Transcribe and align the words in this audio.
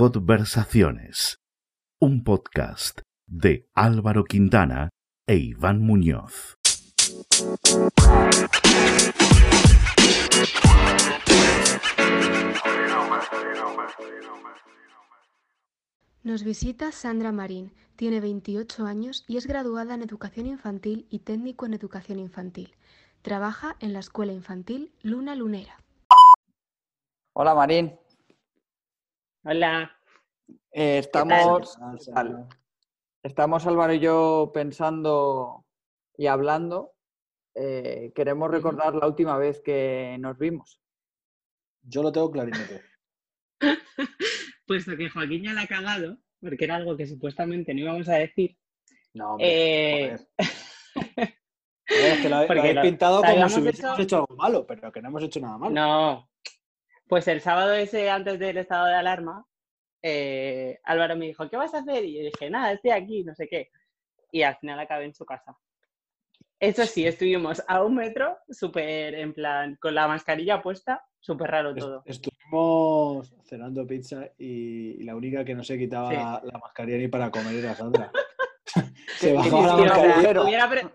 Conversaciones, 0.00 1.42
un 2.00 2.24
podcast 2.24 3.02
de 3.26 3.68
Álvaro 3.74 4.24
Quintana 4.24 4.88
e 5.26 5.36
Iván 5.36 5.82
Muñoz. 5.82 6.56
Nos 16.22 16.44
visita 16.44 16.92
Sandra 16.92 17.30
Marín, 17.30 17.74
tiene 17.96 18.20
28 18.20 18.86
años 18.86 19.26
y 19.28 19.36
es 19.36 19.46
graduada 19.46 19.96
en 19.96 20.02
Educación 20.02 20.46
Infantil 20.46 21.06
y 21.10 21.18
técnico 21.18 21.66
en 21.66 21.74
Educación 21.74 22.18
Infantil. 22.18 22.74
Trabaja 23.20 23.76
en 23.80 23.92
la 23.92 23.98
Escuela 23.98 24.32
Infantil 24.32 24.94
Luna 25.02 25.34
Lunera. 25.34 25.76
Hola 27.34 27.54
Marín. 27.54 27.99
Hola. 29.42 29.90
Eh, 30.70 30.98
estamos, 30.98 31.78
estamos 33.22 33.66
Álvaro 33.66 33.94
y 33.94 33.98
yo 33.98 34.50
pensando 34.52 35.64
y 36.18 36.26
hablando. 36.26 36.92
Eh, 37.54 38.12
queremos 38.14 38.50
recordar 38.50 38.94
la 38.94 39.06
última 39.06 39.38
vez 39.38 39.62
que 39.62 40.18
nos 40.20 40.36
vimos. 40.36 40.78
Yo 41.82 42.02
lo 42.02 42.12
tengo 42.12 42.30
clarinete. 42.30 42.82
Puesto 44.66 44.94
que 44.94 45.08
Joaquín 45.08 45.44
ya 45.44 45.54
la 45.54 45.62
ha 45.62 45.66
cagado, 45.66 46.18
porque 46.38 46.64
era 46.66 46.76
algo 46.76 46.94
que 46.98 47.06
supuestamente 47.06 47.72
no 47.72 47.80
íbamos 47.80 48.08
a 48.10 48.16
decir. 48.16 48.58
No, 49.14 49.32
hombre, 49.32 50.12
eh... 50.12 50.16
es 51.86 52.20
que 52.20 52.28
lo, 52.28 52.36
habéis 52.36 52.80
pintado 52.80 53.22
como 53.22 53.48
si 53.48 53.60
hubiésemos 53.60 53.98
hecho... 53.98 54.02
hecho... 54.02 54.16
algo 54.18 54.36
malo, 54.36 54.66
pero 54.66 54.92
que 54.92 55.00
no 55.00 55.08
hemos 55.08 55.22
hecho 55.22 55.40
nada 55.40 55.56
malo. 55.56 55.74
No. 55.74 56.29
Pues 57.10 57.26
el 57.26 57.40
sábado 57.40 57.74
ese, 57.74 58.08
antes 58.08 58.38
del 58.38 58.58
estado 58.58 58.86
de 58.86 58.94
alarma, 58.94 59.44
eh, 60.00 60.78
Álvaro 60.84 61.16
me 61.16 61.26
dijo, 61.26 61.50
¿qué 61.50 61.56
vas 61.56 61.74
a 61.74 61.78
hacer? 61.78 62.04
Y 62.04 62.18
yo 62.18 62.22
dije, 62.22 62.48
nada, 62.48 62.70
estoy 62.70 62.92
aquí, 62.92 63.24
no 63.24 63.34
sé 63.34 63.48
qué. 63.48 63.72
Y 64.30 64.42
al 64.42 64.56
final 64.58 64.78
acabé 64.78 65.06
en 65.06 65.14
su 65.14 65.26
casa. 65.26 65.58
Eso 66.60 66.86
sí, 66.86 67.04
estuvimos 67.04 67.64
a 67.66 67.82
un 67.82 67.96
metro, 67.96 68.38
súper 68.48 69.16
en 69.16 69.34
plan, 69.34 69.76
con 69.80 69.92
la 69.96 70.06
mascarilla 70.06 70.62
puesta, 70.62 71.04
súper 71.18 71.50
raro 71.50 71.74
todo. 71.74 72.04
Estuvimos 72.06 73.34
cenando 73.42 73.84
pizza 73.88 74.30
y, 74.38 75.02
la 75.02 75.16
única 75.16 75.44
que 75.44 75.56
no 75.56 75.64
se 75.64 75.76
quitaba 75.76 76.10
sí. 76.10 76.14
la, 76.14 76.40
la, 76.44 76.58
mascarilla 76.60 76.98
ni 76.98 77.08
para 77.08 77.32
comer 77.32 77.56
era 77.56 77.74
Sandra. 77.74 78.12
se 79.18 79.32
bajaba 79.32 79.66
la 79.66 79.76
mascarilla. 79.78 80.42
Hubiera, 80.44 80.70
pre... 80.70 80.88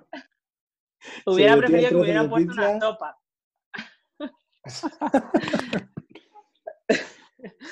hubiera 1.25 1.57
preferido 1.57 1.89
que 1.89 1.95
hubiera 1.97 2.29
puesto 2.29 2.51
pizza. 2.53 2.69
una 2.69 2.79
sopa. 2.79 3.19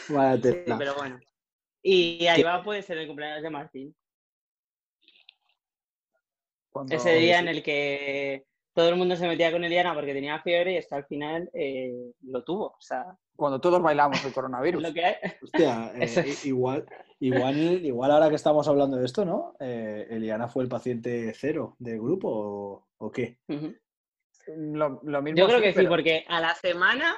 Vaya 0.09 0.41
sí, 0.41 0.63
pero 0.77 0.95
bueno. 0.95 1.19
Y 1.81 2.25
ahí 2.27 2.43
va, 2.43 2.63
puede 2.63 2.81
ser 2.81 2.97
el 2.97 3.07
cumpleaños 3.07 3.43
de 3.43 3.49
Martín. 3.49 3.95
Cuando 6.71 6.95
Ese 6.95 7.13
día 7.15 7.39
en 7.39 7.47
el 7.47 7.61
que 7.61 8.45
todo 8.73 8.89
el 8.89 8.95
mundo 8.95 9.15
se 9.15 9.27
metía 9.27 9.51
con 9.51 9.63
Eliana 9.63 9.93
porque 9.93 10.13
tenía 10.13 10.41
fiebre 10.41 10.73
y 10.73 10.77
hasta 10.77 10.97
el 10.97 11.05
final 11.05 11.49
eh, 11.53 12.11
lo 12.23 12.43
tuvo. 12.43 12.67
O 12.67 12.81
sea, 12.81 13.15
Cuando 13.35 13.61
todos 13.61 13.81
bailamos 13.81 14.23
el 14.25 14.33
coronavirus. 14.33 14.81
lo 14.83 14.93
que 14.93 15.05
hay. 15.05 15.15
Hostia, 15.41 15.91
eh, 15.95 16.03
es. 16.03 16.45
igual, 16.45 16.85
igual, 17.19 17.85
igual 17.85 18.11
ahora 18.11 18.29
que 18.29 18.35
estamos 18.35 18.67
hablando 18.67 18.97
de 18.97 19.05
esto, 19.05 19.25
¿no? 19.25 19.55
Eh, 19.59 20.07
Eliana 20.09 20.47
fue 20.47 20.63
el 20.63 20.69
paciente 20.69 21.33
cero 21.35 21.75
del 21.79 21.99
grupo 21.99 22.29
o, 22.29 22.87
o 22.97 23.11
qué? 23.11 23.37
Uh 23.47 23.53
-huh. 23.53 23.77
lo, 24.47 25.01
lo, 25.03 25.21
mismo 25.21 25.37
yo 25.37 25.47
creo 25.47 25.59
sí, 25.59 25.65
que 25.65 25.73
pero... 25.73 25.81
sí, 25.81 25.89
porque 25.89 26.25
a 26.27 26.39
la 26.39 26.55
semana 26.55 27.15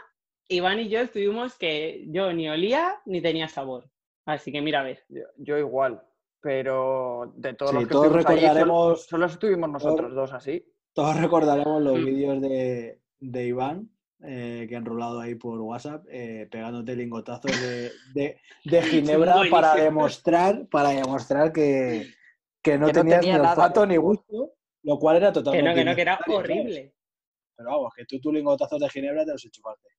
Iván 0.48 0.80
y 0.80 0.90
yo 0.90 1.00
estuvimos 1.00 1.58
que 1.58 2.06
yo 2.10 2.32
ni 2.34 2.50
olía 2.50 3.02
ni 3.06 3.22
tenía 3.22 3.48
sabor. 3.48 3.90
Así 4.26 4.52
que 4.52 4.62
mira 4.62 4.82
a 4.82 4.84
ver. 4.84 5.04
Yo, 5.10 5.24
yo 5.38 5.58
igual, 5.58 6.02
pero 6.42 7.34
de 7.36 7.54
todos 7.54 7.72
sí, 7.72 7.76
los 7.78 7.86
que 7.86 7.92
todos 7.92 8.12
recordaremos, 8.12 9.00
ahí, 9.00 9.08
solo, 9.08 9.26
solo, 9.26 9.26
estuvimos 9.26 9.70
nosotros 9.70 10.12
todos, 10.12 10.30
dos 10.30 10.34
así. 10.34 10.66
Todos 10.94 11.20
recordaremos 11.20 11.82
los 11.82 12.00
mm. 12.00 12.06
vídeos 12.06 12.42
de, 12.42 13.02
de 13.20 13.46
Iván 13.46 13.90
eh, 14.24 14.66
que 14.68 14.76
han 14.76 14.86
rolado 14.86 15.20
ahí 15.20 15.36
por 15.36 15.60
WhatsApp, 15.60 16.06
eh, 16.10 16.48
pegándote 16.50 16.96
lingotazos 16.96 17.52
de, 17.62 17.92
de, 18.14 18.40
de 18.64 18.82
ginebra 18.84 19.36
para 19.52 19.76
demostrar, 19.76 20.68
para 20.70 20.90
demostrar 20.90 21.52
que, 21.52 22.08
que 22.64 22.78
no 22.78 22.88
que 22.88 22.94
tenías 22.94 23.18
no 23.18 23.22
tenía 23.22 23.38
ni 23.38 23.48
olfato 23.48 23.86
ni 23.86 23.98
gusto, 23.98 24.54
lo 24.84 25.00
cual 25.00 25.18
era 25.18 25.34
totalmente. 25.34 25.70
Que 25.70 25.70
no, 25.70 25.76
que 25.76 25.86
no, 25.86 25.96
que 25.96 26.02
era 26.02 26.20
horrible. 26.28 26.96
Pero 27.56 27.70
vamos, 27.70 27.94
que 27.96 28.06
tú 28.06 28.20
tus 28.20 28.34
lingotazos 28.34 28.80
de 28.80 28.90
ginebra 28.90 29.26
te 29.26 29.32
los 29.32 29.46
enchufaste. 29.46 29.90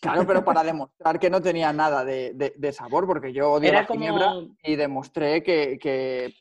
Claro, 0.00 0.26
pero 0.26 0.44
para 0.44 0.62
demostrar 0.62 1.18
que 1.18 1.30
no 1.30 1.40
tenía 1.40 1.72
nada 1.72 2.04
de, 2.04 2.32
de, 2.34 2.54
de 2.56 2.72
sabor, 2.72 3.06
porque 3.06 3.32
yo 3.32 3.52
odio 3.52 3.68
Era 3.68 3.82
la 3.82 3.86
ginebra 3.86 4.26
como... 4.26 4.56
y 4.62 4.76
demostré 4.76 5.42
que, 5.42 5.78
que, 5.80 6.34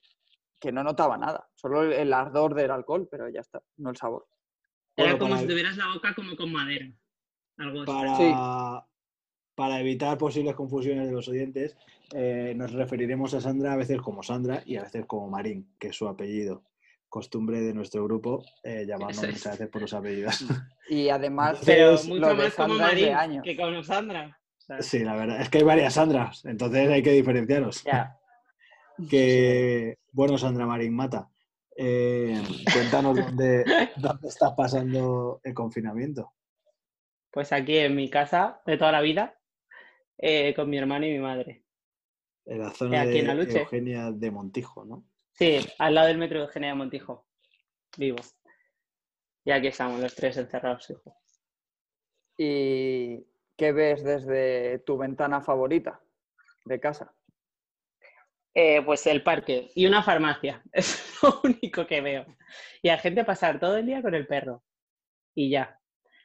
que, 0.59 0.71
no 0.71 0.83
notaba 0.83 1.17
nada, 1.17 1.47
solo 1.55 1.83
el, 1.83 1.93
el, 1.93 2.13
ardor 2.13 2.53
del 2.53 2.71
alcohol, 2.71 3.07
pero 3.09 3.29
ya 3.29 3.41
está, 3.41 3.61
no 3.77 3.89
el 3.89 3.97
sabor. 3.97 4.27
Era 4.95 5.11
bueno, 5.11 5.19
como 5.19 5.29
para... 5.31 5.41
si 5.41 5.47
tuvieras 5.47 5.77
la 5.77 5.93
boca 5.93 6.13
como 6.13 6.35
con 6.35 6.51
madera. 6.51 6.91
Algo 7.57 7.85
para, 7.85 8.15
sí. 8.15 8.33
para 9.55 9.79
evitar 9.79 10.17
posibles 10.17 10.55
confusiones 10.55 11.07
de 11.07 11.13
los 11.13 11.27
oyentes, 11.27 11.77
eh, 12.13 12.53
nos 12.55 12.73
referiremos 12.73 13.33
a 13.33 13.41
Sandra 13.41 13.73
a 13.73 13.77
veces 13.77 14.01
como 14.01 14.23
Sandra 14.23 14.63
y 14.65 14.77
a 14.77 14.83
veces 14.83 15.05
como 15.05 15.29
Marín, 15.29 15.73
que 15.79 15.87
es 15.87 15.95
su 15.95 16.07
apellido 16.07 16.63
costumbre 17.13 17.61
de 17.61 17.75
nuestro 17.75 18.03
grupo 18.05 18.43
eh, 18.63 18.85
llamarnos 18.87 19.21
muchas 19.21 19.51
veces 19.51 19.69
por 19.69 19.83
los 19.83 19.93
apellidos. 19.93 20.43
Y 20.89 21.09
además, 21.09 21.61
pero 21.63 21.93
mucho 22.07 22.35
más 22.35 22.53
como 22.55 22.73
Marín 22.73 23.41
que 23.41 23.55
como 23.55 23.81
Sandra. 23.83 24.37
Sea, 24.57 24.81
sí, 24.81 24.99
la 24.99 25.15
verdad, 25.15 25.39
es 25.39 25.49
que 25.49 25.59
hay 25.59 25.63
varias 25.63 25.93
Sandras, 25.93 26.43
entonces 26.43 26.89
hay 26.89 27.03
que 27.03 27.11
diferenciaros. 27.11 27.83
Ya. 27.83 28.17
Que, 29.09 29.97
bueno, 30.11 30.37
Sandra 30.37 30.67
Marín 30.67 30.95
Mata, 30.95 31.27
eh, 31.75 32.39
cuéntanos 32.71 33.15
dónde, 33.15 33.63
dónde 33.97 34.27
estás 34.27 34.53
pasando 34.53 35.39
el 35.43 35.53
confinamiento. 35.53 36.33
Pues 37.31 37.51
aquí 37.51 37.77
en 37.77 37.95
mi 37.95 38.09
casa 38.09 38.61
de 38.67 38.77
toda 38.77 38.91
la 38.91 39.01
vida, 39.01 39.39
eh, 40.17 40.53
con 40.55 40.69
mi 40.69 40.77
hermano 40.77 41.07
y 41.07 41.11
mi 41.11 41.19
madre. 41.19 41.63
En 42.45 42.59
la 42.59 42.69
zona 42.71 43.01
aquí 43.01 43.21
de. 43.21 43.59
Eugenia 43.59 44.11
de 44.11 44.29
Montijo, 44.29 44.85
¿no? 44.85 45.05
Sí, 45.33 45.59
al 45.79 45.95
lado 45.95 46.07
del 46.07 46.17
metro 46.17 46.39
de 46.39 46.45
Eugenia 46.45 46.69
de 46.69 46.75
Montijo. 46.75 47.27
Vivo. 47.97 48.17
Y 49.45 49.51
aquí 49.51 49.67
estamos 49.67 49.99
los 49.99 50.15
tres 50.15 50.37
encerrados, 50.37 50.89
hijo. 50.89 51.17
¿Y 52.37 53.25
qué 53.57 53.71
ves 53.71 54.03
desde 54.03 54.79
tu 54.79 54.97
ventana 54.97 55.41
favorita 55.41 56.01
de 56.65 56.79
casa? 56.79 57.13
Eh, 58.55 58.83
pues 58.83 59.07
el 59.07 59.23
parque 59.23 59.71
y 59.75 59.87
una 59.87 60.03
farmacia. 60.03 60.63
Es 60.71 61.21
lo 61.21 61.41
único 61.43 61.87
que 61.87 62.01
veo. 62.01 62.25
Y 62.81 62.89
a 62.89 62.97
gente 62.97 63.25
pasar 63.25 63.59
todo 63.59 63.77
el 63.77 63.85
día 63.87 64.01
con 64.01 64.13
el 64.13 64.27
perro. 64.27 64.63
Y 65.35 65.49
ya. 65.49 65.79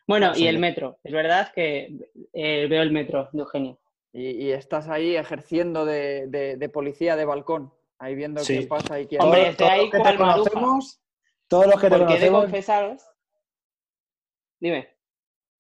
Bueno, 0.07 0.33
y 0.37 0.47
el 0.47 0.59
metro. 0.59 0.99
Es 1.03 1.13
verdad 1.13 1.53
que 1.55 1.97
eh, 2.33 2.67
veo 2.69 2.83
el 2.83 2.93
metro 2.93 3.31
de 3.33 3.41
Eugenia. 3.41 3.77
Y, 4.13 4.31
y 4.47 4.53
estás 4.53 4.89
ahí 4.89 5.17
ejerciendo 5.17 5.85
de, 5.85 6.27
de, 6.29 6.57
de, 6.57 6.69
policía 6.71 7.15
de 7.15 7.27
balcón, 7.27 7.73
ahí 7.99 8.15
viendo 8.15 8.43
sí. 8.43 8.61
qué 8.61 8.67
pasa 8.67 9.01
y 9.01 9.07
quién... 9.07 9.23
Hombre, 9.23 9.49
estoy 9.49 9.67
ahí 9.67 9.91
con 9.91 10.03
conocemos, 10.03 11.01
Todos 11.49 11.67
los 11.67 11.81
que 11.81 11.89
te 11.89 11.91
Porque 11.91 12.05
conocemos... 12.05 12.41
de 12.41 12.47
confesaros... 12.47 13.03
Dime. 14.61 14.89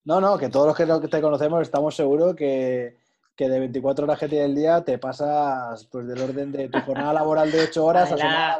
No, 0.04 0.21
no, 0.21 0.38
que 0.38 0.49
todos 0.49 0.66
los 0.66 1.00
que 1.00 1.09
te 1.09 1.21
conocemos 1.21 1.62
estamos 1.62 1.94
seguros 1.94 2.34
que, 2.34 2.99
que 3.37 3.49
de 3.49 3.60
24 3.60 4.04
horas 4.04 4.19
que 4.19 4.28
tiene 4.28 4.47
el 4.47 4.54
día 4.54 4.82
te 4.82 4.99
pasas 4.99 5.87
pues 5.87 6.06
del 6.09 6.21
orden 6.21 6.50
de 6.50 6.69
tu 6.69 6.81
jornada 6.81 7.12
laboral 7.12 7.53
de 7.53 7.62
8 7.62 7.84
horas 7.84 8.12
a 8.12 8.16
semana 8.16 8.59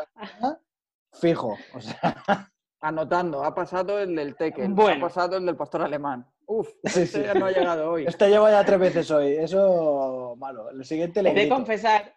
fijo. 1.13 1.57
O 1.75 1.81
sea... 1.81 2.51
Anotando, 2.81 3.43
ha 3.43 3.53
pasado 3.55 3.99
el 3.99 4.15
del 4.15 4.37
Tekken, 4.37 4.75
bueno. 4.75 5.05
ha 5.05 5.09
pasado 5.09 5.37
el 5.37 5.47
del 5.47 5.57
pastor 5.57 5.83
alemán. 5.83 6.25
Uf, 6.47 6.69
sí, 6.85 7.01
este 7.03 7.07
sí. 7.07 7.23
ya 7.23 7.35
no 7.35 7.47
ha 7.47 7.51
llegado 7.51 7.91
hoy. 7.91 8.07
Este 8.07 8.29
lleva 8.29 8.53
ya 8.53 8.65
tres 8.65 8.79
veces 8.79 9.11
hoy, 9.11 9.33
eso 9.33 10.37
malo. 10.39 10.71
El 10.71 10.85
siguiente 10.85 11.21
le 11.21 11.31
He 11.31 11.35
de 11.35 11.49
confesar 11.49 12.15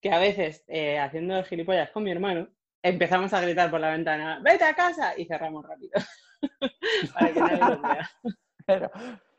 que 0.00 0.10
a 0.10 0.18
veces, 0.18 0.64
eh, 0.68 0.98
haciendo 0.98 1.36
el 1.36 1.44
gilipollas 1.44 1.90
con 1.90 2.04
mi 2.04 2.10
hermano, 2.10 2.48
empezamos 2.82 3.32
a 3.32 3.40
gritar 3.40 3.70
por 3.70 3.80
la 3.80 3.90
ventana, 3.90 4.40
¡vete 4.42 4.64
a 4.64 4.74
casa! 4.74 5.14
Y 5.16 5.24
cerramos 5.26 5.64
rápido. 5.66 5.92
Para 7.14 7.32
que 7.32 7.40
nadie 7.40 7.58
nos 7.58 7.82
vea. 7.82 8.10
Pero, 8.66 8.90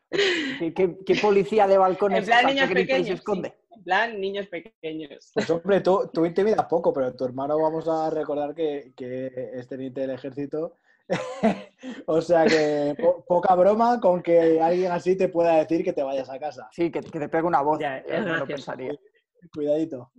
¿qué, 0.10 0.74
qué, 0.74 0.98
qué, 1.06 1.16
policía 1.16 1.68
de 1.68 1.78
balcones 1.78 2.20
en 2.20 2.26
plan, 2.26 2.46
niños 2.48 2.68
que 2.68 2.74
pequeños, 2.74 3.08
se 3.08 3.14
esconde? 3.14 3.50
Sí. 3.50 3.76
En 3.76 3.84
plan, 3.84 4.20
niños 4.20 4.48
pequeños. 4.48 5.32
Pues 5.34 5.50
hombre, 5.52 5.82
tú, 5.82 6.10
tú 6.12 6.26
intimidas 6.26 6.66
poco, 6.66 6.92
pero 6.92 7.16
tu 7.16 7.26
hermano 7.26 7.60
vamos 7.60 7.88
a 7.88 8.10
recordar 8.10 8.56
que, 8.56 8.92
que 8.96 9.52
es 9.54 9.68
teniente 9.68 10.02
del 10.02 10.10
ejército. 10.10 10.74
o 12.08 12.22
sea 12.22 12.46
que 12.46 12.96
po 13.00 13.24
poca 13.26 13.56
broma 13.56 14.00
con 14.00 14.22
que 14.22 14.62
alguien 14.62 14.92
así 14.92 15.16
te 15.16 15.28
pueda 15.28 15.56
decir 15.56 15.84
que 15.84 15.94
te 15.94 16.04
vayas 16.04 16.30
a 16.30 16.40
casa. 16.40 16.70
Sí, 16.72 16.92
que, 16.92 17.02
que 17.02 17.20
te 17.20 17.30
pegue 17.30 17.44
una 17.44 17.62
voz. 17.62 17.80
Ya, 17.80 18.00
es 18.00 18.26
no 18.26 18.36
lo 18.36 18.48
pensaría. 18.48 18.94
Cuidadito. 19.54 20.12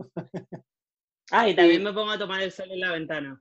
Ah, 1.31 1.49
y 1.49 1.55
también 1.55 1.83
me 1.83 1.93
pongo 1.93 2.11
a 2.11 2.19
tomar 2.19 2.41
el 2.43 2.51
sol 2.53 2.71
en 2.71 2.81
la 2.81 2.93
ventana. 2.93 3.41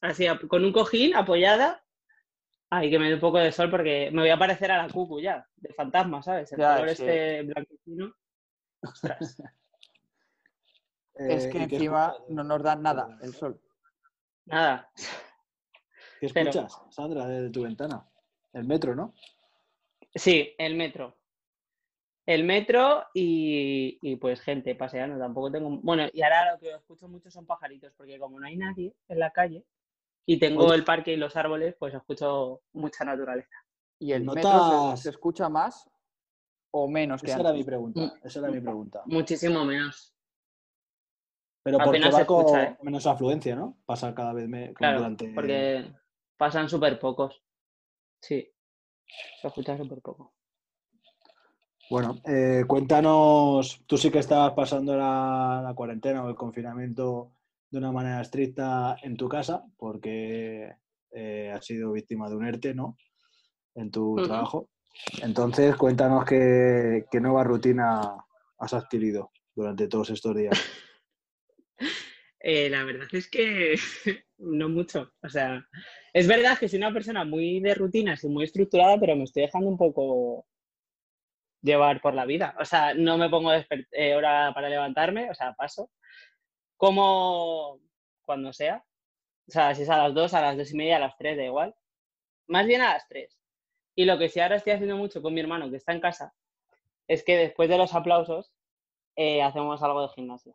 Así, 0.00 0.26
con 0.48 0.64
un 0.64 0.72
cojín 0.72 1.14
apoyada. 1.14 1.84
Ay, 2.70 2.90
que 2.90 2.98
me 2.98 3.08
dé 3.08 3.14
un 3.14 3.20
poco 3.20 3.38
de 3.38 3.50
sol 3.52 3.70
porque 3.70 4.10
me 4.12 4.22
voy 4.22 4.30
a 4.30 4.38
parecer 4.38 4.70
a 4.72 4.82
la 4.86 4.92
cucu 4.92 5.20
ya, 5.20 5.46
de 5.56 5.72
fantasma, 5.72 6.22
¿sabes? 6.22 6.52
El 6.52 6.58
ya, 6.58 6.74
color 6.76 6.88
sí. 6.88 7.02
este 7.02 7.42
blanquecino. 7.44 8.14
Ostras. 8.82 9.42
Es 11.14 11.46
Eh, 11.46 11.50
que 11.50 11.58
¿y 11.64 11.66
qué 11.66 11.74
encima 11.76 12.06
escuchas? 12.12 12.30
no 12.30 12.44
nos 12.44 12.62
dan 12.62 12.80
nada 12.80 13.18
el 13.22 13.34
sol. 13.34 13.60
Nada. 14.44 14.88
¿Qué 16.20 16.28
Pero- 16.32 16.50
escuchas, 16.50 16.80
Sandra, 16.90 17.26
desde 17.26 17.50
tu 17.50 17.62
ventana? 17.64 18.08
El 18.52 18.64
metro, 18.64 18.94
¿no? 18.94 19.12
Sí, 20.14 20.54
el 20.58 20.76
metro. 20.76 21.17
El 22.28 22.44
metro 22.44 23.06
y, 23.14 23.98
y, 24.02 24.16
pues 24.16 24.42
gente 24.42 24.74
paseando. 24.74 25.18
Tampoco 25.18 25.50
tengo. 25.50 25.70
Bueno, 25.82 26.04
y 26.12 26.20
ahora 26.20 26.52
lo 26.52 26.58
que 26.60 26.74
escucho 26.74 27.08
mucho 27.08 27.30
son 27.30 27.46
pajaritos, 27.46 27.94
porque 27.96 28.18
como 28.18 28.38
no 28.38 28.46
hay 28.46 28.54
nadie 28.56 28.94
en 29.08 29.18
la 29.18 29.30
calle 29.30 29.64
y 30.26 30.38
tengo 30.38 30.66
Oye. 30.66 30.74
el 30.76 30.84
parque 30.84 31.14
y 31.14 31.16
los 31.16 31.34
árboles, 31.36 31.74
pues 31.78 31.94
escucho 31.94 32.60
mucha 32.74 33.02
naturaleza. 33.06 33.56
¿Y 33.98 34.12
el 34.12 34.24
metro 34.24 34.42
¿Notas- 34.52 34.98
se, 34.98 35.04
se 35.04 35.10
escucha 35.10 35.48
más 35.48 35.88
o 36.70 36.86
menos 36.86 37.22
que 37.22 37.30
Esa 37.30 37.40
era 37.40 37.52
mi 37.54 37.64
pregunta. 37.64 38.00
Mm. 38.02 38.26
Esa 38.26 38.38
era 38.40 38.50
mi 38.50 38.60
pregunta. 38.60 39.02
Muchísimo 39.06 39.64
menos. 39.64 40.14
Pero 41.62 41.78
porque 41.78 41.88
Apenas 41.98 42.10
va 42.12 42.16
se 42.16 42.22
escucha, 42.22 42.46
con 42.50 42.60
¿eh? 42.60 42.78
menos 42.82 43.06
afluencia, 43.06 43.56
¿no? 43.56 43.78
Pasa 43.86 44.14
cada 44.14 44.34
vez 44.34 44.46
me- 44.48 44.66
como 44.66 44.74
Claro, 44.74 44.98
durante. 44.98 45.32
porque 45.34 45.92
pasan 46.36 46.68
súper 46.68 46.98
pocos. 46.98 47.42
Sí, 48.20 48.46
se 49.40 49.48
escucha 49.48 49.78
súper 49.78 50.02
poco. 50.02 50.34
Bueno, 51.90 52.20
eh, 52.26 52.64
cuéntanos, 52.66 53.82
tú 53.86 53.96
sí 53.96 54.10
que 54.10 54.18
estabas 54.18 54.52
pasando 54.52 54.94
la, 54.94 55.62
la 55.64 55.74
cuarentena 55.74 56.22
o 56.22 56.28
el 56.28 56.34
confinamiento 56.34 57.32
de 57.70 57.78
una 57.78 57.92
manera 57.92 58.20
estricta 58.20 58.96
en 59.02 59.16
tu 59.16 59.28
casa, 59.28 59.64
porque 59.78 60.70
eh, 61.12 61.52
has 61.54 61.64
sido 61.64 61.92
víctima 61.92 62.28
de 62.28 62.36
un 62.36 62.46
ERTE, 62.46 62.74
¿no? 62.74 62.98
En 63.74 63.90
tu 63.90 64.16
trabajo. 64.16 64.68
Entonces, 65.22 65.76
cuéntanos 65.76 66.24
qué, 66.26 67.06
qué 67.10 67.20
nueva 67.20 67.44
rutina 67.44 68.16
has 68.58 68.74
adquirido 68.74 69.30
durante 69.54 69.88
todos 69.88 70.10
estos 70.10 70.36
días. 70.36 70.58
Eh, 72.40 72.70
la 72.70 72.84
verdad 72.84 73.08
es 73.12 73.28
que 73.28 73.74
no 74.38 74.68
mucho. 74.68 75.12
O 75.24 75.28
sea, 75.28 75.60
es 76.12 76.28
verdad 76.28 76.56
que 76.56 76.68
soy 76.68 76.78
una 76.78 76.92
persona 76.92 77.24
muy 77.24 77.58
de 77.58 77.74
rutinas 77.74 78.22
y 78.22 78.28
muy 78.28 78.44
estructurada, 78.44 78.98
pero 78.98 79.16
me 79.16 79.24
estoy 79.24 79.42
dejando 79.42 79.68
un 79.68 79.76
poco 79.76 80.46
llevar 81.62 82.00
por 82.00 82.14
la 82.14 82.24
vida. 82.24 82.54
O 82.60 82.64
sea, 82.64 82.94
no 82.94 83.16
me 83.18 83.28
pongo 83.28 83.52
eh, 83.52 84.14
hora 84.16 84.52
para 84.54 84.68
levantarme, 84.68 85.30
o 85.30 85.34
sea, 85.34 85.54
paso. 85.54 85.90
Como 86.76 87.80
cuando 88.22 88.52
sea. 88.52 88.84
O 89.48 89.50
sea, 89.50 89.74
si 89.74 89.82
es 89.82 89.90
a 89.90 89.96
las 89.98 90.14
dos, 90.14 90.34
a 90.34 90.40
las 90.42 90.56
dos 90.56 90.70
y 90.72 90.76
media, 90.76 90.96
a 90.96 91.00
las 91.00 91.16
tres, 91.16 91.36
da 91.36 91.44
igual. 91.44 91.74
Más 92.46 92.66
bien 92.66 92.82
a 92.82 92.92
las 92.94 93.08
tres. 93.08 93.38
Y 93.94 94.04
lo 94.04 94.18
que 94.18 94.28
sí 94.28 94.40
ahora 94.40 94.56
estoy 94.56 94.74
haciendo 94.74 94.96
mucho 94.96 95.20
con 95.22 95.34
mi 95.34 95.40
hermano, 95.40 95.70
que 95.70 95.76
está 95.76 95.92
en 95.92 96.00
casa, 96.00 96.32
es 97.08 97.24
que 97.24 97.36
después 97.36 97.68
de 97.68 97.78
los 97.78 97.94
aplausos 97.94 98.52
eh, 99.16 99.42
hacemos 99.42 99.82
algo 99.82 100.02
de 100.02 100.08
gimnasio. 100.10 100.54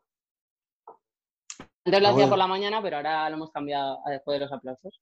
Antes 1.86 2.02
lo 2.02 2.08
Ah, 2.08 2.12
hacía 2.12 2.14
bueno. 2.14 2.30
por 2.30 2.38
la 2.38 2.48
mañana, 2.48 2.82
pero 2.82 2.98
ahora 2.98 3.30
lo 3.30 3.36
hemos 3.36 3.52
cambiado 3.52 4.00
a 4.06 4.12
después 4.12 4.40
de 4.40 4.46
los 4.46 4.54
aplausos. 4.54 5.02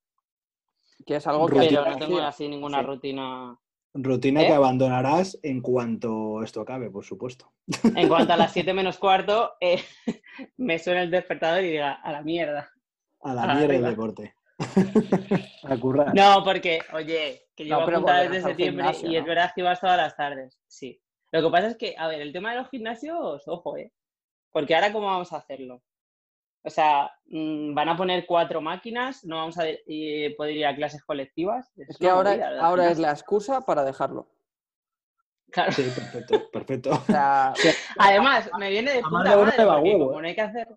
Que 1.06 1.18
es 1.18 1.28
algo 1.28 1.48
que. 1.48 1.60
Pero 1.60 1.86
no 1.86 1.98
tengo 1.98 2.20
así 2.20 2.48
ninguna 2.48 2.80
Sí. 2.80 2.86
rutina. 2.86 3.56
Rutina 3.94 4.42
¿Eh? 4.44 4.48
que 4.48 4.54
abandonarás 4.54 5.38
en 5.44 5.62
cuanto 5.62 6.42
esto 6.44 6.62
acabe, 6.62 6.90
por 6.90 7.04
supuesto. 7.04 7.52
En 7.96 8.08
cuanto 8.08 8.34
a 8.34 8.38
las 8.38 8.52
7 8.54 8.74
menos 8.74 8.98
cuarto, 8.98 9.54
eh, 9.60 9.84
me 10.58 10.80
suena 10.80 11.02
el 11.04 11.12
despertador 11.12 11.64
y 11.64 11.72
diga, 11.72 11.94
a 11.94 12.12
la 12.12 12.22
mierda. 12.22 12.70
A 13.22 13.34
la 13.34 13.48
mierda 13.54 13.66
arriba. 13.66 13.90
deporte. 13.90 14.34
a 15.64 15.78
currar. 15.78 16.14
No, 16.16 16.44
porque, 16.44 16.80
oye, 16.94 17.48
que 17.56 17.66
No, 17.66 17.70
llevo 17.78 17.86
pero 17.86 17.98
apuntada 17.98 18.22
desde 18.24 18.42
septiembre 18.44 18.84
gimnasio, 18.86 19.10
y 19.12 19.16
es 19.18 19.22
¿no? 19.24 19.28
verdad 19.28 19.52
que 19.54 19.62
ibas 19.62 19.80
todas 19.82 19.98
las 19.98 20.16
tardes. 20.16 20.60
Sí. 20.68 21.02
Lo 21.32 21.42
que 21.42 21.50
pasa 21.50 21.68
es 21.68 21.78
que, 21.78 21.96
a 21.98 22.08
ver, 22.08 22.22
el 22.22 22.32
tema 22.34 22.52
de 22.52 22.60
los 22.60 22.70
gimnasios, 22.70 23.44
ojo, 23.48 23.78
¿eh? 23.78 23.92
Porque 24.52 24.76
ahora, 24.76 24.92
¿cómo 24.92 25.08
vamos 25.08 25.32
a 25.34 25.38
hacerlo? 25.38 25.82
O 26.64 26.70
sea, 26.70 27.12
mm, 27.26 27.74
van 27.74 27.90
a 27.90 27.98
poner 27.98 28.26
cuatro 28.26 28.62
máquinas, 28.62 29.24
no 29.26 29.38
vamos 29.38 29.58
a 29.58 29.64
poder 30.38 30.56
ir 30.56 30.66
a 30.66 30.76
clases 30.76 31.04
colectivas. 31.04 31.72
Es 31.76 31.90
Es 31.90 31.98
que 31.98 32.10
ahora, 32.10 32.32
movida, 32.32 32.62
ahora 32.62 32.92
es 32.92 33.00
la 33.00 33.12
excusa 33.12 33.62
para 33.62 33.84
dejarlo. 33.84 34.30
Claro. 35.52 35.72
Sí, 35.72 35.84
perfecto, 35.84 36.50
perfecto. 36.52 36.92
O 36.92 37.06
sea, 37.06 37.54
Además, 37.98 38.50
me 38.58 38.70
viene 38.70 38.92
de 38.94 39.02
puta 39.02 39.32
de 39.32 39.36
madre, 39.36 39.66
porque 39.66 39.90
huevo, 39.90 40.08
como 40.08 40.20
¿eh? 40.20 40.22
no 40.22 40.28
hay 40.28 40.36
que 40.36 40.42
hacer, 40.42 40.68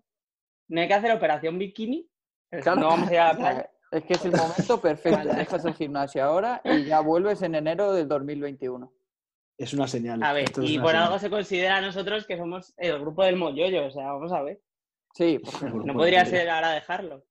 no 0.67 0.81
hay 0.81 0.87
que 0.87 0.93
hacer 0.93 1.11
operación 1.11 1.57
bikini, 1.57 2.09
pues 2.49 2.63
claro, 2.63 2.81
no 2.81 2.87
vamos 2.87 3.09
a 3.09 3.13
ir 3.13 3.19
a 3.19 3.33
la 3.33 3.37
playa. 3.37 3.69
es 3.91 4.03
que 4.03 4.13
es 4.13 4.25
el 4.25 4.31
momento 4.31 4.81
perfecto. 4.81 5.17
Vale. 5.17 5.33
Dejas 5.35 5.65
el 5.65 5.73
gimnasio 5.75 6.23
ahora 6.23 6.61
y 6.63 6.85
ya 6.85 6.99
vuelves 6.99 7.41
en 7.41 7.55
enero 7.55 7.93
del 7.93 8.07
2021. 8.07 8.91
Es 9.57 9.73
una 9.73 9.87
señal. 9.87 10.21
A 10.21 10.33
ver, 10.33 10.49
y 10.61 10.79
por 10.79 10.91
señal. 10.91 11.03
algo 11.05 11.19
se 11.19 11.29
considera 11.29 11.77
a 11.77 11.81
nosotros 11.81 12.25
que 12.27 12.37
somos 12.37 12.73
el 12.75 12.99
grupo 12.99 13.23
del 13.23 13.37
mollollo, 13.37 13.85
o 13.85 13.91
sea, 13.91 14.11
vamos 14.11 14.33
a 14.33 14.41
ver. 14.41 14.61
Sí, 15.15 15.39
No 15.85 15.93
podría 15.93 16.25
ser 16.25 16.49
ahora 16.49 16.71
dejarlo. 16.71 17.25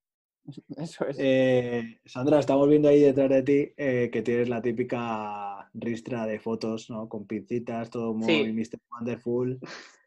eso 0.77 1.07
es. 1.07 1.17
Eh, 1.19 1.99
Sandra, 2.05 2.39
estamos 2.39 2.67
viendo 2.67 2.89
ahí 2.89 2.99
detrás 2.99 3.29
de 3.29 3.43
ti 3.43 3.73
eh, 3.77 4.09
que 4.11 4.21
tienes 4.21 4.49
la 4.49 4.61
típica 4.61 5.69
ristra 5.73 6.25
de 6.25 6.39
fotos, 6.39 6.89
¿no? 6.89 7.07
Con 7.07 7.25
pincitas, 7.27 7.89
todo 7.89 8.13
muy 8.13 8.27
Sí. 8.45 8.53
Mr. 8.53 8.79
Wonderful. 8.91 9.59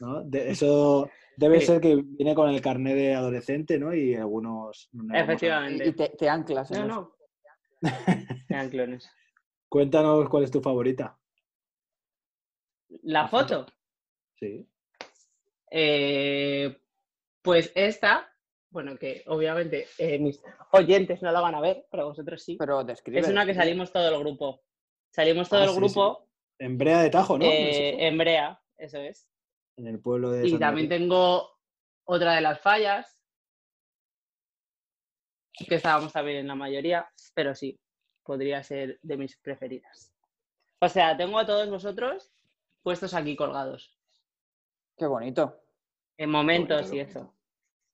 ¿no? 0.00 0.22
De- 0.24 0.50
eso 0.50 1.08
debe 1.36 1.60
Sí. 1.60 1.66
ser 1.66 1.80
que 1.80 1.96
viene 1.96 2.34
con 2.34 2.50
el 2.50 2.60
carnet 2.60 2.94
de 2.94 3.14
adolescente, 3.14 3.78
¿no? 3.78 3.94
Y 3.94 4.14
algunos. 4.14 4.88
no 4.92 5.14
Efectivamente. 5.14 5.86
Y 5.88 5.92
te, 5.92 6.08
te 6.10 6.28
anclas 6.28 6.70
en 6.72 6.80
No, 6.80 6.84
eso. 6.86 7.16
no. 7.80 7.94
Sean 8.48 8.68
clones. 8.70 9.10
Cuéntanos 9.68 10.28
cuál 10.28 10.44
es 10.44 10.50
tu 10.50 10.60
favorita. 10.60 11.18
La 13.02 13.28
foto. 13.28 13.66
Sí. 14.38 14.66
eh, 15.70 16.76
pues 17.44 17.70
esta, 17.74 18.34
bueno, 18.70 18.96
que 18.96 19.22
obviamente 19.26 19.86
eh, 19.98 20.18
mis 20.18 20.42
oyentes 20.72 21.22
no 21.22 21.30
la 21.30 21.40
van 21.40 21.54
a 21.54 21.60
ver, 21.60 21.86
pero 21.90 22.06
vosotros 22.08 22.42
sí. 22.42 22.56
Pero 22.58 22.82
describe. 22.82 23.20
Es 23.20 23.28
una 23.28 23.44
que 23.46 23.54
salimos 23.54 23.92
todo 23.92 24.08
el 24.08 24.18
grupo. 24.18 24.62
Salimos 25.10 25.48
todo 25.48 25.60
Ah, 25.60 25.64
el 25.64 25.68
sí, 25.68 25.74
sí. 25.74 25.80
grupo 25.80 26.28
En 26.58 26.78
Brea 26.78 27.02
de 27.02 27.10
Tajo, 27.10 27.38
¿no? 27.38 27.44
eh, 27.44 28.06
en 28.06 28.16
Brea, 28.18 28.60
eso 28.78 28.98
es. 28.98 29.28
En 29.76 29.86
el 29.86 30.00
pueblo 30.00 30.30
de. 30.30 30.46
Y 30.46 30.50
San 30.52 30.58
también 30.60 30.88
Martín. 30.88 31.02
tengo 31.08 31.58
otra 32.06 32.34
de 32.34 32.40
las 32.40 32.60
fallas, 32.60 33.20
que 35.68 35.74
estábamos 35.76 36.12
también 36.12 36.38
en 36.38 36.48
la 36.48 36.54
mayoría, 36.54 37.08
pero 37.34 37.54
sí, 37.54 37.78
podría 38.22 38.62
ser 38.62 38.98
de 39.02 39.16
mis 39.16 39.36
preferidas. 39.36 40.12
O 40.80 40.88
sea, 40.88 41.16
tengo 41.16 41.38
a 41.38 41.46
todos 41.46 41.68
vosotros 41.70 42.32
puestos 42.82 43.14
aquí 43.14 43.36
colgados, 43.36 43.98
Qué 44.96 45.06
bonito, 45.06 45.60
en 46.18 46.30
momentos 46.30 46.88
bonito, 46.90 46.96
y 46.96 47.00
eso. 47.00 47.33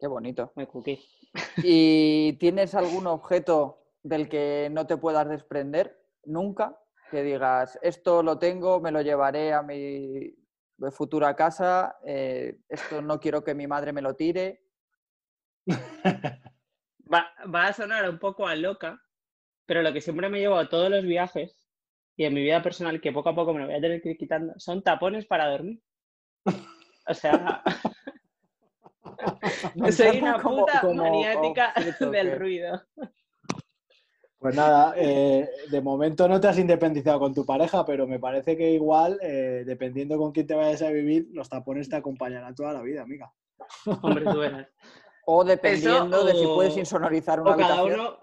Qué 0.00 0.06
bonito. 0.06 0.52
Me 0.56 0.66
cookie. 0.66 0.98
¿Y 1.58 2.32
tienes 2.34 2.74
algún 2.74 3.06
objeto 3.06 3.84
del 4.02 4.28
que 4.28 4.68
no 4.72 4.86
te 4.86 4.96
puedas 4.96 5.28
desprender 5.28 6.02
nunca? 6.24 6.76
Que 7.10 7.22
digas, 7.22 7.78
esto 7.82 8.22
lo 8.22 8.38
tengo, 8.38 8.80
me 8.80 8.90
lo 8.90 9.02
llevaré 9.02 9.52
a 9.52 9.62
mi 9.62 10.34
futura 10.92 11.36
casa, 11.36 11.98
eh, 12.06 12.58
esto 12.68 13.02
no 13.02 13.20
quiero 13.20 13.44
que 13.44 13.54
mi 13.54 13.66
madre 13.66 13.92
me 13.92 14.00
lo 14.00 14.14
tire. 14.14 14.62
Va, 17.12 17.26
va 17.52 17.66
a 17.66 17.72
sonar 17.72 18.08
un 18.08 18.20
poco 18.20 18.46
a 18.46 18.54
loca, 18.54 19.02
pero 19.66 19.82
lo 19.82 19.92
que 19.92 20.00
siempre 20.00 20.28
me 20.28 20.38
llevo 20.38 20.54
a 20.54 20.68
todos 20.68 20.88
los 20.88 21.02
viajes 21.02 21.60
y 22.16 22.24
en 22.24 22.34
mi 22.34 22.40
vida 22.40 22.62
personal, 22.62 23.00
que 23.00 23.10
poco 23.10 23.30
a 23.30 23.34
poco 23.34 23.52
me 23.52 23.58
lo 23.58 23.66
voy 23.66 23.74
a 23.74 23.80
tener 23.80 24.00
que 24.00 24.10
ir 24.10 24.16
quitando, 24.16 24.52
son 24.58 24.80
tapones 24.84 25.26
para 25.26 25.50
dormir. 25.50 25.82
O 27.08 27.14
sea, 27.14 27.64
Me 29.74 29.92
soy 29.92 30.18
una 30.18 30.40
como- 30.40 30.66
puta 30.66 30.80
como 30.80 31.02
maniática 31.04 31.72
objeto 31.76 32.10
del 32.10 32.28
que- 32.30 32.34
ruido. 32.36 32.82
Pues 34.38 34.54
nada, 34.56 34.94
eh, 34.96 35.46
de 35.70 35.80
momento 35.82 36.26
no 36.26 36.40
te 36.40 36.48
has 36.48 36.58
independizado 36.58 37.18
con 37.20 37.34
tu 37.34 37.44
pareja, 37.44 37.84
pero 37.84 38.06
me 38.06 38.18
parece 38.18 38.56
que 38.56 38.70
igual, 38.72 39.18
eh, 39.20 39.64
dependiendo 39.66 40.16
con 40.16 40.32
quién 40.32 40.46
te 40.46 40.54
vayas 40.54 40.80
a 40.80 40.88
vivir, 40.90 41.28
los 41.32 41.50
tapones 41.50 41.90
te 41.90 41.96
acompañarán 41.96 42.54
toda 42.54 42.72
la 42.72 42.80
vida, 42.80 43.02
amiga. 43.02 43.30
Hombre, 44.02 44.24
tú 44.24 44.38
verás. 44.38 44.66
O 45.26 45.44
dependiendo 45.44 46.24
de 46.24 46.34
si 46.34 46.46
puedes 46.46 46.74
insonorizar 46.78 47.38
una 47.40 47.50
O 47.50 47.56
cada, 47.56 47.80
habitación 47.80 48.00
uno, 48.00 48.18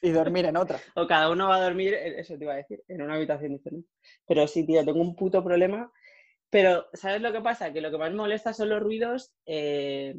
y 0.00 0.10
dormir 0.12 0.46
en 0.46 0.56
otra. 0.56 0.78
o 0.96 1.06
cada 1.06 1.28
uno 1.30 1.46
va 1.48 1.56
a 1.56 1.62
dormir, 1.64 1.92
eh, 1.92 2.20
eso 2.20 2.38
te 2.38 2.44
iba 2.44 2.54
a 2.54 2.56
decir, 2.56 2.82
en 2.88 3.02
una 3.02 3.14
habitación 3.16 3.52
diferente. 3.52 3.88
Pero 4.26 4.46
sí, 4.48 4.64
tío, 4.66 4.82
tengo 4.82 5.00
un 5.02 5.14
puto 5.14 5.44
problema. 5.44 5.92
Pero, 6.48 6.86
¿sabes 6.94 7.20
lo 7.20 7.32
que 7.32 7.42
pasa? 7.42 7.70
Que 7.70 7.82
lo 7.82 7.90
que 7.90 7.98
más 7.98 8.10
me 8.10 8.16
molesta 8.16 8.54
son 8.54 8.70
los 8.70 8.82
ruidos 8.82 9.34
eh, 9.44 10.16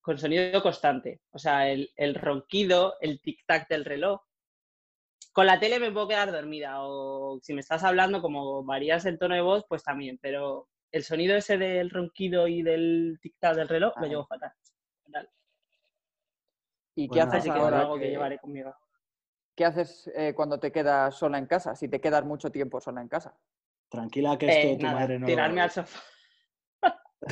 con 0.00 0.18
sonido 0.18 0.62
constante. 0.62 1.20
O 1.30 1.38
sea, 1.38 1.68
el, 1.68 1.90
el 1.96 2.14
ronquido, 2.14 2.94
el 3.00 3.20
tic-tac 3.20 3.68
del 3.68 3.84
reloj. 3.84 4.20
Con 5.32 5.46
la 5.46 5.58
tele 5.58 5.78
me 5.80 5.90
puedo 5.92 6.08
quedar 6.08 6.30
dormida 6.32 6.76
o 6.82 7.38
si 7.42 7.54
me 7.54 7.60
estás 7.60 7.84
hablando, 7.84 8.20
como 8.20 8.62
varías 8.64 9.04
el 9.06 9.18
tono 9.18 9.34
de 9.34 9.40
voz, 9.40 9.64
pues 9.68 9.82
también. 9.82 10.18
Pero 10.20 10.68
el 10.90 11.04
sonido 11.04 11.36
ese 11.36 11.56
del 11.58 11.90
ronquido 11.90 12.46
y 12.48 12.62
del 12.62 13.18
tic-tac 13.22 13.54
del 13.54 13.68
reloj 13.68 13.94
lo 14.00 14.06
llevo 14.06 14.26
fatal. 14.26 14.52
fatal. 15.04 15.28
¿Y 16.94 17.08
qué 17.08 17.20
Bueno, 17.20 17.24
haces 17.24 17.40
Así 17.40 17.50
que 17.52 17.58
ahora? 17.58 17.80
algo 17.80 17.94
que 17.94 18.00
que- 18.02 18.10
llevaré 18.10 18.38
conmigo. 18.38 18.74
¿Qué 19.54 19.64
haces 19.66 20.10
eh, 20.14 20.32
cuando 20.34 20.58
te 20.58 20.72
quedas 20.72 21.14
sola 21.14 21.36
en 21.38 21.46
casa? 21.46 21.74
Si 21.76 21.86
te 21.88 22.00
quedas 22.00 22.24
mucho 22.24 22.50
tiempo 22.50 22.80
sola 22.80 23.02
en 23.02 23.08
casa. 23.08 23.34
Tranquila 23.90 24.38
que 24.38 24.46
esto 24.46 24.68
Eh, 24.68 24.76
tu 24.78 24.82
nada, 24.84 25.00
madre 25.00 25.18
no 25.18 25.26
tirarme 25.26 25.60
al 25.60 25.70
sofá. 25.70 26.00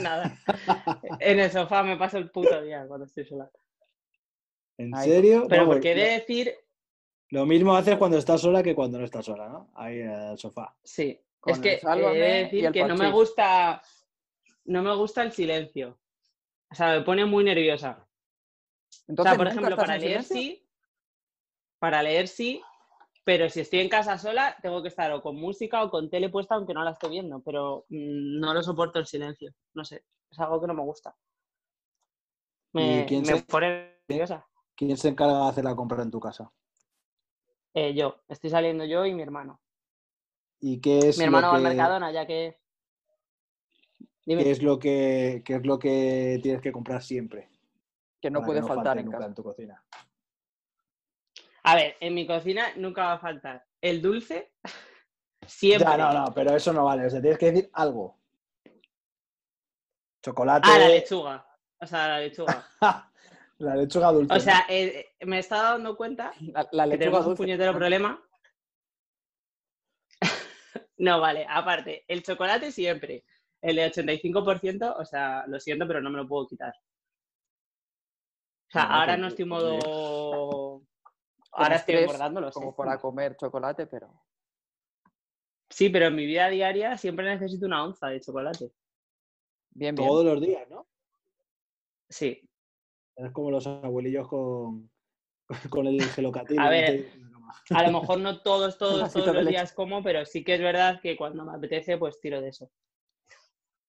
Nada. 0.01 0.37
En 1.21 1.41
el 1.41 1.51
sofá 1.51 1.83
me 1.83 1.97
paso 1.97 2.19
el 2.19 2.31
puto 2.31 2.61
día 2.63 2.87
cuando 2.87 3.07
estoy 3.07 3.25
sola. 3.25 3.51
¿En 4.79 4.95
serio? 4.97 5.47
Pero 5.49 5.63
Vamos, 5.63 5.75
porque 5.77 5.93
he 5.93 5.95
de 5.95 6.05
lo, 6.05 6.11
decir, 6.13 6.55
lo 7.31 7.47
mismo 7.47 7.75
haces 7.75 7.97
cuando 7.99 8.17
estás 8.19 8.41
sola 8.41 8.63
que 8.63 8.75
cuando 8.75 8.99
no 8.99 9.05
estás 9.05 9.27
sola, 9.27 9.49
¿no? 9.49 9.71
Ahí 9.75 10.01
en 10.01 10.11
el 10.11 10.39
sofá. 10.39 10.75
sí. 10.83 11.21
Con 11.41 11.55
es 11.55 11.59
que 11.61 11.79
Sálvame 11.79 12.19
he 12.19 12.21
de 12.21 12.45
decir 12.45 12.71
que 12.71 12.85
no 12.85 12.97
me 12.97 13.11
gusta. 13.11 13.83
No 14.67 14.83
me 14.83 14.95
gusta 14.95 15.23
el 15.23 15.33
silencio. 15.33 15.99
O 16.71 16.75
sea, 16.75 16.99
me 16.99 17.01
pone 17.01 17.25
muy 17.25 17.43
nerviosa. 17.45 18.07
O 19.09 19.23
sea, 19.23 19.37
por 19.37 19.47
¿nunca 19.47 19.51
ejemplo, 19.51 19.77
para 19.77 19.97
leer 19.97 20.23
silencio? 20.23 20.37
sí. 20.37 20.69
Para 21.79 22.03
leer 22.03 22.29
sí. 22.29 22.63
Pero 23.25 23.49
si 23.51 23.61
estoy 23.61 23.81
en 23.81 23.89
casa 23.89 24.17
sola, 24.19 24.57
tengo 24.63 24.83
que 24.83 24.89
estar 24.89 25.13
o 25.13 25.21
con 25.23 25.37
música 25.37 25.83
o 25.85 25.91
con 25.91 26.09
tele 26.11 26.31
puesta, 26.31 26.55
aunque 26.55 26.73
no 26.75 26.83
la 26.83 26.93
esté 26.93 27.09
viendo. 27.09 27.41
Pero 27.43 27.85
mm, 27.89 28.41
no 28.41 28.55
lo 28.55 28.63
soporto 28.63 28.99
el 28.99 29.07
silencio. 29.07 29.53
No 29.75 29.85
sé. 29.85 30.05
Es 30.31 30.39
algo 30.39 30.61
que 30.61 30.67
no 30.67 30.75
me 30.75 30.83
gusta. 30.83 31.15
Me, 32.73 33.05
quién 33.07 33.23
me 33.23 33.39
se- 33.39 33.43
pone 33.45 33.99
nerviosa. 34.09 34.47
¿Quién 34.75 34.97
se 34.97 35.09
encarga 35.09 35.45
de 35.45 35.49
hacer 35.51 35.65
la 35.65 35.77
compra 35.77 36.03
en 36.03 36.11
tu 36.11 36.21
casa? 36.21 36.51
Eh, 37.75 37.95
yo. 37.95 38.23
Estoy 38.29 38.51
saliendo 38.51 38.85
yo 38.85 39.05
y 39.05 39.13
mi 39.15 39.23
hermano. 39.23 39.61
¿Y 40.61 40.81
qué 40.81 40.99
es 41.09 41.19
Mi 41.19 41.25
hermano 41.25 41.49
lo 41.49 41.53
va 41.53 41.57
al 41.59 41.63
que, 41.63 41.69
Mercadona, 41.69 42.13
ya 42.13 42.27
que. 42.27 42.59
Dime. 44.25 44.45
qué 44.45 44.51
es 44.51 44.63
lo 44.63 44.79
que 44.79 45.43
qué 45.45 45.55
es 45.57 45.67
lo 45.67 45.79
que 45.79 46.39
tienes 46.43 46.61
que 46.63 46.73
comprar 46.73 47.03
siempre? 47.03 47.49
Que 48.21 48.31
no 48.31 48.41
para 48.41 48.47
puede 48.47 48.61
no 48.61 48.67
faltar 48.69 48.85
falte 48.85 49.01
en 49.01 49.05
nunca 49.07 49.19
casa. 49.19 49.29
en 49.29 49.35
tu 49.35 49.43
cocina. 49.43 49.85
A 51.71 51.77
ver, 51.77 51.97
en 52.01 52.15
mi 52.15 52.27
cocina 52.27 52.73
nunca 52.75 53.05
va 53.05 53.13
a 53.13 53.19
faltar 53.21 53.65
el 53.81 54.03
dulce. 54.03 54.53
Siempre. 55.47 55.89
Ya, 55.89 55.97
no, 55.97 56.13
no, 56.13 56.35
pero 56.35 56.55
eso 56.57 56.73
no 56.73 56.85
vale. 56.85 57.07
O 57.07 57.11
sea, 57.11 57.21
tienes 57.21 57.39
que 57.39 57.53
decir 57.53 57.71
algo. 57.73 58.19
Chocolate. 60.25 60.69
Ah, 60.69 60.79
la 60.79 60.89
lechuga. 60.89 61.47
O 61.81 61.87
sea, 61.87 62.09
la 62.09 62.19
lechuga. 62.19 62.69
la 63.59 63.77
lechuga 63.77 64.11
dulce. 64.11 64.35
O 64.35 64.41
sea, 64.41 64.67
eh, 64.69 65.15
me 65.21 65.37
he 65.37 65.39
estado 65.39 65.75
dando 65.75 65.97
cuenta 65.97 66.33
La, 66.41 66.69
la 66.73 66.85
que 66.85 66.91
lechuga 66.91 66.99
tenemos 66.99 67.27
un 67.27 67.37
puñetero 67.37 67.73
problema. 67.73 68.21
no, 70.99 71.21
vale, 71.21 71.47
aparte, 71.49 72.05
el 72.09 72.25
chocolate 72.25 72.73
siempre. 72.73 73.25
El 73.63 73.77
de 73.77 73.93
85%, 73.93 74.97
o 74.99 75.05
sea, 75.05 75.45
lo 75.47 75.61
siento, 75.61 75.87
pero 75.87 76.01
no 76.01 76.11
me 76.11 76.17
lo 76.17 76.27
puedo 76.27 76.49
quitar. 76.49 76.73
O 78.71 78.73
sea, 78.73 78.83
ahora 78.83 79.13
pues- 79.13 79.19
no 79.21 79.27
estoy 79.29 79.45
pues 79.45 79.63
modo. 79.63 80.60
Ahora 81.53 81.77
estoy 81.77 81.97
engordando, 81.97 82.41
lo 82.41 82.53
sé. 82.53 82.55
Como 82.55 82.75
para 82.75 82.99
comer 82.99 83.37
chocolate, 83.37 83.87
pero. 83.87 84.23
Sí, 85.69 85.89
pero 85.89 86.07
en 86.07 86.17
mi 86.17 86.27
vida 86.27 86.49
diaria 86.49 86.97
siempre 86.97 87.27
necesito 87.27 87.67
una 87.67 87.85
onza 87.85 88.09
de 88.09 88.21
chocolate. 88.21 88.73
Bien, 89.71 89.95
bien. 89.95 90.09
Todos 90.09 90.25
los 90.25 90.41
días, 90.41 90.69
¿no? 90.69 90.89
Sí. 92.09 92.49
Es 93.17 93.33
como 93.33 93.51
los 93.51 93.67
abuelillos 93.67 94.29
con, 94.29 94.91
con 95.71 95.87
el 95.87 96.03
gelocatil. 96.03 96.59
A 96.59 96.69
ver. 96.71 97.13
A 97.71 97.83
lo 97.89 98.01
mejor 98.01 98.21
no 98.21 98.43
todos, 98.43 98.79
todos, 98.79 99.13
todos 99.13 99.27
los 99.27 99.37
leche. 99.37 99.51
días 99.51 99.73
como, 99.73 100.03
pero 100.03 100.25
sí 100.25 100.45
que 100.45 100.55
es 100.55 100.61
verdad 100.61 101.01
que 101.01 101.17
cuando 101.17 101.45
me 101.45 101.55
apetece, 101.57 101.99
pues 101.99 102.21
tiro 102.21 102.41
de 102.41 102.49
eso. 102.49 102.71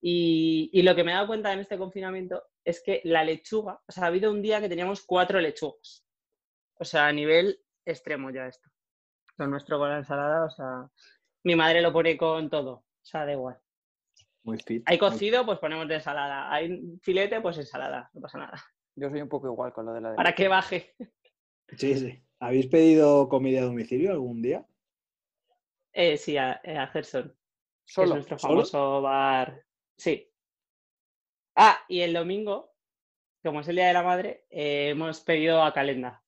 Y, 0.03 0.69
y 0.73 0.81
lo 0.81 0.95
que 0.95 1.03
me 1.03 1.11
he 1.11 1.15
dado 1.15 1.27
cuenta 1.27 1.53
en 1.53 1.59
este 1.59 1.77
confinamiento 1.77 2.43
es 2.63 2.81
que 2.83 3.01
la 3.03 3.23
lechuga, 3.23 3.81
o 3.87 3.91
sea, 3.91 4.05
ha 4.05 4.07
habido 4.07 4.31
un 4.31 4.41
día 4.41 4.59
que 4.59 4.69
teníamos 4.69 5.03
cuatro 5.05 5.39
lechugas. 5.39 6.00
O 6.81 6.83
sea, 6.83 7.05
a 7.05 7.13
nivel 7.13 7.59
extremo 7.85 8.31
ya 8.31 8.47
esto. 8.47 8.67
Lo 9.37 9.45
nuestro 9.45 9.77
con 9.77 9.89
la 9.89 9.97
ensalada, 9.99 10.45
o 10.45 10.49
sea, 10.49 10.89
mi 11.43 11.55
madre 11.55 11.79
lo 11.79 11.93
pone 11.93 12.17
con 12.17 12.49
todo, 12.49 12.71
o 12.73 12.85
sea, 13.03 13.23
da 13.23 13.33
igual. 13.33 13.59
Muy 14.43 14.57
fit. 14.57 14.81
Hay 14.87 14.97
muy- 14.97 15.09
cocido, 15.09 15.45
pues 15.45 15.59
ponemos 15.59 15.87
de 15.87 15.95
ensalada. 15.95 16.51
Hay 16.51 16.81
filete, 17.03 17.39
pues 17.39 17.59
ensalada, 17.59 18.09
no 18.13 18.21
pasa 18.21 18.39
nada. 18.39 18.63
Yo 18.95 19.11
soy 19.11 19.21
un 19.21 19.29
poco 19.29 19.45
igual 19.45 19.71
con 19.73 19.85
lo 19.85 19.93
de 19.93 20.01
la 20.01 20.15
Para 20.15 20.33
que 20.33 20.47
baje. 20.47 20.95
Sí, 21.77 21.95
sí. 21.95 22.23
¿Habéis 22.39 22.65
pedido 22.65 23.29
comida 23.29 23.61
a 23.61 23.65
domicilio 23.65 24.11
algún 24.11 24.41
día? 24.41 24.65
Eh, 25.93 26.17
sí, 26.17 26.35
a, 26.37 26.59
eh, 26.63 26.77
a 26.77 26.87
Gerson. 26.87 27.29
que 27.29 27.33
es 27.85 27.93
Solo. 27.93 28.15
nuestro 28.15 28.39
¿Solo? 28.39 28.53
famoso 28.55 29.01
bar. 29.03 29.63
Sí. 29.97 30.27
Ah, 31.55 31.77
y 31.87 32.01
el 32.01 32.13
domingo, 32.13 32.73
como 33.43 33.59
es 33.61 33.67
el 33.67 33.75
Día 33.75 33.87
de 33.87 33.93
la 33.93 34.01
Madre, 34.03 34.45
eh, 34.49 34.89
hemos 34.89 35.21
pedido 35.21 35.61
a 35.63 35.73
Calenda, 35.73 36.23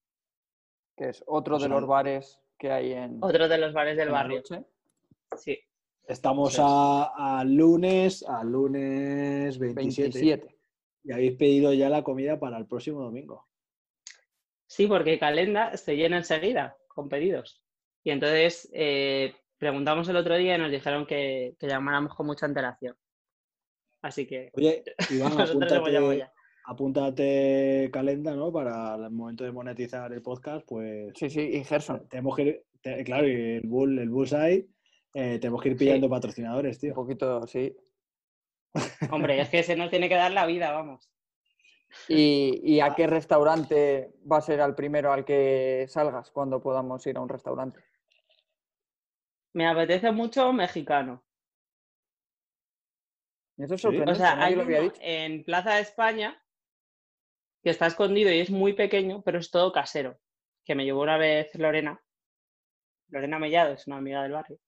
Que 0.96 1.10
es 1.10 1.24
otro 1.28 1.58
O 1.58 1.60
de 1.60 1.70
los 1.70 1.86
bares 1.88 2.40
que 2.58 2.72
hay 2.72 2.94
en. 2.94 3.18
otro 3.24 3.48
de 3.48 3.58
los 3.58 3.74
bares 3.74 3.98
del 3.98 4.10
barrio. 4.10 4.38
noche. 4.38 4.64
Sí. 5.38 5.60
Estamos 6.08 6.58
a, 6.60 7.40
a 7.40 7.44
lunes, 7.46 8.24
a 8.28 8.44
lunes 8.44 9.58
27, 9.58 10.10
27. 10.20 10.58
Y 11.06 11.12
habéis 11.12 11.38
pedido 11.38 11.74
ya 11.74 11.90
la 11.90 12.04
comida 12.04 12.40
para 12.40 12.58
el 12.58 12.68
próximo 12.68 13.02
domingo. 13.02 13.48
Sí, 14.68 14.88
porque 14.88 15.20
Calenda 15.20 15.76
se 15.78 15.96
llena 15.96 16.18
enseguida 16.18 16.78
con 16.88 17.10
pedidos. 17.10 17.62
Y 18.04 18.12
entonces 18.12 18.70
eh, 18.74 19.36
preguntamos 19.58 20.08
el 20.10 20.18
otro 20.18 20.36
día 20.36 20.56
y 20.56 20.58
nos 20.60 20.72
dijeron 20.72 21.06
que, 21.06 21.56
que 21.60 21.68
llamáramos 21.68 22.16
con 22.16 22.26
mucha 22.28 22.46
antelación. 22.46 22.96
Así 24.02 24.28
que 24.28 24.52
Oye, 24.54 24.84
Iván, 25.10 25.40
apúntate, 25.40 26.18
ya. 26.18 26.34
Apúntate 26.66 27.90
calenda, 27.92 28.36
¿no? 28.36 28.52
Para 28.52 28.96
el 28.96 29.10
momento 29.12 29.44
de 29.44 29.52
monetizar 29.52 30.12
el 30.14 30.22
podcast, 30.22 30.66
pues 30.68 31.12
Sí, 31.16 31.30
sí, 31.30 31.42
y 31.42 31.64
Gerson. 31.64 32.08
tenemos 32.08 32.36
que 32.36 32.42
ir, 32.44 32.66
te- 32.82 33.04
claro, 33.04 33.28
y 33.28 33.34
el 33.58 33.68
bull, 33.68 34.00
el 34.00 34.10
bullseye, 34.10 34.68
eh, 35.14 35.40
tenemos 35.40 35.62
que 35.62 35.70
ir 35.70 35.78
pillando 35.78 36.10
patrocinadores, 36.10 36.78
Un 36.78 36.82
tío. 36.82 36.94
poquito, 36.96 37.46
sí. 37.48 37.76
Hombre, 39.12 39.40
es 39.42 39.50
que 39.50 39.64
se 39.64 39.76
nos 39.76 39.90
tiene 39.90 40.10
que 40.10 40.16
dar 40.16 40.32
la 40.32 40.46
vida, 40.46 40.72
vamos. 40.72 41.10
¿Y, 42.08 42.60
y 42.64 42.80
a 42.80 42.96
qué 42.96 43.06
restaurante 43.06 44.14
va 44.30 44.38
a 44.38 44.42
ser 44.42 44.62
al 44.62 44.74
primero 44.74 45.14
al 45.14 45.24
que 45.24 45.86
salgas 45.88 46.32
cuando 46.32 46.60
podamos 46.60 47.06
ir 47.06 47.18
a 47.18 47.22
un 47.22 47.30
restaurante? 47.30 47.82
Me 49.54 49.68
apetece 49.68 50.12
mucho 50.12 50.52
mexicano. 50.52 51.24
Eso 53.58 53.76
es 53.76 53.82
Sí. 53.82 53.84
sorprendente, 53.84 54.12
O 54.14 54.16
sea, 54.16 54.44
hay 54.44 54.56
lo 54.56 54.64
había 54.64 54.80
dicho. 54.82 54.96
en 55.02 55.44
Plaza 55.44 55.76
de 55.76 55.82
España 55.82 56.43
que 57.64 57.70
está 57.70 57.88
escondido 57.88 58.32
y 58.32 58.40
es 58.40 58.50
muy 58.50 58.74
pequeño, 58.74 59.22
pero 59.24 59.40
es 59.40 59.50
todo 59.50 59.72
casero. 59.72 60.20
Que 60.66 60.76
me 60.76 60.84
llevó 60.86 61.02
una 61.02 61.18
vez 61.18 61.54
Lorena. 61.56 62.00
Lorena 63.08 63.40
Mellado 63.40 63.74
es 63.74 63.88
una 63.88 63.98
amiga 63.98 64.24
del 64.24 64.32
barrio. 64.34 64.60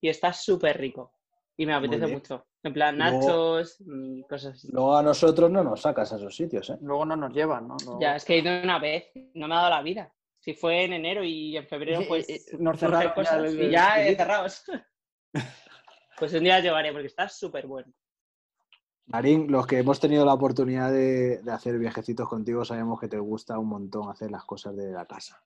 Y 0.00 0.08
está 0.08 0.32
súper 0.32 0.78
rico. 0.78 1.14
Y 1.56 1.66
me 1.66 1.74
apetece 1.74 2.06
mucho. 2.08 2.46
En 2.64 2.72
plan, 2.72 2.96
Luego- 2.96 3.18
nachos, 3.20 3.76
mm, 3.80 4.22
cosas 4.22 4.54
así. 4.54 4.68
Luego 4.72 4.96
a 4.96 5.02
nosotros 5.02 5.50
no 5.50 5.62
nos 5.62 5.80
sacas 5.82 6.12
a 6.12 6.16
esos 6.16 6.34
sitios, 6.34 6.70
¿eh? 6.70 6.78
Luego 6.80 7.04
no 7.04 7.16
nos 7.16 7.32
llevan, 7.32 7.68
¿no? 7.68 7.76
Luego- 7.84 8.00
Ya, 8.00 8.16
es 8.16 8.24
que 8.24 8.34
he 8.34 8.38
ido 8.38 8.50
una 8.62 8.78
vez, 8.78 9.10
no 9.34 9.48
me 9.48 9.54
ha 9.54 9.58
dado 9.58 9.70
la 9.70 9.82
vida. 9.82 10.12
Si 10.38 10.54
fue 10.54 10.84
en 10.84 10.92
enero 10.94 11.22
y 11.22 11.56
en 11.56 11.66
febrero, 11.68 12.00
Y- 12.00 12.04
y- 12.04 12.08
pues 12.08 12.28
y 12.28 12.56
nos 12.58 12.78
surgen 12.78 12.78
cerraron 12.78 13.02
ya 13.10 13.14
cosas 13.14 13.44
el- 13.52 13.62
y 13.62 13.70
ya 13.70 14.02
el- 14.02 14.12
eh, 14.12 14.16
cerrados. 14.16 14.64
Pues 16.18 16.34
un 16.34 16.44
día 16.44 16.60
llevaré 16.60 16.92
porque 16.92 17.06
está 17.08 17.28
súper 17.28 17.66
bueno. 17.66 17.92
Marín, 19.06 19.50
los 19.50 19.66
que 19.66 19.78
hemos 19.78 19.98
tenido 20.00 20.24
la 20.24 20.34
oportunidad 20.34 20.90
de, 20.92 21.42
de 21.42 21.52
hacer 21.52 21.78
viajecitos 21.78 22.28
contigo, 22.28 22.64
sabemos 22.64 23.00
que 23.00 23.08
te 23.08 23.18
gusta 23.18 23.58
un 23.58 23.68
montón 23.68 24.08
hacer 24.10 24.30
las 24.30 24.44
cosas 24.44 24.76
de 24.76 24.90
la 24.92 25.06
casa. 25.06 25.42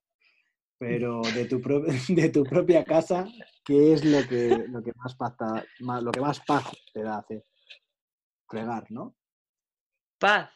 Pero 0.78 1.22
de 1.22 1.46
tu, 1.46 1.60
pro- 1.60 1.80
de 2.08 2.28
tu 2.28 2.44
propia 2.44 2.84
casa, 2.84 3.26
¿qué 3.64 3.92
es 3.94 4.04
lo 4.04 4.26
que, 4.28 4.66
lo 4.68 4.82
que 4.82 4.92
más 4.96 5.16
lo 6.02 6.12
que 6.12 6.20
más 6.20 6.40
paz 6.40 6.64
te 6.92 7.02
da 7.02 7.18
hacer? 7.18 7.44
Fregar, 8.48 8.90
¿no? 8.90 9.14
Paz, 10.18 10.50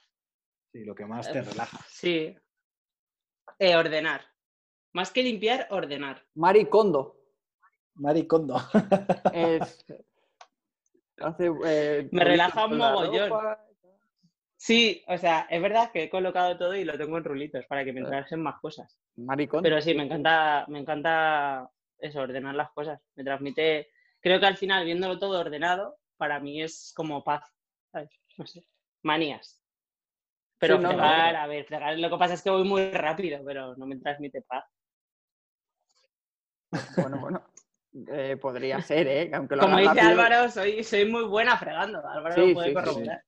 Sí, 0.72 0.84
lo 0.84 0.94
que 0.94 1.04
más 1.04 1.30
te 1.32 1.42
relaja. 1.42 1.78
sí. 1.88 2.36
Eh, 3.58 3.76
ordenar. 3.76 4.22
Más 4.92 5.10
que 5.10 5.22
limpiar, 5.22 5.66
ordenar. 5.70 6.24
Mari 6.34 6.66
Kondo. 6.66 7.16
Maricondo. 7.94 8.56
Es... 9.32 9.84
Hace, 11.20 11.50
eh, 11.66 12.08
Me 12.12 12.24
relaja 12.24 12.66
un 12.66 12.78
mogollón. 12.78 13.56
Sí, 14.56 15.02
o 15.06 15.16
sea, 15.16 15.46
es 15.48 15.62
verdad 15.62 15.90
que 15.90 16.02
he 16.04 16.10
colocado 16.10 16.58
todo 16.58 16.74
y 16.74 16.84
lo 16.84 16.98
tengo 16.98 17.16
en 17.16 17.24
rulitos 17.24 17.64
para 17.66 17.82
que 17.82 17.94
me 17.94 18.00
Claro. 18.00 18.16
entrasen 18.16 18.42
más 18.42 18.60
cosas. 18.60 18.98
Mari 19.16 19.46
Kondo. 19.46 19.62
Pero 19.62 19.80
sí, 19.80 19.94
me 19.94 20.02
encanta, 20.02 20.66
me 20.68 20.80
encanta 20.80 21.70
eso, 21.98 22.20
ordenar 22.20 22.54
las 22.54 22.70
cosas. 22.72 23.00
Me 23.14 23.24
transmite, 23.24 23.88
creo 24.20 24.38
que 24.38 24.44
al 24.46 24.58
final, 24.58 24.84
viéndolo 24.84 25.18
todo 25.18 25.40
ordenado, 25.40 25.96
para 26.18 26.40
mí 26.40 26.62
es 26.62 26.92
como 26.94 27.24
paz. 27.24 27.42
¿sabes? 27.90 28.10
No 28.36 28.46
sé, 28.46 28.66
manías. 29.02 29.62
Pero 30.58 30.76
Sí, 30.76 30.82
no, 30.82 30.90
no, 30.90 30.98
fregar, 30.98 31.36
a 31.36 31.46
ver, 31.46 31.64
fregar, 31.64 31.98
lo 31.98 32.10
que 32.10 32.18
pasa 32.18 32.34
es 32.34 32.42
que 32.42 32.50
voy 32.50 32.64
muy 32.64 32.90
rápido, 32.90 33.42
pero 33.44 33.74
no 33.76 33.86
me 33.86 33.96
transmite 33.96 34.42
paz. 34.42 34.64
Bueno, 36.96 37.18
bueno. 37.18 37.42
Eh, 38.12 38.36
podría 38.40 38.80
ser, 38.82 39.06
¿eh? 39.08 39.30
Aunque 39.34 39.56
lo 39.56 39.62
Como 39.62 39.78
dice 39.78 39.88
rápido. 39.94 40.08
Álvaro, 40.08 40.50
soy, 40.50 40.84
soy 40.84 41.04
muy 41.10 41.24
buena 41.24 41.56
fregando. 41.56 42.06
Álvaro 42.06 42.34
Sí, 42.34 42.48
lo 42.48 42.54
puede 42.54 42.68
sí, 42.68 42.74
sí, 42.74 42.80
sí. 42.80 42.90
corroborar. 42.90 43.24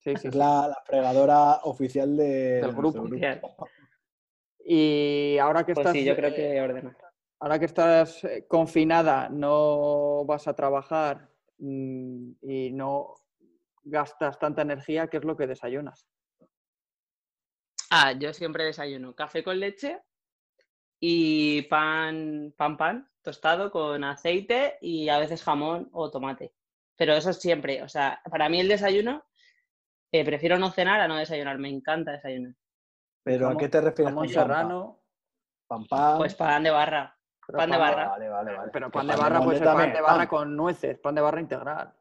Sí, 0.00 0.16
sí, 0.16 0.28
Es 0.28 0.34
la, 0.34 0.68
la 0.68 0.82
fregadora 0.86 1.54
oficial 1.64 2.16
de, 2.16 2.24
de 2.24 2.60
Del 2.62 2.72
grupo. 2.72 3.02
Bien. 3.02 3.40
Y 4.64 5.38
ahora 5.38 5.64
que 5.64 5.74
Pues 5.74 5.86
estás, 5.86 5.92
sí, 5.94 6.04
yo 6.04 6.14
creo 6.14 6.30
eh, 6.30 6.34
que 6.34 6.60
ordenar. 6.60 6.96
ahora 7.40 7.58
que 7.58 7.64
estás 7.64 8.22
eh, 8.24 8.46
confinada, 8.46 9.28
no 9.28 10.24
vas 10.24 10.46
a 10.46 10.54
trabajar 10.54 11.28
mm, 11.58 12.30
y 12.42 12.70
no, 12.72 13.14
gastas 13.82 14.38
tanta 14.38 14.62
energía, 14.62 15.08
¿qué 15.08 15.16
es 15.16 15.24
lo 15.24 15.36
que 15.36 15.46
desayunas? 15.46 16.06
Ah, 17.90 18.12
yo 18.12 18.32
siempre 18.34 18.64
desayuno 18.64 19.14
café 19.14 19.42
con 19.42 19.58
leche 19.58 20.00
y 21.00 21.62
pan, 21.62 22.52
pan, 22.56 22.76
pan, 22.76 23.10
tostado 23.28 23.70
con 23.70 24.04
aceite 24.04 24.78
y 24.80 25.10
a 25.10 25.18
veces 25.18 25.42
jamón 25.44 25.90
o 25.92 26.10
tomate. 26.10 26.54
Pero 26.96 27.12
eso 27.12 27.34
siempre, 27.34 27.82
o 27.82 27.88
sea, 27.88 28.22
para 28.30 28.48
mí 28.48 28.58
el 28.58 28.68
desayuno, 28.68 29.22
eh, 30.10 30.24
prefiero 30.24 30.58
no 30.58 30.70
cenar 30.70 30.98
a 31.02 31.08
no 31.08 31.16
desayunar, 31.16 31.58
me 31.58 31.68
encanta 31.68 32.12
desayunar. 32.12 32.54
¿Pero 33.22 33.50
a 33.50 33.56
qué 33.58 33.68
te 33.68 33.82
refieres 33.82 34.14
Jamón 34.14 34.28
serrano, 34.30 35.02
pan? 35.66 35.84
pan? 35.84 36.16
Pues 36.16 36.34
pan 36.34 36.62
de 36.62 36.70
barra, 36.70 37.14
pero 37.46 37.58
pan 37.58 37.70
de 37.70 37.76
barra. 37.76 38.08
Vale, 38.08 38.28
vale, 38.30 38.56
vale. 38.56 38.70
Pero 38.72 38.90
Pues 38.90 39.04
pan 39.04 39.14
de 39.14 39.22
barra 39.22 39.40
puede 39.42 39.58
ser 39.58 39.66
pan 39.66 39.92
de 39.92 40.00
barra 40.00 40.16
pan. 40.16 40.26
con 40.26 40.56
nueces, 40.56 40.98
pan 40.98 41.14
de 41.14 41.20
barra 41.20 41.40
integral. 41.42 41.94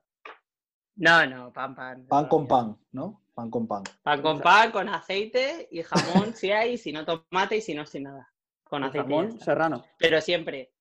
No, 0.96 1.26
no, 1.28 1.52
pan, 1.52 1.76
pan. 1.76 2.08
Pan 2.08 2.28
con 2.30 2.48
pan, 2.48 2.78
¿no? 2.94 3.22
Pan 3.36 3.52
con 3.52 3.68
pan. 3.68 3.84
Pan 4.02 4.22
con 4.22 4.40
pan, 4.40 4.72
con 4.72 4.88
aceite 4.88 5.68
y 5.70 5.84
jamón 5.84 6.34
si 6.36 6.52
hay, 6.52 6.78
si 6.78 6.94
no 6.94 7.04
tomate 7.04 7.58
y 7.58 7.62
si 7.62 7.76
no, 7.76 7.86
sin 7.86 8.04
nada. 8.04 8.32
Con 8.64 8.86
aceite. 8.86 9.00
jamón 9.10 9.38
serrano. 9.42 9.84
Pero 10.00 10.22
siempre, 10.22 10.72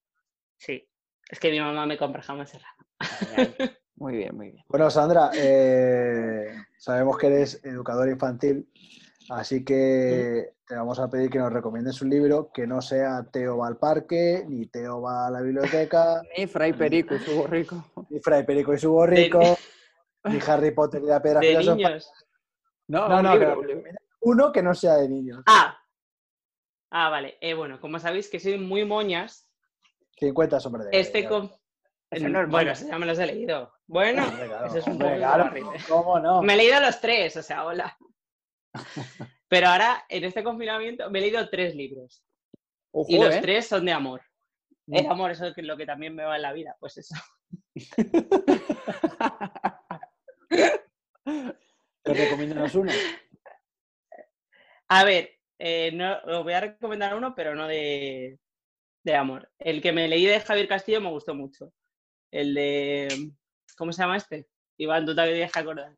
sí. 0.56 0.88
Es 1.28 1.40
que 1.40 1.50
mi 1.50 1.58
mamá 1.60 1.86
me 1.86 1.96
compra 1.98 2.22
jamón 2.22 2.46
serrano. 2.46 2.76
Muy 3.98 4.14
bien, 4.14 4.36
muy 4.36 4.50
bien. 4.50 4.64
Bueno, 4.68 4.90
Sandra, 4.90 5.30
eh, 5.34 6.48
sabemos 6.76 7.16
que 7.16 7.28
eres 7.28 7.64
educadora 7.64 8.10
infantil, 8.10 8.70
así 9.30 9.64
que 9.64 10.52
te 10.66 10.74
vamos 10.74 10.98
a 10.98 11.08
pedir 11.08 11.30
que 11.30 11.38
nos 11.38 11.50
recomiendes 11.50 12.02
un 12.02 12.10
libro 12.10 12.50
que 12.52 12.66
no 12.66 12.82
sea 12.82 13.24
Teo 13.32 13.56
va 13.56 13.68
al 13.68 13.78
parque, 13.78 14.44
ni 14.46 14.66
Teo 14.66 15.00
va 15.00 15.26
a 15.28 15.30
la 15.30 15.40
biblioteca, 15.40 16.20
Y 16.36 16.46
Fray 16.46 16.74
Perico 16.74 17.14
y 17.14 17.20
su 17.20 17.36
borrico. 17.36 17.84
ni 18.10 18.20
Fray 18.20 18.44
Perico 18.44 18.74
y 18.74 18.78
su 18.78 18.92
borrico, 18.92 19.40
ni 20.24 20.38
Harry 20.46 20.72
Potter 20.72 21.00
y 21.02 21.06
la 21.06 21.22
piedra 21.22 21.40
De 21.40 21.56
niños. 21.56 22.12
No, 22.88 23.08
No, 23.08 23.16
un 23.16 23.22
no, 23.22 23.32
libro, 23.32 23.46
pero 23.48 23.60
un 23.60 23.66
libro. 23.66 23.90
uno 24.20 24.52
que 24.52 24.62
no 24.62 24.74
sea 24.74 24.96
de 24.96 25.08
niños. 25.08 25.42
Ah. 25.46 25.74
Ah, 26.90 27.08
vale. 27.08 27.38
Eh, 27.40 27.54
bueno, 27.54 27.80
como 27.80 27.98
sabéis 27.98 28.28
que 28.28 28.38
soy 28.40 28.58
muy 28.58 28.84
moñas, 28.84 29.45
50 30.18 30.60
sombras 30.60 30.86
de 30.86 30.98
este 30.98 31.22
Grey, 31.22 31.30
con... 31.30 31.52
Ese 32.10 32.28
no 32.28 32.42
es 32.42 32.48
bueno, 32.48 32.70
eso 32.70 32.86
ya 32.86 32.98
me 32.98 33.06
los 33.06 33.18
he 33.18 33.26
leído. 33.26 33.72
Bueno, 33.86 34.24
ese 34.66 34.78
es 34.78 34.86
un 34.86 34.92
hombre, 34.92 35.08
poco 35.08 35.18
claro, 35.18 35.44
horrible. 35.44 35.78
¿Cómo 35.88 36.20
no? 36.20 36.42
Me 36.42 36.54
he 36.54 36.56
leído 36.56 36.80
los 36.80 37.00
tres, 37.00 37.36
o 37.36 37.42
sea, 37.42 37.64
hola. 37.64 37.96
Pero 39.48 39.68
ahora, 39.68 40.04
en 40.08 40.24
este 40.24 40.42
confinamiento, 40.42 41.10
me 41.10 41.18
he 41.18 41.22
leído 41.22 41.48
tres 41.48 41.74
libros. 41.74 42.22
Ojo, 42.92 43.06
Y 43.10 43.18
los 43.18 43.34
¿eh? 43.34 43.40
tres 43.40 43.66
son 43.66 43.84
de 43.84 43.92
amor. 43.92 44.22
Mm. 44.86 44.96
El 44.96 45.06
amor 45.06 45.32
es 45.32 45.40
lo 45.40 45.52
que, 45.52 45.62
lo 45.62 45.76
que 45.76 45.86
también 45.86 46.14
me 46.14 46.24
va 46.24 46.36
en 46.36 46.42
la 46.42 46.52
vida, 46.52 46.76
pues 46.78 46.96
eso. 46.98 47.14
Te 52.02 52.14
recomiendas 52.14 52.74
uno. 52.74 52.92
A 54.88 55.04
ver, 55.04 55.30
eh, 55.58 55.90
no, 55.92 56.18
os 56.24 56.44
voy 56.44 56.52
a 56.52 56.60
recomendar 56.60 57.16
uno, 57.16 57.34
pero 57.34 57.54
no 57.56 57.66
de, 57.66 58.38
de 59.06 59.14
amor. 59.14 59.48
El 59.60 59.80
que 59.80 59.92
me 59.92 60.08
leí 60.08 60.26
de 60.26 60.40
Javier 60.40 60.66
Castillo 60.66 61.00
me 61.00 61.10
gustó 61.10 61.32
mucho. 61.32 61.72
El 62.32 62.54
de. 62.54 63.30
¿Cómo 63.78 63.92
se 63.92 64.02
llama 64.02 64.16
este? 64.16 64.48
Iván, 64.78 65.06
tú 65.06 65.14
te 65.14 65.22
tienes 65.32 65.52
que 65.52 65.58
acordar. 65.60 65.96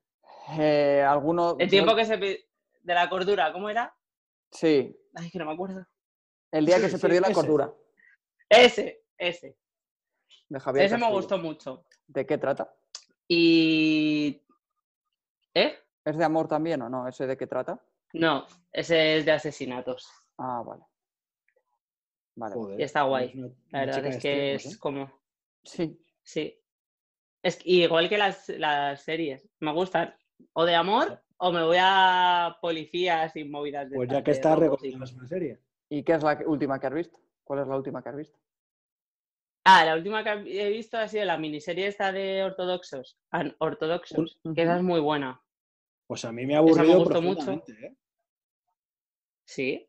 Eh, 0.59 1.03
alguno. 1.03 1.57
El 1.59 1.71
tiempo 1.71 1.97
que 1.97 2.05
se. 2.05 2.19
de 2.19 2.45
la 2.85 3.09
cordura, 3.09 3.51
¿cómo 3.51 3.71
era? 3.71 3.97
Sí. 4.53 4.95
Ay, 5.15 5.31
que 5.31 5.39
no 5.39 5.47
me 5.47 5.53
acuerdo. 5.53 5.87
El 6.53 6.67
día 6.67 6.77
Sí, 6.77 6.83
que 6.83 6.89
se 6.91 6.97
sí, 6.97 7.03
perdió 7.03 7.21
la 7.23 7.29
ese. 7.29 7.35
cordura. 7.35 7.73
Ese, 8.49 9.05
ese. 9.17 9.57
De 10.51 10.61
Javier 10.61 10.85
ese 10.85 10.99
me 10.99 11.11
gustó 11.11 11.39
mucho. 11.39 11.87
¿De 12.07 12.27
qué 12.27 12.37
trata? 12.37 12.71
Y. 13.27 14.43
¿Eh? 15.55 15.79
¿Es 16.05 16.17
de 16.19 16.25
amor 16.25 16.47
también 16.47 16.83
o 16.83 16.91
no? 16.91 17.09
¿Ese 17.09 17.27
de 17.27 17.39
qué 17.39 17.47
trata? 17.47 17.83
No, 18.13 18.47
ese 18.71 19.17
es 19.17 19.25
de 19.25 19.33
asesinatos. 19.33 20.07
Ah, 20.37 20.63
vale. 20.65 20.83
Vale. 22.39 22.55
Joder, 22.55 22.81
Y 22.81 22.83
está 22.85 23.03
guay. 23.03 23.33
una- 23.35 23.49
La 23.71 23.81
verdad 23.81 24.07
es 24.07 24.17
que 24.23 24.55
extremos, 24.55 24.67
es 24.67 24.75
¿eh? 24.75 24.79
como. 24.79 25.13
Sí. 25.65 26.01
Sí. 26.23 26.61
Es 27.43 27.57
que- 27.57 27.71
igual 27.71 28.09
que 28.09 28.17
las, 28.19 28.49
las 28.51 29.03
series. 29.03 29.49
Me 29.61 29.73
gustan 29.73 30.15
o 30.53 30.65
de 30.65 30.75
amor 30.77 31.21
o 31.39 31.53
me 31.53 31.65
voy 31.65 31.79
a 31.81 32.57
policías 32.61 33.35
y 33.37 33.45
movidas 33.45 33.91
de 33.91 33.97
Pues 33.97 34.09
ya 34.09 34.23
que 34.23 34.31
de 34.31 34.37
estás, 34.37 34.59
recomiendas 34.59 35.13
una 35.13 35.27
serie. 35.27 35.59
¿Y 35.89 36.03
qué 36.05 36.13
es 36.13 36.23
la 36.23 36.39
última 36.47 36.79
que 36.79 36.87
has 36.87 36.95
visto? 36.95 37.19
¿Cuál 37.43 37.61
es 37.61 37.67
la 37.67 37.77
última 37.77 38.03
que 38.03 38.09
has 38.11 38.17
visto? 38.17 38.39
Ah, 39.65 39.85
la 39.85 39.95
última 39.97 40.23
que 40.23 40.31
he 40.65 40.71
visto 40.71 40.97
ha 40.97 41.09
sido 41.09 41.25
la 41.25 41.39
miniserie 41.39 41.87
esta 41.89 42.13
de 42.13 42.43
ortodoxos. 42.45 43.19
An- 43.31 43.55
ortodoxos. 43.59 44.39
Que 44.55 44.63
esa 44.63 44.77
es 44.77 44.83
muy 44.83 45.01
buena. 45.01 45.43
Pues 46.07 46.25
a 46.25 46.33
mí 46.33 46.47
me 46.47 46.55
ha 46.57 46.63
me 46.63 46.69
aburrido 46.71 46.99
gustó 46.99 47.21
mucho. 47.23 47.53
¿eh? 47.53 47.95
Sí. 49.45 49.88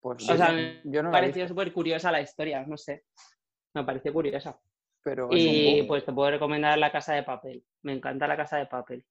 Pues 0.00 0.28
O 0.28 0.36
sea, 0.36 0.48
no- 0.48 0.54
me 0.54 0.80
yo 0.84 1.02
no 1.02 1.10
visto, 1.10 1.48
súper 1.48 1.72
curiosa 1.72 2.12
la 2.12 2.20
historia, 2.20 2.64
no 2.66 2.76
sé. 2.76 3.04
Me 3.74 3.84
pareció 3.84 4.12
curiosa. 4.12 4.58
pero 5.02 5.28
Y 5.32 5.82
pues 5.84 6.04
te 6.04 6.12
puedo 6.12 6.30
recomendar 6.30 6.78
La 6.78 6.90
Casa 6.92 7.14
de 7.14 7.22
Papel. 7.22 7.64
Me 7.82 7.92
encanta 7.92 8.26
La 8.26 8.36
Casa 8.36 8.56
de 8.56 8.66
Papel. 8.66 9.04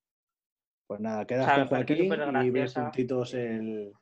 Pues 0.88 1.00
nada, 1.00 1.26
quedas 1.26 1.48
O 1.48 1.56
sea, 1.56 1.68
Joaquín 1.68 1.98
súper 1.98 2.46
y 2.46 2.50
ves 2.52 2.74
juntitos 2.74 3.34
el, 3.34 3.94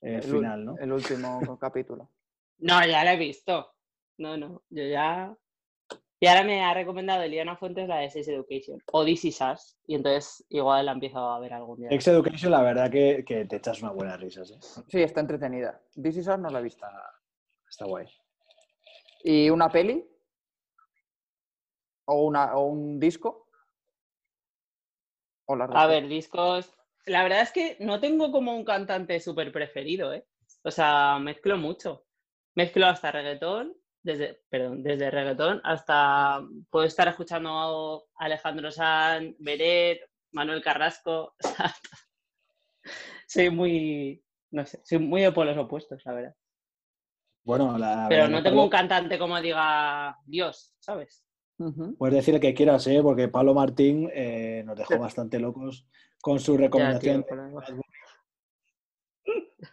el 0.00 0.14
el, 0.14 0.22
final, 0.22 0.64
¿no? 0.64 0.76
el 0.78 0.92
último 0.92 1.40
capítulo. 1.60 2.10
No, 2.58 2.80
ya 2.86 3.04
la 3.04 3.14
he 3.14 3.16
visto. 3.16 3.74
No, 4.18 4.36
no, 4.36 4.62
yo 4.70 4.84
ya. 4.84 5.36
Y 6.22 6.28
ahora 6.28 6.44
me 6.44 6.62
ha 6.62 6.72
recomendado 6.72 7.20
Eliana 7.24 7.56
Fuentes 7.56 7.88
la 7.88 7.96
de 7.98 8.08
Sex 8.08 8.28
Education 8.28 8.80
o 8.92 9.04
This 9.04 9.24
Is 9.24 9.40
Us, 9.40 9.76
y 9.88 9.96
entonces 9.96 10.46
igual 10.50 10.86
la 10.86 10.92
empiezo 10.92 11.18
a 11.18 11.40
ver 11.40 11.52
algún 11.52 11.80
día. 11.80 11.90
Sex 11.90 12.06
Education, 12.06 12.52
la 12.52 12.62
verdad 12.62 12.88
que, 12.92 13.24
que 13.26 13.44
te 13.44 13.56
echas 13.56 13.82
unas 13.82 13.96
buenas 13.96 14.20
risas, 14.20 14.52
¿eh? 14.52 14.84
Sí, 14.86 15.02
está 15.02 15.18
entretenida. 15.18 15.82
This 16.00 16.18
Is 16.18 16.28
Us 16.28 16.38
no 16.38 16.48
la 16.48 16.60
he 16.60 16.62
visto. 16.62 16.86
Está 17.68 17.86
guay. 17.86 18.06
¿Y 19.24 19.50
una 19.50 19.68
peli? 19.68 20.08
¿O, 22.04 22.22
una, 22.22 22.54
o 22.54 22.66
un 22.66 23.00
disco? 23.00 23.48
¿O 25.46 25.56
las 25.56 25.70
A 25.74 25.88
ver, 25.88 26.06
discos. 26.06 26.72
La 27.04 27.24
verdad 27.24 27.40
es 27.40 27.50
que 27.50 27.76
no 27.80 27.98
tengo 27.98 28.30
como 28.30 28.54
un 28.54 28.64
cantante 28.64 29.18
súper 29.18 29.50
preferido, 29.50 30.14
¿eh? 30.14 30.24
O 30.62 30.70
sea, 30.70 31.18
mezclo 31.18 31.56
mucho. 31.56 32.06
Mezclo 32.54 32.86
hasta 32.86 33.10
reggaetón, 33.10 33.76
desde, 34.02 34.42
perdón, 34.48 34.82
desde 34.82 35.10
reggaetón 35.10 35.60
hasta 35.64 36.40
puedo 36.70 36.84
estar 36.84 37.08
escuchando 37.08 38.08
a 38.16 38.24
Alejandro 38.24 38.70
Sanz, 38.70 39.36
Beret, 39.38 40.00
Manuel 40.32 40.62
Carrasco. 40.62 41.34
o 41.44 41.48
sea, 41.48 41.74
soy 43.26 43.50
muy, 43.50 44.22
no 44.50 44.66
sé, 44.66 44.80
soy 44.84 44.98
muy 44.98 45.22
de 45.22 45.32
polos 45.32 45.56
opuestos, 45.56 46.02
la 46.04 46.12
verdad. 46.12 46.34
Bueno, 47.44 47.76
la 47.76 48.06
Pero 48.08 48.28
no 48.28 48.42
tengo 48.42 48.62
un 48.62 48.70
cantante 48.70 49.18
como 49.18 49.40
diga 49.40 50.16
Dios, 50.26 50.74
¿sabes? 50.78 51.24
Puedes 51.98 52.16
decir 52.16 52.34
el 52.34 52.40
que 52.40 52.54
quieras, 52.54 52.86
¿eh? 52.88 53.00
Porque 53.02 53.28
Pablo 53.28 53.54
Martín 53.54 54.10
eh, 54.12 54.62
nos 54.64 54.76
dejó 54.76 54.94
Sí. 54.94 54.98
bastante 55.00 55.38
locos 55.38 55.86
con 56.20 56.40
su 56.40 56.52
Ya, 56.52 56.58
tío, 56.58 56.66
recomendación. 56.66 57.24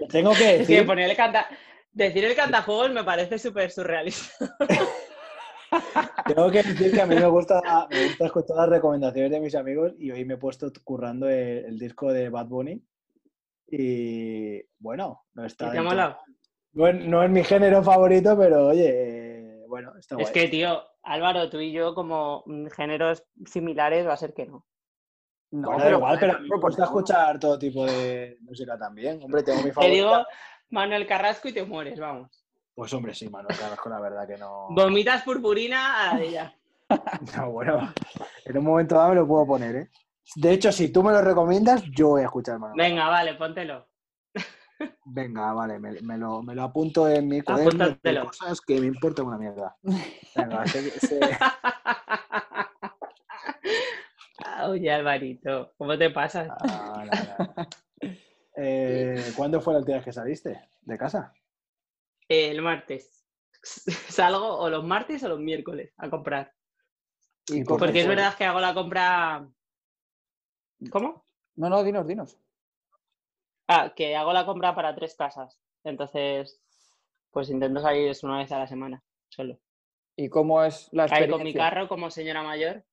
Tengo 0.09 0.33
que 0.33 0.55
Es 0.61 0.67
que 0.67 0.73
decir, 0.73 0.85
poner 0.85 1.09
el 1.09 1.15
canta... 1.15 1.47
Decir 1.91 2.25
el 2.25 2.35
cantajuegos 2.35 2.91
me 2.91 3.03
parece 3.03 3.39
súper 3.39 3.71
surrealista. 3.71 4.47
tengo 6.25 6.49
que 6.51 6.63
decir 6.63 6.91
que 6.91 7.01
a 7.01 7.05
mí 7.05 7.15
me 7.15 7.27
gusta, 7.27 7.87
me 7.89 8.07
gusta 8.07 8.25
escuchar 8.25 8.57
las 8.57 8.69
recomendaciones 8.69 9.31
de 9.31 9.39
mis 9.39 9.55
amigos 9.55 9.93
y 9.97 10.11
hoy 10.11 10.25
me 10.25 10.35
he 10.35 10.37
puesto 10.37 10.71
currando 10.83 11.27
el, 11.29 11.65
el 11.65 11.79
disco 11.79 12.11
de 12.11 12.29
Bad 12.29 12.47
Bunny. 12.47 12.81
Y 13.67 14.61
bueno, 14.79 15.25
no 15.33 15.45
está. 15.45 15.67
¿Y 15.67 15.71
te 15.71 15.81
molado? 15.81 16.17
No 16.73 16.87
es, 16.87 16.95
no 17.05 17.23
es 17.23 17.29
mi 17.29 17.43
género 17.43 17.83
favorito, 17.83 18.37
pero 18.37 18.67
oye, 18.67 18.89
eh, 18.89 19.65
bueno, 19.67 19.95
está 19.97 20.15
guay. 20.15 20.25
Es 20.25 20.31
que, 20.31 20.47
tío, 20.47 20.81
Álvaro, 21.03 21.49
tú 21.49 21.59
y 21.59 21.71
yo, 21.71 21.93
como 21.95 22.43
mm, 22.45 22.67
géneros 22.67 23.23
similares, 23.45 24.07
va 24.07 24.13
a 24.13 24.17
ser 24.17 24.33
que 24.33 24.45
no. 24.45 24.65
No, 25.51 25.69
Bueno, 25.69 25.83
da 25.83 25.91
igual, 25.91 26.17
pero 26.19 26.33
a 26.33 26.39
mí 26.39 26.47
me 26.47 26.59
gusta 26.59 26.83
escuchar 26.83 27.39
todo 27.39 27.57
tipo 27.57 27.85
de 27.85 28.37
música 28.41 28.77
también. 28.77 29.21
Hombre, 29.23 29.41
tengo 29.41 29.59
mi 29.59 29.65
Te 29.65 29.73
favorita. 29.73 29.95
digo 29.95 30.25
Manuel 30.71 31.07
Carrasco 31.07 31.47
y 31.49 31.53
te 31.53 31.63
mueres, 31.63 31.99
vamos. 31.99 32.45
Pues 32.75 32.93
hombre, 32.93 33.13
sí, 33.13 33.27
Manuel 33.29 33.57
Carrasco, 33.57 33.89
la 33.89 33.99
verdad 33.99 34.27
que 34.27 34.37
no. 34.37 34.67
Vomitas 34.69 35.23
purpurina 35.23 36.11
a 36.11 36.21
ella. 36.21 36.55
No, 37.35 37.51
bueno, 37.51 37.93
en 38.45 38.57
un 38.57 38.63
momento 38.63 38.95
dado 38.95 39.09
me 39.09 39.15
lo 39.15 39.27
puedo 39.27 39.45
poner, 39.45 39.75
¿eh? 39.75 39.89
De 40.37 40.51
hecho, 40.53 40.71
si 40.71 40.91
tú 40.91 41.03
me 41.03 41.11
lo 41.11 41.21
recomiendas, 41.21 41.83
yo 41.95 42.09
voy 42.09 42.21
a 42.21 42.25
escuchar 42.25 42.57
Manuel. 42.57 42.77
Venga, 42.77 43.07
vale, 43.09 43.35
póntelo. 43.35 43.87
Venga, 45.05 45.53
vale, 45.53 45.77
me, 45.79 46.01
me 46.01 46.17
lo, 46.17 46.41
me 46.41 46.55
lo 46.55 46.63
apunto 46.63 47.07
en 47.07 47.27
mi 47.27 47.41
cuaderno 47.41 47.97
de 48.01 48.19
cosas 48.21 48.61
que 48.61 48.79
me 48.79 48.87
importan 48.87 49.25
una 49.27 49.37
mierda. 49.37 49.75
Venga, 50.35 50.65
se- 50.67 50.99
se- 50.99 51.37
Oye, 54.67 54.91
Alvarito, 54.91 55.73
¿cómo 55.77 55.97
te 55.97 56.09
pasas? 56.09 56.47
Ah, 56.49 57.03
no, 57.05 57.13
no. 57.45 57.53
¿Cuándo 59.39 59.61
fue 59.61 59.71
la 59.71 59.79
última 59.79 59.95
vez 59.95 60.03
que 60.03 60.11
saliste 60.11 60.69
de 60.81 60.97
casa? 60.97 61.33
El 62.27 62.61
martes. 62.61 63.25
Salgo 63.63 64.57
o 64.57 64.69
los 64.69 64.83
martes 64.83 65.23
o 65.23 65.29
los 65.29 65.39
miércoles 65.39 65.93
a 65.95 66.09
comprar. 66.09 66.53
¿Y 67.47 67.59
¿Y 67.59 67.63
cómo 67.63 67.77
por 67.77 67.87
Porque 67.87 68.01
es 68.01 68.07
verdad 68.07 68.35
que 68.35 68.43
hago 68.43 68.59
la 68.59 68.73
compra 68.73 69.47
¿Cómo? 70.91 71.23
No, 71.55 71.69
no, 71.69 71.81
dinos, 71.85 72.05
dinos. 72.05 72.37
Ah, 73.69 73.93
que 73.95 74.13
hago 74.17 74.33
la 74.33 74.45
compra 74.45 74.75
para 74.75 74.93
tres 74.93 75.15
casas. 75.15 75.57
Entonces, 75.85 76.59
pues 77.31 77.49
intento 77.49 77.79
salir 77.79 78.13
una 78.23 78.39
vez 78.39 78.51
a 78.51 78.59
la 78.59 78.67
semana, 78.67 79.01
solo. 79.29 79.57
¿Y 80.17 80.27
cómo 80.27 80.61
es 80.65 80.89
la 80.91 81.03
Ahí 81.03 81.07
experiencia? 81.07 81.37
con 81.37 81.43
mi 81.45 81.53
carro 81.53 81.87
como 81.87 82.11
señora 82.11 82.43
mayor, 82.43 82.83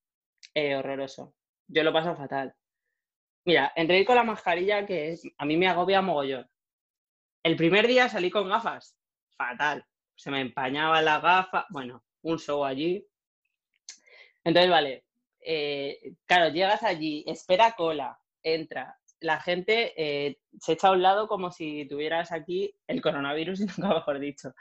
eh, 0.54 0.76
horroroso. 0.76 1.34
Yo 1.66 1.82
lo 1.82 1.92
paso 1.92 2.14
fatal. 2.14 2.54
Mira, 3.46 3.72
entre 3.76 4.00
ir 4.00 4.06
con 4.06 4.16
la 4.16 4.24
mascarilla, 4.24 4.84
que 4.84 5.16
a 5.38 5.44
mí 5.44 5.56
me 5.56 5.68
agobia 5.68 6.02
mogollón. 6.02 6.50
El 7.44 7.54
primer 7.54 7.86
día 7.86 8.08
salí 8.08 8.28
con 8.28 8.48
gafas, 8.48 8.98
fatal. 9.36 9.86
Se 10.16 10.32
me 10.32 10.40
empañaba 10.40 11.00
la 11.00 11.20
gafa, 11.20 11.64
bueno, 11.70 12.02
un 12.22 12.40
show 12.40 12.64
allí. 12.64 13.06
Entonces, 14.42 14.68
vale, 14.68 15.04
eh, 15.40 16.14
claro, 16.24 16.52
llegas 16.52 16.82
allí, 16.82 17.22
espera 17.28 17.76
cola, 17.76 18.18
entra. 18.42 18.98
La 19.20 19.40
gente 19.40 19.94
eh, 19.96 20.40
se 20.58 20.72
echa 20.72 20.88
a 20.88 20.92
un 20.92 21.02
lado 21.02 21.28
como 21.28 21.52
si 21.52 21.86
tuvieras 21.86 22.32
aquí 22.32 22.74
el 22.88 23.00
coronavirus, 23.00 23.60
y 23.60 23.66
nunca 23.78 23.94
mejor 23.94 24.18
dicho. 24.18 24.54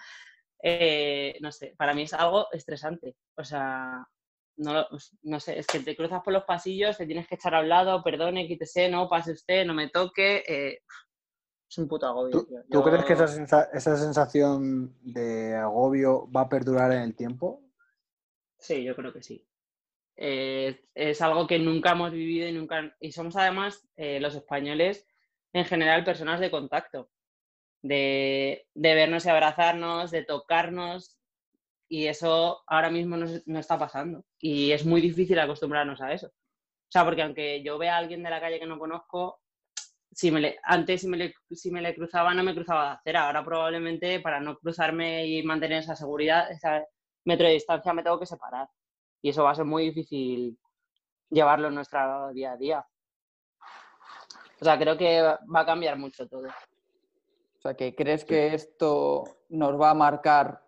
Eh, 0.62 1.38
no 1.42 1.52
sé, 1.52 1.74
para 1.76 1.96
mí 1.96 2.04
es 2.04 2.14
algo 2.14 2.52
estresante. 2.52 3.16
O 3.36 3.44
sea, 3.44 4.08
no, 4.58 4.74
lo- 4.74 4.88
no 5.24 5.40
sé, 5.40 5.60
es 5.60 5.68
que 5.68 5.80
te 5.80 5.96
cruzas 5.96 6.22
por 6.24 6.34
los 6.34 6.44
pasillos, 6.44 6.98
te 6.98 7.06
tienes 7.06 7.28
que 7.28 7.36
echar 7.36 7.56
a 7.56 7.62
un 7.62 7.70
lado, 7.70 8.04
perdone, 8.04 8.48
quítese, 8.48 8.90
no, 8.90 9.08
pase 9.10 9.32
usted, 9.34 9.66
no 9.66 9.74
me 9.74 9.90
toque. 9.90 10.44
eh, 10.48 10.80
es 11.70 11.78
un 11.80 11.88
puto 11.88 12.06
agobio. 12.08 12.32
¿Tú, 12.32 12.46
tío. 12.46 12.64
tú 12.70 12.84
crees 12.84 13.04
que 13.06 13.14
esa, 13.14 13.28
sensa- 13.28 13.70
esa 13.74 13.98
sensación 13.98 14.96
de 15.02 15.56
agobio 15.56 16.30
va 16.32 16.42
a 16.42 16.50
perdurar 16.50 16.92
en 16.92 17.02
el 17.02 17.16
tiempo? 17.16 17.62
Sí, 18.60 18.84
yo 18.84 18.96
creo 18.96 19.12
que 19.12 19.24
sí. 19.24 19.46
Eh, 20.18 20.86
es 20.94 21.22
algo 21.22 21.46
que 21.48 21.60
nunca 21.60 21.92
hemos 21.92 22.12
vivido 22.12 22.48
y 22.48 22.54
nunca. 22.54 22.96
Y 23.02 23.12
somos 23.12 23.36
además 23.36 23.86
eh, 23.98 24.20
los 24.22 24.36
españoles, 24.36 25.06
en 25.54 25.66
general, 25.66 26.04
personas 26.06 26.40
de 26.40 26.52
contacto. 26.52 27.10
De, 27.82 28.68
de 28.74 28.96
vernos 28.96 29.26
y 29.26 29.30
abrazarnos, 29.30 30.10
de 30.12 30.24
tocarnos. 30.24 31.18
Y 31.88 32.08
eso 32.08 32.64
ahora 32.68 32.90
mismo 32.90 33.18
no, 33.18 33.60
está 33.60 33.78
pasando. 33.78 34.26
Y 34.40 34.72
es 34.72 34.86
muy 34.86 35.02
difícil 35.02 35.40
acostumbrarnos 35.40 36.02
a 36.02 36.14
eso. 36.14 36.28
O 36.28 36.92
sea, 36.92 37.04
porque 37.04 37.22
aunque 37.22 37.64
yo 37.64 37.78
vea 37.78 37.96
a 37.96 37.98
alguien 37.98 38.24
de 38.24 38.30
la 38.30 38.40
calle 38.40 38.60
que 38.60 38.66
no 38.66 38.80
conozco, 38.80 39.42
si 40.12 40.32
me 40.32 40.40
le, 40.40 40.60
antes 40.64 41.02
si 41.02 41.08
me, 41.08 41.18
le, 41.18 41.34
si 41.52 41.72
me 41.72 41.82
le 41.82 41.94
cruzaba 41.94 42.34
no 42.34 42.44
me 42.44 42.56
cruzaba 42.56 42.86
de 42.86 42.96
acera. 42.96 43.28
Ahora 43.28 43.44
probablemente 43.44 44.20
para 44.20 44.40
no 44.40 44.58
cruzarme 44.58 45.28
y 45.28 45.44
mantener 45.44 45.80
esa 45.80 45.96
seguridad, 45.96 46.50
esa 46.52 46.84
metro 47.26 47.48
de 47.48 47.54
distancia, 47.54 47.94
me 47.94 48.04
tengo 48.04 48.20
que 48.20 48.26
separar. 48.26 48.70
Y 49.22 49.30
eso 49.30 49.44
va 49.44 49.52
a 49.52 49.56
ser 49.56 49.66
muy 49.66 49.86
difícil 49.86 50.58
llevarlo 51.30 51.68
en 51.68 51.76
nuestro 51.76 52.32
día 52.34 52.54
a 52.54 52.58
día. 52.58 52.86
O 54.62 54.64
sea, 54.64 54.78
creo 54.80 54.98
que 54.98 55.22
va 55.22 55.60
a 55.60 55.66
cambiar 55.66 55.98
mucho 55.98 56.28
todo. 56.28 56.48
O 56.48 57.62
sea, 57.62 57.74
que 57.74 57.96
crees 57.96 58.24
que 58.24 58.54
esto 58.54 59.24
nos 59.50 59.80
va 59.80 59.90
a 59.90 59.96
marcar 59.96 60.65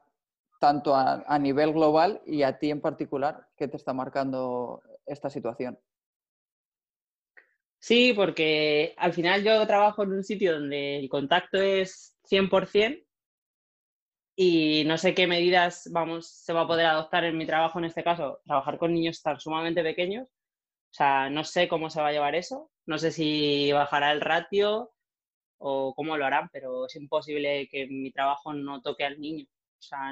tanto 0.59 0.95
a, 0.95 1.39
nivel 1.39 1.73
global 1.73 2.21
y 2.25 2.43
a 2.43 2.57
ti 2.57 2.71
en 2.71 2.81
particular, 2.81 3.47
¿qué 3.57 3.67
te 3.67 3.77
está 3.77 3.93
marcando 3.93 4.81
esta 5.05 5.29
situación? 5.29 5.79
Sí, 7.79 8.13
porque 8.13 8.93
al 8.97 9.13
final 9.13 9.43
yo 9.43 9.65
trabajo 9.67 10.03
en 10.03 10.13
un 10.13 10.23
sitio 10.23 10.53
donde 10.53 10.97
el 10.97 11.09
contacto 11.09 11.61
es 11.61 12.17
100% 12.29 13.05
y 14.35 14.83
no 14.85 14.97
sé 14.97 15.15
qué 15.15 15.25
medidas 15.27 15.89
vamos, 15.91 16.27
se 16.27 16.53
va 16.53 16.61
a 16.61 16.67
poder 16.67 16.85
adoptar 16.85 17.23
en 17.23 17.37
mi 17.37 17.45
trabajo, 17.45 17.79
en 17.79 17.85
este 17.85 18.03
caso, 18.03 18.39
trabajar 18.45 18.77
con 18.77 18.93
niños 18.93 19.21
tan 19.21 19.39
sumamente 19.39 19.81
pequeños. 19.83 20.27
O 20.27 20.93
sea, 20.93 21.29
no 21.29 21.43
sé 21.43 21.67
cómo 21.67 21.89
se 21.89 22.01
va 22.01 22.09
a 22.09 22.11
llevar 22.11 22.35
eso, 22.35 22.71
no 22.85 22.97
sé 22.97 23.11
si 23.11 23.71
bajará 23.71 24.11
el 24.11 24.21
ratio 24.21 24.91
o 25.59 25.93
cómo 25.95 26.17
lo 26.17 26.25
harán, 26.25 26.49
pero 26.51 26.85
es 26.85 26.95
imposible 26.95 27.67
que 27.69 27.87
mi 27.87 28.11
trabajo 28.11 28.53
no 28.53 28.81
toque 28.81 29.05
al 29.05 29.19
niño. 29.19 29.45
O 29.79 29.81
sea, 29.81 30.11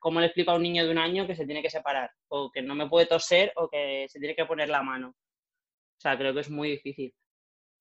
¿cómo 0.00 0.20
le 0.20 0.26
explico 0.26 0.50
a 0.50 0.56
un 0.56 0.62
niño 0.62 0.84
de 0.84 0.90
un 0.90 0.98
año 0.98 1.26
que 1.26 1.36
se 1.36 1.44
tiene 1.44 1.62
que 1.62 1.70
separar? 1.70 2.10
O 2.28 2.50
que 2.50 2.62
no 2.62 2.74
me 2.74 2.88
puede 2.88 3.06
toser 3.06 3.52
o 3.56 3.68
que 3.68 4.06
se 4.08 4.18
tiene 4.18 4.34
que 4.34 4.46
poner 4.46 4.68
la 4.68 4.82
mano. 4.82 5.10
O 5.10 6.00
sea, 6.00 6.16
creo 6.16 6.32
que 6.32 6.40
es 6.40 6.50
muy 6.50 6.70
difícil. 6.70 7.14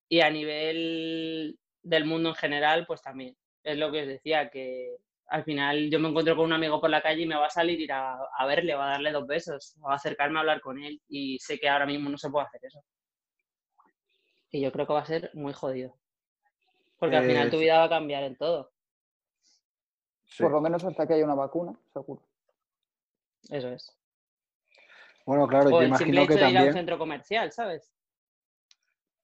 Y 0.10 0.22
a 0.22 0.30
nivel 0.30 1.58
del 1.82 2.06
mundo 2.06 2.30
en 2.30 2.36
general, 2.36 2.86
pues 2.86 3.02
también. 3.02 3.36
Es 3.64 3.78
lo 3.78 3.92
que 3.92 4.02
os 4.02 4.08
decía, 4.08 4.50
que 4.50 4.98
al 5.28 5.44
final 5.44 5.90
yo 5.90 6.00
me 6.00 6.10
encuentro 6.10 6.36
con 6.36 6.46
un 6.46 6.54
amigo 6.54 6.80
por 6.80 6.90
la 6.90 7.02
calle 7.02 7.24
y 7.24 7.28
me 7.28 7.36
va 7.36 7.48
a 7.48 7.50
salir 7.50 7.80
ir 7.80 7.92
a, 7.92 8.18
a 8.38 8.46
verle, 8.46 8.76
va 8.76 8.88
a 8.88 8.92
darle 8.92 9.12
dos 9.12 9.28
besos, 9.28 9.76
va 9.86 9.94
a 9.94 9.96
acercarme 9.96 10.38
a 10.38 10.42
hablar 10.42 10.62
con 10.62 10.82
él 10.82 11.02
y 11.08 11.38
sé 11.40 11.60
que 11.60 11.70
ahora 11.70 11.86
mismo 11.86 12.10
no 12.10 12.18
se 12.18 12.30
puede 12.30 12.46
hacer 12.48 12.62
eso. 12.64 12.82
Y 14.52 14.62
yo 14.62 14.72
creo 14.72 14.88
que 14.88 14.94
va 14.94 15.02
a 15.02 15.06
ser 15.06 15.32
muy 15.34 15.54
jodido. 15.54 15.98
Porque 16.98 17.18
al 17.18 17.26
final 17.26 17.48
Eh, 17.48 17.52
tu 17.52 17.60
vida 17.60 17.78
va 17.80 17.84
a 17.86 17.90
cambiar 17.90 18.24
en 18.24 18.38
todo. 18.38 18.72
Sí. 20.28 20.44
Por 20.44 20.52
lo 20.52 20.62
menos 20.62 20.84
hasta 20.84 21.08
que 21.08 21.14
haya 21.14 21.26
una 21.26 21.36
vacuna, 21.36 21.74
seguro. 21.92 22.22
Eso 23.50 23.70
es. 23.70 23.98
Bueno, 25.26 25.48
claro, 25.48 25.70
O 25.70 25.72
yo 25.72 25.82
el 25.82 25.96
simple 25.96 26.22
imagino 26.22 26.22
hecho 26.22 26.28
que 26.28 26.34
de 26.36 26.40
ir 26.40 26.46
a 26.46 26.48
un 26.48 26.54
también 26.54 26.74
centro 26.74 26.98
comercial, 26.98 27.52
¿sabes? 27.52 27.94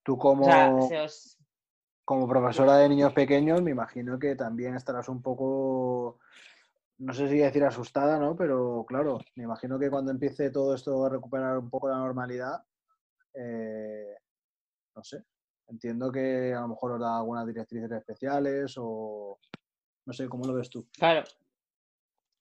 tú 0.04 0.18
como, 0.18 0.42
O 0.42 0.46
sea, 0.46 0.82
se 0.82 1.00
os, 1.00 1.38
como 2.06 2.28
profesora 2.28 2.78
de 2.78 2.90
niños 2.90 3.14
pequeños, 3.14 3.62
me 3.62 3.72
imagino 3.72 4.20
que 4.20 4.36
también 4.36 4.76
estarás 4.76 5.08
un 5.08 5.22
poco, 5.22 6.20
no 6.98 7.14
sé 7.14 7.30
si 7.30 7.38
decir 7.38 7.64
asustada, 7.64 8.20
¿no? 8.20 8.36
Pero 8.36 8.86
claro, 8.86 9.20
me 9.36 9.46
imagino 9.46 9.80
que 9.80 9.90
cuando 9.90 10.12
empiece 10.12 10.50
todo 10.50 10.76
esto 10.76 11.06
a 11.06 11.10
recuperar 11.10 11.58
un 11.58 11.70
poco 11.70 11.88
la 11.88 11.98
normalidad, 11.98 12.62
eh, 13.34 14.18
no 14.96 15.04
sé, 15.04 15.24
entiendo 15.68 16.12
que 16.12 16.54
a 16.54 16.62
lo 16.62 16.68
mejor 16.70 16.92
os 16.94 17.00
da 17.00 17.18
algunas 17.18 17.48
directrices 17.48 17.92
especiales 17.92 18.76
o 18.78 19.33
no 20.06 20.14
sé, 20.14 20.28
¿cómo 20.28 20.46
lo 20.46 20.54
ves 20.54 20.70
tú? 20.70 20.88
Claro. 20.98 21.24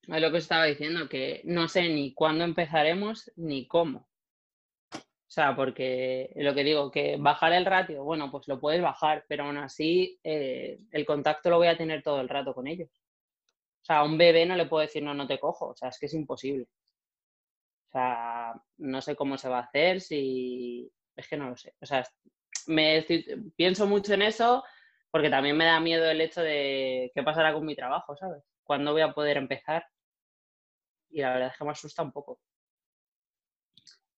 Es 0.08 0.20
lo 0.20 0.32
que 0.32 0.38
estaba 0.38 0.64
diciendo, 0.64 1.08
que 1.08 1.42
no 1.44 1.68
sé 1.68 1.88
ni 1.88 2.12
cuándo 2.12 2.44
empezaremos 2.44 3.30
ni 3.36 3.66
cómo. 3.68 4.08
O 4.94 5.34
sea, 5.34 5.56
porque 5.56 6.30
lo 6.36 6.54
que 6.54 6.64
digo, 6.64 6.90
que 6.90 7.16
bajar 7.18 7.52
el 7.52 7.64
ratio, 7.64 8.04
bueno, 8.04 8.30
pues 8.30 8.48
lo 8.48 8.60
puedes 8.60 8.82
bajar, 8.82 9.24
pero 9.28 9.44
aún 9.44 9.56
así 9.56 10.18
eh, 10.24 10.78
el 10.90 11.06
contacto 11.06 11.48
lo 11.48 11.56
voy 11.56 11.68
a 11.68 11.76
tener 11.76 12.02
todo 12.02 12.20
el 12.20 12.28
rato 12.28 12.52
con 12.52 12.66
ellos. 12.66 12.90
O 13.80 13.84
sea, 13.84 13.98
a 14.00 14.04
un 14.04 14.18
bebé 14.18 14.44
no 14.44 14.56
le 14.56 14.66
puedo 14.66 14.82
decir 14.82 15.02
no, 15.02 15.14
no 15.14 15.26
te 15.26 15.38
cojo, 15.40 15.68
o 15.68 15.74
sea, 15.74 15.88
es 15.88 15.98
que 15.98 16.06
es 16.06 16.14
imposible. 16.14 16.64
O 17.88 17.92
sea, 17.92 18.54
no 18.78 19.00
sé 19.00 19.16
cómo 19.16 19.38
se 19.38 19.48
va 19.48 19.58
a 19.58 19.62
hacer, 19.62 20.00
si... 20.00 20.90
Es 21.16 21.28
que 21.28 21.36
no 21.36 21.48
lo 21.50 21.56
sé. 21.56 21.74
O 21.80 21.86
sea, 21.86 22.04
me 22.66 22.98
estoy- 22.98 23.24
pienso 23.56 23.86
mucho 23.86 24.14
en 24.14 24.22
eso 24.22 24.62
porque 25.12 25.30
también 25.30 25.56
me 25.56 25.66
da 25.66 25.78
miedo 25.78 26.06
el 26.10 26.20
hecho 26.22 26.40
de 26.42 27.12
qué 27.14 27.22
pasará 27.22 27.52
con 27.54 27.66
mi 27.66 27.76
trabajo, 27.76 28.16
¿sabes? 28.16 28.42
¿Cuándo 28.64 28.92
voy 28.92 29.02
a 29.02 29.12
poder 29.12 29.36
empezar? 29.36 29.84
Y 31.10 31.20
la 31.20 31.34
verdad 31.34 31.50
es 31.52 31.58
que 31.58 31.64
me 31.64 31.70
asusta 31.70 32.02
un 32.02 32.12
poco. 32.12 32.40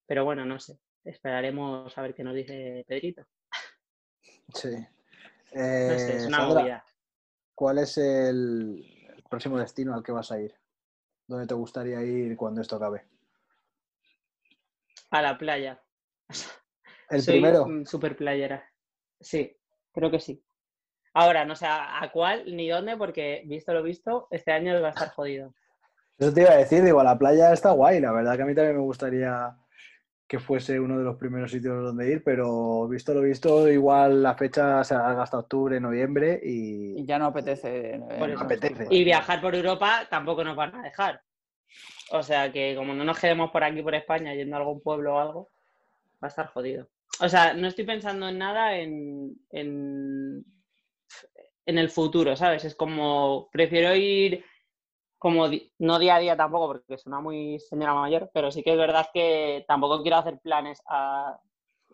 Pero 0.07 0.25
bueno, 0.25 0.45
no 0.47 0.59
sé. 0.59 0.79
Esperaremos 1.05 1.97
a 1.99 2.03
ver 2.03 2.15
qué 2.15 2.25
nos 2.25 2.35
dice 2.35 2.85
Pedrito. 2.89 3.27
Sí. 4.55 4.69
No 5.89 5.99
sé, 5.99 6.15
es 6.17 6.27
Eh, 6.27 6.29
una 6.29 6.39
Sandra, 6.39 6.61
movida. 6.61 6.85
¿cuál 7.55 7.79
es 7.79 7.99
el 7.99 8.85
el 9.17 9.23
próximo 9.31 9.59
destino 9.59 9.95
al 9.95 10.03
que 10.03 10.13
vas 10.13 10.31
a 10.33 10.41
ir? 10.41 10.55
¿Dónde 11.27 11.47
te 11.47 11.55
gustaría 11.55 12.03
ir 12.03 12.37
cuando 12.37 12.61
esto 12.61 12.77
acabe? 12.77 13.05
A 15.11 15.23
la 15.23 15.39
playa. 15.39 15.83
¿El 17.09 17.23
Soy 17.23 17.41
primero? 17.41 17.67
súper 17.87 18.17
playera. 18.17 18.71
Sí, 19.21 19.57
creo 19.93 20.11
que 20.11 20.21
sí. 20.21 20.45
Ahora, 21.15 21.45
no 21.45 21.55
sé 21.57 21.67
a 21.67 22.11
cuál 22.13 22.45
ni 22.57 22.69
dónde, 22.69 22.97
porque 22.97 23.43
visto 23.47 23.73
lo 23.73 23.83
visto, 23.83 24.27
este 24.31 24.53
año 24.53 24.81
va 24.83 24.89
a 24.89 24.91
estar 24.91 25.09
jodido. 25.11 25.55
Eso 26.19 26.33
te 26.33 26.43
iba 26.43 26.51
a 26.51 26.57
decir, 26.57 26.83
digo, 26.85 27.03
la 27.03 27.19
playa 27.19 27.53
está 27.53 27.71
guay, 27.71 28.01
la 28.01 28.13
verdad 28.13 28.37
que 28.37 28.43
a 28.43 28.47
mí 28.47 28.55
también 28.55 28.77
me 28.77 28.83
gustaría 28.83 29.57
que 30.27 30.39
fuese 30.39 30.81
uno 30.81 30.99
de 30.99 31.05
los 31.05 31.17
primeros 31.17 31.51
sitios 31.51 31.83
donde 31.83 32.11
ir, 32.11 32.25
pero 32.25 32.89
visto 32.89 33.13
lo 33.15 33.21
visto, 33.21 33.69
igual 33.71 34.23
la 34.23 34.35
fecha 34.35 34.83
se 34.83 34.95
alarga 34.95 35.23
hasta 35.25 35.39
octubre, 35.39 35.79
noviembre 35.81 36.41
Y 36.43 37.01
y 37.01 37.05
ya 37.05 37.19
no 37.19 37.27
apetece. 37.27 37.97
eh, 37.97 38.01
Por 38.19 38.29
no 38.29 38.35
eso. 38.35 38.45
apetece. 38.45 38.87
Y 38.91 39.05
viajar 39.05 39.41
por 39.41 39.55
Europa 39.55 40.07
tampoco 40.09 40.43
nos 40.43 40.57
van 40.57 40.75
a 40.77 40.83
dejar. 40.83 41.21
O 42.11 42.23
sea 42.23 42.51
que 42.53 42.75
como 42.77 42.95
no 42.95 43.05
nos 43.05 43.19
quedemos 43.19 43.51
por 43.51 43.63
aquí, 43.65 43.83
por 43.83 43.95
España, 43.95 44.35
yendo 44.35 44.57
a 44.57 44.61
algún 44.61 44.81
pueblo 44.81 45.15
o 45.17 45.19
algo, 45.19 45.51
va 46.23 46.29
a 46.29 46.29
estar 46.29 46.47
jodido. 46.47 46.89
O 47.21 47.29
sea, 47.29 47.53
no 47.55 47.67
estoy 47.69 47.85
pensando 47.85 48.29
en 48.29 48.39
nada 48.39 48.77
en, 48.77 49.37
en, 49.51 50.45
en 51.67 51.79
el 51.79 51.91
futuro, 51.91 52.37
¿sabes? 52.37 52.65
Es 52.65 52.75
como, 52.75 53.49
prefiero 53.53 53.95
ir 53.95 54.45
como, 55.19 55.47
no 55.79 55.99
día 55.99 56.17
a 56.17 56.19
día 56.19 56.37
tampoco, 56.37 56.67
porque 56.69 56.99
suena 56.99 57.21
muy 57.21 57.59
señora 57.59 57.95
mayor, 57.95 58.31
pero 58.35 58.51
sí 58.51 58.63
que 58.63 58.73
es 58.73 58.77
verdad 58.79 59.09
que 59.13 59.65
tampoco 59.67 60.03
quiero 60.03 60.19
hacer 60.19 60.39
planes 60.41 60.83
a, 60.87 61.41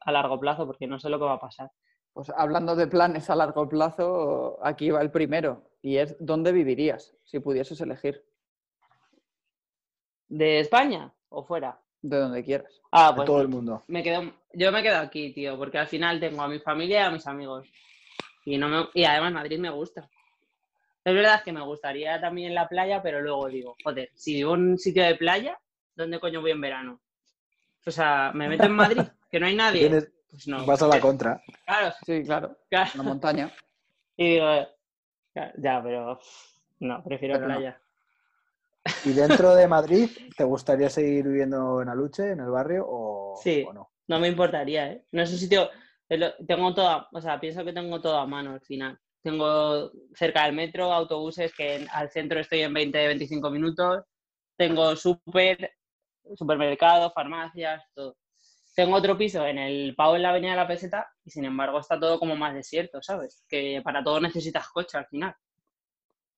a 0.01 0.13
largo 0.13 0.41
plazo 0.41 0.67
porque 0.67 0.87
no 0.89 0.99
sé 0.99 1.09
lo 1.09 1.19
que 1.19 1.27
va 1.27 1.35
a 1.35 1.41
pasar. 1.41 1.71
Pues 2.13 2.31
hablando 2.37 2.75
de 2.75 2.89
planes 2.89 3.31
a 3.31 3.37
largo 3.37 3.69
plazo, 3.69 4.59
aquí 4.65 4.91
va 4.91 5.01
el 5.01 5.13
primero. 5.13 5.71
Y 5.81 5.97
es 5.99 6.17
¿dónde 6.19 6.51
vivirías 6.53 7.17
si 7.25 7.39
pudieses 7.39 7.81
elegir? 7.81 8.25
¿De 10.29 10.61
España 10.61 11.13
o 11.29 11.45
fuera? 11.45 11.81
De 12.03 12.19
donde 12.19 12.43
quieras. 12.45 12.81
Ah, 12.91 13.13
De 13.13 13.15
pues 13.17 13.27
todo 13.27 13.41
el 13.43 13.49
mundo. 13.49 13.85
me 13.87 14.03
quedo, 14.03 14.33
yo 14.53 14.73
me 14.73 14.83
quedo 14.83 14.99
aquí, 14.99 15.33
tío, 15.33 15.57
porque 15.57 15.79
al 15.79 15.87
final 15.87 16.19
tengo 16.21 16.43
a 16.43 16.49
mi 16.49 16.59
familia 16.59 17.01
y 17.01 17.05
a 17.05 17.11
mis 17.11 17.27
amigos. 17.27 17.69
Y, 18.44 18.59
no 18.59 18.68
me, 18.68 18.88
y 18.94 19.05
además 19.05 19.33
Madrid 19.33 19.59
me 19.59 19.70
gusta. 19.70 20.09
Es 21.05 21.14
verdad 21.14 21.42
que 21.42 21.53
me 21.53 21.62
gustaría 21.62 22.20
también 22.20 22.55
la 22.55 22.68
playa, 22.68 23.03
pero 23.03 23.20
luego 23.20 23.48
digo, 23.48 23.76
joder, 23.83 24.11
si 24.14 24.35
vivo 24.35 24.55
en 24.55 24.70
un 24.72 24.79
sitio 24.79 25.03
de 25.05 25.14
playa, 25.14 25.59
¿dónde 25.94 26.20
coño 26.20 26.40
voy 26.40 26.50
en 26.50 26.61
verano? 26.61 27.00
O 27.87 27.90
sea, 27.90 28.33
me 28.35 28.48
meto 28.48 28.64
en 28.64 28.72
Madrid, 28.72 29.03
que 29.31 29.40
no 29.40 29.46
hay 29.46 29.55
nadie. 29.57 29.81
Tienes- 29.88 30.11
Pues 30.31 30.46
no. 30.46 30.64
Vas 30.66 30.83
a 30.83 30.87
la 30.88 31.00
contra. 31.00 31.42
Claro, 31.64 31.94
Sí, 32.07 32.22
claro. 32.24 32.57
claro. 32.68 32.90
La 32.94 33.03
montaña. 33.03 33.53
Y 34.16 34.35
digo, 34.35 34.46
ya, 35.35 35.81
pero 35.83 36.20
no, 36.81 37.03
prefiero 37.05 37.35
Pero 37.37 37.48
no. 37.48 37.55
playa. 37.55 37.81
¿Y 39.05 39.12
dentro 39.12 39.55
de 39.55 39.66
Madrid 39.68 40.09
te 40.37 40.44
gustaría 40.44 40.88
seguir 40.88 41.26
viviendo 41.26 41.83
en 41.83 41.88
Aluche, 41.88 42.31
en 42.31 42.40
el 42.40 42.50
barrio, 42.50 42.85
o, 42.88 43.38
Sí. 43.42 43.64
o 43.66 43.72
no? 43.72 43.90
No 44.09 44.18
me 44.20 44.29
importaría, 44.29 44.92
¿eh? 44.92 45.05
No 45.12 45.22
es 45.22 45.31
un 45.33 45.38
sitio. 45.38 45.68
Tengo 46.46 46.75
todo, 46.75 47.07
o 47.12 47.20
sea, 47.20 47.38
pienso 47.38 47.64
que 47.64 47.73
tengo 47.73 48.01
todo 48.01 48.18
a 48.18 48.27
mano 48.27 48.55
al 48.55 48.61
final. 48.62 48.99
Tengo 49.23 49.92
cerca 50.14 50.44
del 50.44 50.55
metro, 50.55 50.92
autobuses 50.92 51.55
que 51.55 51.87
al 51.92 52.11
centro 52.11 52.40
estoy 52.40 52.62
en 52.62 52.75
20-25 52.75 53.51
minutos. 53.51 54.05
Tengo 54.57 54.96
súper, 54.96 55.73
supermercado, 56.35 57.12
farmacias, 57.12 57.85
todo. 57.94 58.16
Tengo 58.75 58.96
otro 58.96 59.16
piso 59.16 59.46
en 59.46 59.59
el 59.59 59.94
Pau 59.94 60.16
en 60.16 60.23
la 60.23 60.31
Avenida 60.31 60.53
de 60.53 60.57
la 60.57 60.66
Peseta 60.66 61.09
y 61.25 61.31
sin 61.31 61.44
embargo 61.44 61.79
está 61.79 61.99
todo 62.01 62.18
como 62.18 62.35
más 62.35 62.55
desierto, 62.55 63.01
¿sabes? 63.03 63.44
Que 63.49 63.81
para 63.85 64.03
todo 64.03 64.20
necesitas 64.20 64.68
coche 64.68 64.99
al 64.99 65.07
final. 65.07 65.35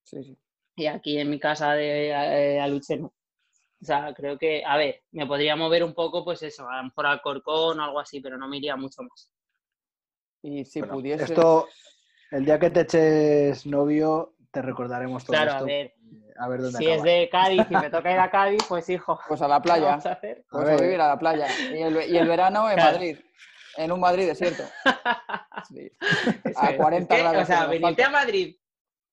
Sí, 0.02 0.22
sí. 0.22 0.38
Y 0.76 0.87
aquí 0.87 1.18
en 1.18 1.30
mi 1.30 1.38
casa 1.38 1.72
de 1.74 2.08
eh, 2.08 2.61
Aluche 2.61 2.96
no. 2.98 3.06
O 3.06 3.85
sea, 3.85 4.12
creo 4.14 4.38
que, 4.38 4.64
a 4.64 4.76
ver, 4.76 5.02
me 5.12 5.26
podría 5.26 5.56
mover 5.56 5.82
un 5.82 5.94
poco, 5.94 6.24
pues 6.24 6.42
eso, 6.42 6.68
a 6.68 6.78
lo 6.78 6.85
mejor 6.85 7.06
al 7.06 7.22
Corcón 7.22 7.80
o 7.80 7.85
algo 7.85 8.00
así, 8.00 8.20
pero 8.20 8.38
no 8.38 8.48
me 8.48 8.58
iría 8.58 8.76
mucho 8.76 9.02
más. 9.02 9.30
Y 10.42 10.64
si 10.64 10.81
Bueno, 10.81 10.94
pudiese. 10.94 11.24
Esto, 11.24 11.68
el 12.31 12.44
día 12.44 12.59
que 12.59 12.70
te 12.70 12.81
eches 12.81 13.64
novio, 13.66 14.35
te 14.50 14.61
recordaremos 14.62 15.24
todo 15.24 15.35
Claro, 15.37 15.52
esto. 15.52 15.64
a 15.64 15.66
ver, 15.66 15.94
A 16.38 16.48
ver 16.48 16.61
dónde 16.62 16.78
si 16.78 16.85
acaba. 16.85 16.96
es 16.96 17.02
de 17.05 17.28
Cádiz 17.31 17.66
y 17.70 17.74
me 17.76 17.90
toca 17.90 18.12
ir 18.12 18.18
a 18.18 18.31
Cádiz, 18.31 18.62
pues 18.68 18.88
hijo, 18.88 19.20
Pues 19.28 19.40
a 19.42 19.48
la 19.48 19.57
¿qué 19.61 19.62
playa. 19.62 19.87
vamos 19.87 20.07
a 20.07 20.12
hacer? 20.12 20.44
Pues 20.50 20.68
A 20.68 20.72
a 20.72 20.76
vivir 20.76 21.00
a 21.00 21.09
la 21.09 21.18
playa. 21.18 21.46
Y 21.72 21.81
el, 21.83 22.11
y 22.11 22.16
el 22.16 22.28
verano 22.28 22.68
en 22.68 22.74
Claro. 22.76 22.92
Madrid. 22.92 23.18
En 23.76 23.92
un 23.92 24.00
Madrid 24.00 24.26
desierto. 24.26 24.62
Sí. 25.68 25.90
A 26.57 26.70
es. 26.70 26.76
40 26.76 27.14
Es 27.14 27.20
que, 27.22 27.28
grados 27.28 27.42
O 27.44 27.46
sea, 27.46 27.64
en 27.64 27.70
venirte 27.70 28.02
a. 28.02 28.11
Madrid, 28.11 28.57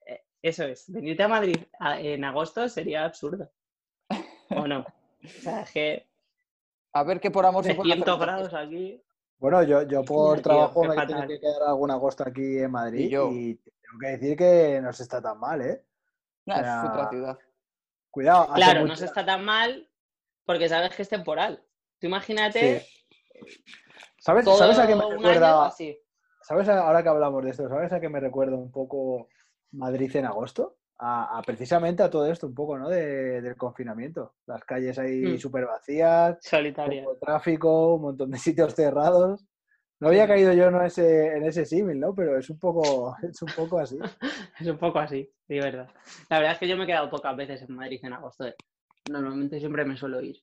eh, 0.08 0.24
eso 0.42 0.64
es, 0.66 0.92
venirte 0.92 1.22
a 1.22 1.28
Madrid 1.28 1.58
en 2.00 2.24
agosto 2.24 2.68
sería 2.68 3.06
absurdo. 3.06 3.52
¿O 4.50 4.66
no? 4.68 4.80
O 4.80 5.28
sea, 5.42 5.62
es 5.62 5.72
que 5.72 6.08
A 6.92 7.04
ver 7.04 7.20
qué 7.20 7.30
por 7.30 7.46
amor 7.46 7.64
se 7.64 7.76
puede 7.76 7.92
hacer. 7.94 8.04
300 8.04 8.20
grados 8.20 8.54
aquí. 8.56 9.00
Bueno, 9.40 9.64
yo, 9.64 9.84
yo 9.84 10.04
por 10.04 10.36
tío, 10.36 10.44
trabajo 10.44 10.82
qué 10.82 10.88
me 10.90 10.94
he 10.94 10.98
tenido 11.00 11.18
fatal. 11.22 11.28
que 11.28 11.40
quedar 11.40 11.64
algún 11.64 11.92
agosto 11.92 12.24
aquí 12.28 12.60
en 12.60 12.72
Madrid 12.72 13.06
Y 13.06 13.56
tengo 13.56 14.00
que 14.00 14.08
decir 14.08 14.38
que 14.38 14.80
no 14.82 14.92
se 14.94 15.04
está 15.04 15.22
tan 15.22 15.40
mal, 15.40 15.62
¿eh? 15.62 15.84
No, 16.46 16.56
es 16.56 16.60
O 16.62 16.64
sea, 16.64 16.86
otra 16.90 17.10
ciudad. 17.10 17.40
Cuidado. 18.12 18.54
Claro, 18.54 18.86
no 18.86 18.96
se 18.96 19.06
está 19.06 19.26
tan 19.26 19.46
mal 19.46 19.90
porque 20.46 20.68
sabes 20.68 20.94
que 20.96 21.04
es 21.04 21.10
temporal. 21.10 21.64
Tú 22.00 22.08
imagínate 22.08 22.80
Sí. 22.82 22.86
¿Sabes, 24.20 24.44
todo 24.44 24.58
¿Sabes 24.58 24.78
a 24.80 24.88
qué 24.88 24.96
me 24.96 25.04
año 25.04 25.12
recuerda? 25.12 25.72
¿Sabes 26.42 26.68
a- 26.68 26.86
ahora 26.88 27.04
que 27.04 27.10
hablamos 27.10 27.44
de 27.44 27.52
esto? 27.52 27.70
¿Sabes 27.70 27.94
a 27.94 28.00
qué 28.02 28.10
me 28.10 28.20
recuerda 28.20 28.56
un 28.58 28.72
poco 28.72 29.30
Madrid 29.72 30.14
en 30.16 30.26
agosto? 30.26 30.79
A, 31.02 31.38
a 31.38 31.42
precisamente 31.44 32.04
a 32.04 32.10
todo 32.10 32.26
esto, 32.30 32.46
un 32.48 32.54
poco, 32.54 32.78
¿no? 32.78 32.90
De- 32.90 33.42
del 33.42 33.56
confinamiento. 33.56 34.36
Las 34.46 34.64
calles 34.66 35.00
ahí 35.00 35.22
Mm. 35.36 35.38
súper 35.38 35.66
vacías, 35.66 36.38
Solitaria. 36.42 37.04
poco 37.06 37.18
tráfico, 37.18 37.96
un 37.96 38.02
montón 38.02 38.32
de 38.32 38.38
sitios 38.38 38.76
cerrados. 38.76 39.46
No 40.02 40.10
había 40.10 40.28
caído 40.28 40.52
yo 40.54 40.66
en 40.68 40.76
ese, 40.82 41.38
en 41.38 41.44
ese 41.46 41.66
símil, 41.66 42.00
¿no? 42.00 42.14
Pero 42.14 42.38
es 42.38 42.50
un 42.50 42.60
poco, 42.60 43.16
es 43.24 43.42
un 43.42 43.50
poco 43.56 43.80
así. 43.80 43.98
Es 44.60 44.68
un 44.68 44.78
poco 44.78 45.00
así, 45.00 45.24
sí, 45.48 45.54
verdad. 45.58 45.90
La 46.30 46.38
verdad 46.40 46.54
es 46.54 46.60
que 46.60 46.68
yo 46.68 46.76
me 46.76 46.84
he 46.84 46.88
quedado 46.88 47.10
pocas 47.10 47.36
veces 47.38 47.62
en 47.62 47.76
Madrid 47.76 48.00
en 48.04 48.12
agosto. 48.14 48.46
eh. 48.46 48.56
Normalmente 49.08 49.58
siempre 49.60 49.86
me 49.86 49.96
suelo 49.96 50.20
ir. 50.22 50.36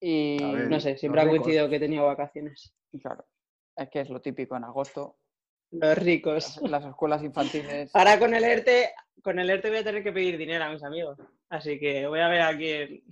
Y 0.00 0.38
ver. 0.54 0.68
No 0.70 0.80
sé, 0.80 0.96
siempre 0.98 1.20
ha 1.20 1.28
coincidido 1.28 1.68
que 1.68 1.76
he 1.76 1.80
tenido 1.80 2.04
vacaciones. 2.06 2.74
claro, 3.00 3.24
es 3.76 3.88
que 3.90 4.00
es 4.00 4.10
lo 4.10 4.20
típico 4.20 4.56
en 4.56 4.64
agosto. 4.64 5.18
Los 5.70 5.98
ricos. 5.98 6.58
Las, 6.62 6.70
las 6.70 6.84
escuelas 6.86 7.22
infantiles. 7.22 7.90
Ahora 7.94 8.18
con 8.18 8.34
el 8.34 8.44
ERTE, 8.44 8.90
con 9.22 9.38
el 9.38 9.50
ERTE 9.50 9.68
voy 9.68 9.78
a 9.78 9.84
tener 9.84 10.02
que 10.02 10.12
pedir 10.12 10.38
dinero 10.38 10.64
a 10.64 10.70
mis 10.70 10.82
amigos. 10.82 11.18
Así 11.50 11.78
que 11.78 12.06
voy 12.06 12.20
a 12.20 12.28
ver 12.28 12.40
a 12.42 12.56
quién. 12.56 13.02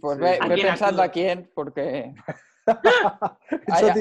Pues 0.00 0.16
Sí. 0.18 0.22
ve, 0.22 0.38
¿A 0.40 0.48
ve 0.48 0.54
quién 0.54 0.66
pensando 0.68 1.02
acudo? 1.02 1.10
a 1.10 1.12
quién, 1.12 1.50
porque 1.54 2.14
Eso. 3.66 3.92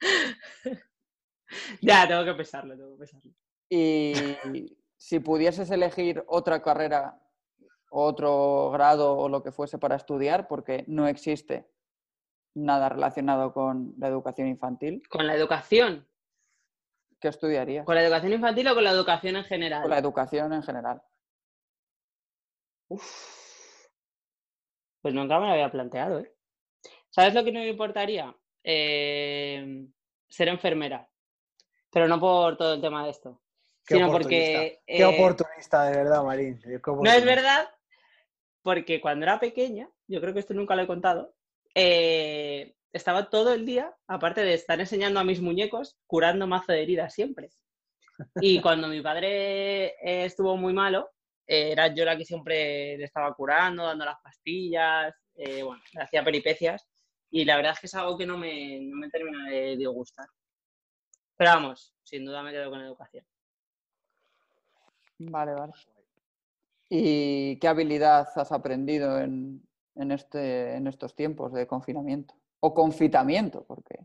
Ya, 1.80 2.06
tengo 2.08 2.24
que 2.24 2.34
pensarlo, 2.34 2.76
tengo 2.76 2.92
que 2.94 2.98
pensarlo. 2.98 3.30
Y 3.70 4.76
si 4.96 5.20
pudieses 5.20 5.70
elegir 5.70 6.24
otra 6.26 6.60
carrera, 6.62 7.20
otro 7.90 8.70
grado 8.72 9.16
o 9.16 9.28
lo 9.28 9.42
que 9.42 9.52
fuese 9.52 9.78
para 9.78 9.94
estudiar, 9.96 10.48
porque 10.48 10.84
no 10.88 11.06
existe 11.06 11.70
nada 12.54 12.88
relacionado 12.88 13.52
con 13.52 13.94
la 13.98 14.08
educación 14.08 14.48
infantil, 14.48 15.02
¿Con 15.08 15.26
la 15.26 15.34
educación? 15.34 16.06
¿Qué 17.24 17.28
estudiarías? 17.28 17.86
¿Con 17.86 17.94
la 17.94 18.02
educación 18.02 18.34
infantil 18.34 18.68
o 18.68 18.74
con 18.74 18.84
la 18.84 18.90
educación 18.90 19.36
en 19.36 19.44
general? 19.44 19.80
Con 19.80 19.90
la 19.90 19.98
educación 19.98 20.52
en 20.52 20.62
general. 20.62 21.02
Pues 25.00 25.14
nunca 25.14 25.40
me 25.40 25.46
lo 25.46 25.52
había 25.52 25.70
planteado, 25.70 26.20
¿eh? 26.20 26.34
¿Sabes 27.08 27.32
lo 27.32 27.42
que 27.42 27.50
no 27.50 27.60
me 27.60 27.68
importaría? 27.68 28.36
Eh, 28.62 29.86
ser 30.28 30.48
enfermera. 30.48 31.08
Pero 31.90 32.08
no 32.08 32.20
por 32.20 32.58
todo 32.58 32.74
el 32.74 32.82
tema 32.82 33.04
de 33.04 33.10
esto. 33.12 33.40
Qué 33.86 33.94
sino 33.94 34.08
oportunista. 34.08 34.58
porque. 34.58 34.82
Qué 34.86 35.02
eh, 35.02 35.04
oportunista, 35.06 35.84
de 35.84 35.96
verdad, 35.96 36.22
Marín. 36.24 36.60
No 36.84 37.10
es 37.10 37.24
verdad, 37.24 37.70
porque 38.60 39.00
cuando 39.00 39.24
era 39.24 39.40
pequeña, 39.40 39.88
yo 40.08 40.20
creo 40.20 40.34
que 40.34 40.40
esto 40.40 40.52
nunca 40.52 40.76
lo 40.76 40.82
he 40.82 40.86
contado, 40.86 41.34
eh, 41.74 42.73
estaba 42.94 43.28
todo 43.28 43.52
el 43.52 43.66
día, 43.66 43.92
aparte 44.06 44.42
de 44.42 44.54
estar 44.54 44.78
enseñando 44.78 45.18
a 45.18 45.24
mis 45.24 45.40
muñecos, 45.40 45.98
curando 46.06 46.46
mazo 46.46 46.72
de 46.72 46.82
heridas 46.82 47.12
siempre. 47.12 47.50
Y 48.40 48.60
cuando 48.62 48.86
mi 48.86 49.02
padre 49.02 49.86
eh, 49.86 50.24
estuvo 50.24 50.56
muy 50.56 50.72
malo, 50.72 51.10
eh, 51.44 51.72
era 51.72 51.92
yo 51.92 52.04
la 52.04 52.16
que 52.16 52.24
siempre 52.24 52.96
le 52.96 53.04
estaba 53.04 53.34
curando, 53.34 53.84
dando 53.84 54.04
las 54.04 54.20
pastillas, 54.22 55.12
eh, 55.34 55.64
bueno, 55.64 55.82
le 55.92 56.02
hacía 56.02 56.24
peripecias. 56.24 56.88
Y 57.30 57.44
la 57.44 57.56
verdad 57.56 57.72
es 57.72 57.80
que 57.80 57.86
es 57.86 57.94
algo 57.96 58.16
que 58.16 58.26
no 58.26 58.38
me, 58.38 58.78
no 58.80 58.96
me 58.96 59.10
termina 59.10 59.50
de 59.50 59.76
disgustar. 59.76 60.26
Pero 61.36 61.50
vamos, 61.50 61.92
sin 62.04 62.24
duda 62.24 62.44
me 62.44 62.52
quedo 62.52 62.70
con 62.70 62.80
educación. 62.80 63.26
Vale, 65.18 65.52
vale. 65.52 65.72
¿Y 66.88 67.58
qué 67.58 67.66
habilidad 67.66 68.28
has 68.36 68.52
aprendido 68.52 69.18
en, 69.18 69.66
en 69.96 70.12
este, 70.12 70.76
en 70.76 70.86
estos 70.86 71.16
tiempos 71.16 71.52
de 71.52 71.66
confinamiento? 71.66 72.36
O 72.66 72.72
confitamiento, 72.72 73.62
porque 73.66 73.98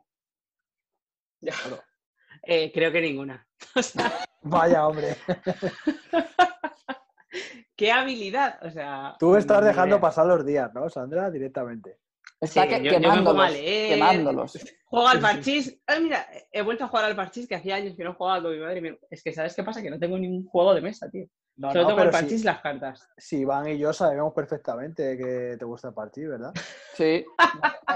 Eh, 2.44 2.72
creo 2.74 2.92
que 2.92 3.00
ninguna. 3.02 3.48
O 3.76 3.82
sea, 3.82 4.12
Vaya, 4.42 4.86
hombre. 4.86 5.16
¿Qué 7.78 7.90
habilidad? 7.92 8.60
O 8.66 8.70
sea. 8.70 9.16
Tú 9.18 9.38
estás 9.38 9.64
dejando 9.64 9.96
idea. 9.96 10.02
pasar 10.02 10.26
los 10.26 10.46
días, 10.46 10.74
¿no, 10.74 10.90
Sandra? 10.90 11.32
Directamente. 11.32 12.00
está 12.42 12.64
Sí, 12.64 12.68
que- 12.70 12.84
yo- 12.84 12.92
yo 12.92 13.00
me 13.00 13.08
pongo 13.08 13.30
a 13.42 13.48
quemándolos, 13.48 13.52
leer. 13.54 13.94
quemándolos. 13.94 14.60
Juego 14.86 15.08
al 15.08 15.20
parchís. 15.22 15.80
Ay, 15.88 16.04
mira, 16.04 16.28
he 16.52 16.62
vuelto 16.62 16.84
a 16.84 16.88
jugar 16.90 17.06
al 17.06 17.16
parchís 17.16 17.48
que 17.48 17.56
hacía 17.56 17.76
años 17.76 17.96
que 17.96 18.04
no 18.04 18.14
jugaba 18.16 18.42
con 18.42 18.52
mi 18.52 18.60
madre. 18.60 18.80
y 18.80 18.82
me- 18.82 19.00
Es 19.10 19.24
que, 19.24 19.32
¿sabes 19.32 19.56
qué 19.56 19.64
pasa? 19.64 19.82
Que 19.82 19.90
no 19.90 20.00
tengo 20.00 20.18
ningún 20.18 20.46
juego 20.48 20.74
de 20.74 20.82
mesa, 20.82 21.10
tío. 21.10 21.28
No, 21.60 21.72
el 21.72 21.96
pero 21.96 22.12
parchís 22.12 22.40
si, 22.40 22.46
las 22.46 22.62
cartas. 22.62 23.10
si 23.18 23.40
Iván 23.40 23.68
y 23.68 23.78
yo 23.78 23.92
sabemos 23.92 24.34
perfectamente 24.34 25.18
que 25.18 25.58
te 25.60 25.66
gusta 25.66 25.90
el 25.90 25.94
partido, 25.94 26.32
¿verdad? 26.32 26.54
Sí, 26.94 27.26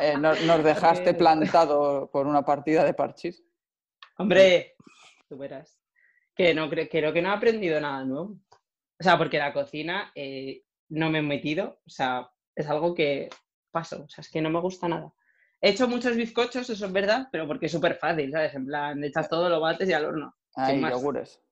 eh, 0.02 0.15
no- 0.17 0.34
nos 0.47 0.63
dejaste 0.63 1.13
plantado 1.13 2.10
por 2.12 2.26
una 2.26 2.43
partida 2.45 2.86
de 2.86 2.93
parchís. 2.93 3.43
Hombre, 4.17 4.76
tú 5.28 5.38
verás. 5.38 5.78
Que 6.36 6.54
no 6.54 6.69
cre- 6.69 6.88
creo 6.89 7.12
que 7.12 7.21
no 7.21 7.30
he 7.30 7.34
aprendido 7.36 7.80
nada 7.82 8.06
nuevo. 8.06 8.38
O 8.99 9.04
sea, 9.04 9.17
porque 9.17 9.38
la 9.39 9.52
cocina 9.52 10.12
eh, 10.15 10.63
no 10.89 11.10
me 11.10 11.19
he 11.19 11.21
metido. 11.21 11.82
O 11.86 11.89
sea, 11.89 12.30
es 12.56 12.67
algo 12.69 12.93
que 12.93 13.30
paso. 13.71 14.04
O 14.04 14.10
sea, 14.10 14.21
es 14.21 14.30
que 14.30 14.41
no 14.41 14.49
me 14.49 14.62
gusta 14.62 14.88
nada. 14.88 15.12
He 15.60 15.71
hecho 15.71 15.88
muchos 15.89 16.15
bizcochos, 16.15 16.69
eso 16.69 16.86
es 16.86 16.91
verdad, 16.93 17.28
pero 17.32 17.45
porque 17.45 17.65
es 17.65 17.71
súper 17.73 17.95
fácil, 17.95 18.32
¿sabes? 18.32 18.54
En 18.56 18.65
plan, 18.65 19.04
echas 19.04 19.28
todo, 19.28 19.49
lo 19.49 19.60
bates 19.60 19.89
y 19.89 19.93
al 19.93 20.06
horno. 20.06 20.34
Hay 20.56 20.80
más. 20.80 20.91
yogures. 20.91 21.42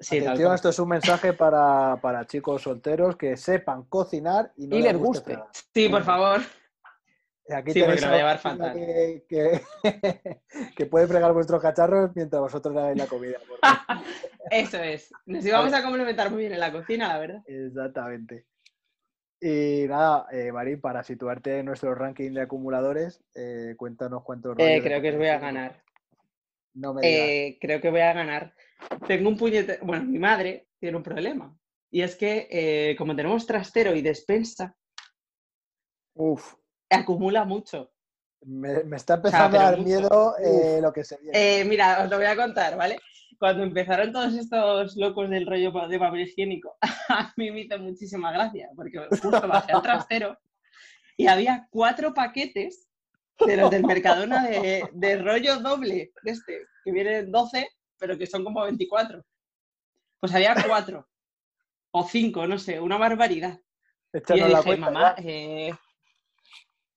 Sí, 0.00 0.18
Atención, 0.18 0.54
esto 0.54 0.70
es 0.70 0.78
un 0.78 0.88
mensaje 0.88 1.34
para, 1.34 1.98
para 2.00 2.26
chicos 2.26 2.62
solteros 2.62 3.16
que 3.16 3.36
sepan 3.36 3.82
cocinar 3.84 4.50
y 4.56 4.66
no 4.66 4.76
Y 4.76 4.82
les 4.82 4.92
les 4.94 5.02
guste. 5.02 5.38
Sí, 5.74 5.88
por 5.90 6.02
favor. 6.04 6.40
Aquí 7.52 7.72
Sí, 7.72 7.80
tenéis 7.80 8.02
a 8.04 8.08
va 8.08 8.14
a 8.14 8.16
llevar. 8.16 8.72
Que, 8.72 9.24
que, 9.28 9.60
que 10.76 10.86
puede 10.86 11.06
fregar 11.06 11.32
vuestros 11.34 11.60
cacharros 11.60 12.12
mientras 12.14 12.40
vosotros 12.40 12.74
le 12.74 12.80
hagáis 12.80 12.96
la 12.98 13.06
comida. 13.06 13.38
porque- 13.46 13.60
Eso 14.50 14.78
es. 14.78 15.12
Nos 15.26 15.44
íbamos 15.44 15.72
a 15.74 15.82
complementar 15.82 16.30
muy 16.30 16.40
bien 16.40 16.52
en 16.54 16.60
la 16.60 16.72
cocina, 16.72 17.08
la 17.08 17.18
verdad. 17.18 17.42
Exactamente. 17.46 18.46
Y 19.40 19.86
nada, 19.88 20.26
eh, 20.32 20.50
Marín, 20.52 20.80
para 20.80 21.02
situarte 21.02 21.58
en 21.58 21.66
nuestro 21.66 21.94
ranking 21.94 22.32
de 22.32 22.42
acumuladores, 22.42 23.22
eh, 23.34 23.74
cuéntanos 23.76 24.22
cuántos 24.22 24.58
Eh, 24.58 24.64
de 24.64 24.82
creo 24.82 25.02
que 25.02 25.10
os 25.10 25.16
voy 25.16 25.28
a 25.28 25.38
ganar. 25.38 25.82
No 26.74 26.94
me 26.94 27.02
digas. 27.02 27.20
Eh, 27.28 27.58
creo 27.60 27.80
que 27.80 27.90
voy 27.90 28.00
a 28.00 28.12
ganar. 28.12 28.54
Tengo 29.06 29.28
un 29.28 29.36
puñete. 29.36 29.78
Bueno, 29.82 30.04
mi 30.04 30.18
madre 30.18 30.68
tiene 30.78 30.96
un 30.96 31.02
problema. 31.02 31.56
Y 31.90 32.02
es 32.02 32.14
que, 32.16 32.48
eh, 32.50 32.96
como 32.96 33.16
tenemos 33.16 33.46
trastero 33.46 33.94
y 33.94 34.02
despensa, 34.02 34.76
Uf. 36.14 36.54
acumula 36.88 37.44
mucho. 37.44 37.92
Me, 38.42 38.84
me 38.84 38.96
está 38.96 39.14
empezando 39.14 39.58
a 39.58 39.62
dar 39.64 39.78
mucho. 39.78 39.88
miedo 39.88 40.34
eh, 40.38 40.78
lo 40.80 40.92
que 40.92 41.04
se 41.04 41.18
viene. 41.18 41.60
Eh, 41.60 41.64
mira, 41.64 42.02
os 42.04 42.10
lo 42.10 42.16
voy 42.16 42.26
a 42.26 42.36
contar, 42.36 42.76
¿vale? 42.76 42.98
Cuando 43.38 43.64
empezaron 43.64 44.12
todos 44.12 44.34
estos 44.34 44.96
locos 44.96 45.28
del 45.28 45.46
rollo 45.46 45.72
de 45.88 45.98
papel 45.98 46.20
higiénico, 46.20 46.76
a 47.08 47.32
mí 47.36 47.50
me 47.50 47.62
hizo 47.62 47.78
muchísima 47.78 48.32
gracia, 48.32 48.70
porque 48.76 48.98
justo 49.10 49.46
bajé 49.48 49.72
al 49.72 49.82
trastero 49.82 50.38
y 51.16 51.26
había 51.26 51.66
cuatro 51.70 52.14
paquetes 52.14 52.88
de 53.46 53.56
los 53.56 53.70
del 53.70 53.84
Mercadona 53.84 54.46
de, 54.46 54.88
de 54.92 55.16
rollo 55.18 55.56
doble, 55.60 56.12
de 56.22 56.30
este, 56.30 56.66
que 56.84 56.92
vienen 56.92 57.30
12, 57.30 57.68
pero 58.00 58.16
que 58.18 58.26
son 58.26 58.42
como 58.42 58.62
24. 58.64 59.22
Pues 60.18 60.34
había 60.34 60.54
cuatro 60.66 61.06
o 61.92 62.04
cinco, 62.04 62.46
no 62.46 62.58
sé, 62.58 62.80
una 62.80 62.96
barbaridad. 62.98 63.60
Y 64.12 64.18
Échanos 64.18 64.40
yo 64.40 64.48
la 64.48 64.58
dije, 64.58 64.64
cuenta, 64.68 64.90
mamá, 64.90 65.14
ya. 65.18 65.22
eh, 65.24 65.74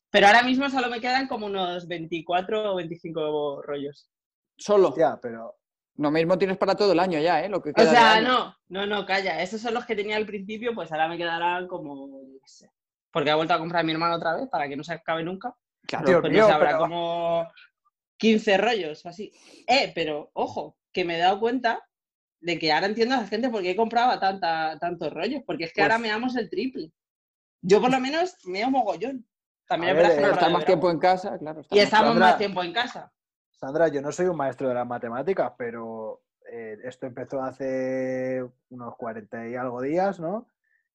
pero 0.10 0.28
ahora 0.28 0.44
mismo 0.44 0.70
solo 0.70 0.90
me 0.90 1.02
quedan 1.02 1.28
como 1.28 1.46
unos 1.48 1.88
24 1.88 2.74
o 2.74 2.76
25 2.76 3.62
rollos. 3.64 4.10
Solo. 4.58 4.90
Hostia, 4.90 5.20
pero 5.22 5.56
Lo 5.96 6.12
mismo 6.12 6.38
tienes 6.38 6.58
para 6.58 6.76
todo 6.76 6.92
el 6.94 7.00
año 7.00 7.20
ya, 7.20 7.42
¿eh? 7.44 7.50
Lo 7.50 7.62
que 7.62 7.72
O 7.72 7.74
queda 7.74 7.92
sea, 7.92 8.22
no, 8.22 8.56
no, 8.70 8.86
no, 8.86 9.06
calla. 9.06 9.42
Esos 9.42 9.62
son 9.62 9.74
los 9.74 9.86
que 9.86 9.96
tenía 9.96 10.16
al 10.18 10.26
principio, 10.26 10.74
pues 10.76 10.92
ahora 10.92 11.08
me 11.08 11.18
quedarán 11.18 11.68
como, 11.68 12.08
qué 12.42 12.48
sé. 12.48 12.72
Porque 13.12 13.30
ha 13.32 13.36
vuelto 13.36 13.54
a 13.54 13.60
comprar 13.60 13.84
mi 13.86 13.92
hermano 13.92 14.16
otra 14.16 14.36
vez 14.36 14.48
para 14.50 14.68
que 14.68 14.76
no 14.76 14.84
se 14.84 14.94
acabe 14.94 15.24
nunca. 15.24 15.56
Claro, 15.88 16.08
Dios 16.08 16.22
Pues 16.22 16.32
mío, 16.34 16.42
no 16.44 16.48
sé, 16.48 16.54
habrá 16.54 16.68
pero- 16.70 16.80
como 16.80 17.52
15 18.18 18.58
rollos 18.58 19.06
o 19.06 19.10
así. 19.10 19.32
Eh, 19.68 19.92
pero 19.96 20.30
ojo, 20.34 20.78
que 20.94 21.04
me 21.06 21.16
he 21.18 21.20
dado 21.20 21.40
cuenta 21.40 21.86
de 22.40 22.60
que 22.60 22.72
ahora 22.72 22.86
entiendo 22.88 23.16
a 23.16 23.20
la 23.22 23.28
gente 23.28 23.50
por 23.50 23.62
qué 23.62 23.76
compraba 23.76 24.20
tanta, 24.20 24.78
tantos 24.80 25.12
rollos. 25.14 25.42
Porque 25.46 25.66
es 25.66 25.74
que 25.74 25.82
ahora 25.82 25.96
Pues- 25.96 26.02
me 26.04 26.10
damos 26.10 26.36
el 26.36 26.50
triple. 26.50 26.92
Yo 27.62 27.82
por 27.82 27.92
lo 27.92 28.00
menos 28.00 28.36
me 28.46 28.62
da 28.62 28.70
mogollón. 28.70 29.26
También 29.68 29.96
ver, 29.96 30.06
eh, 30.06 30.16
de 30.16 30.22
más 30.22 30.36
verano. 30.36 30.60
tiempo 30.66 30.92
en 30.92 31.00
casa, 31.00 31.38
claro. 31.40 31.62
está 31.62 31.76
Y 31.76 31.80
más 31.80 31.86
estamos 31.86 32.08
Sandra- 32.10 32.26
más 32.28 32.38
tiempo 32.38 32.64
en 32.64 32.74
casa. 32.74 33.12
Sandra, 33.52 33.88
yo 33.88 34.02
no 34.02 34.12
soy 34.12 34.26
un 34.28 34.36
maestro 34.36 34.68
de 34.68 34.74
las 34.76 34.86
matemáticas, 34.86 35.54
pero 35.58 36.22
eh, 36.52 36.78
esto 36.84 37.06
empezó 37.08 37.42
hace 37.42 38.44
unos 38.70 38.96
40 38.98 39.48
y 39.48 39.56
algo 39.56 39.82
días, 39.82 40.20
¿no? 40.20 40.50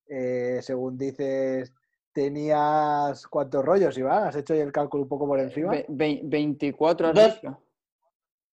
Eh, 0.06 0.58
según 0.62 0.98
dices, 0.98 1.72
tenías 2.12 3.26
cuántos 3.26 3.64
rollos, 3.64 3.96
Iván, 3.96 4.24
¿has 4.28 4.36
hecho 4.36 4.52
el 4.54 4.70
cálculo 4.70 5.04
un 5.04 5.08
poco 5.08 5.26
por 5.26 5.40
encima? 5.40 5.70
Ve- 5.70 5.86
ve- 5.88 6.20
24 6.24 7.08
has 7.08 7.14
Dos. 7.14 7.34
dicho. 7.40 7.62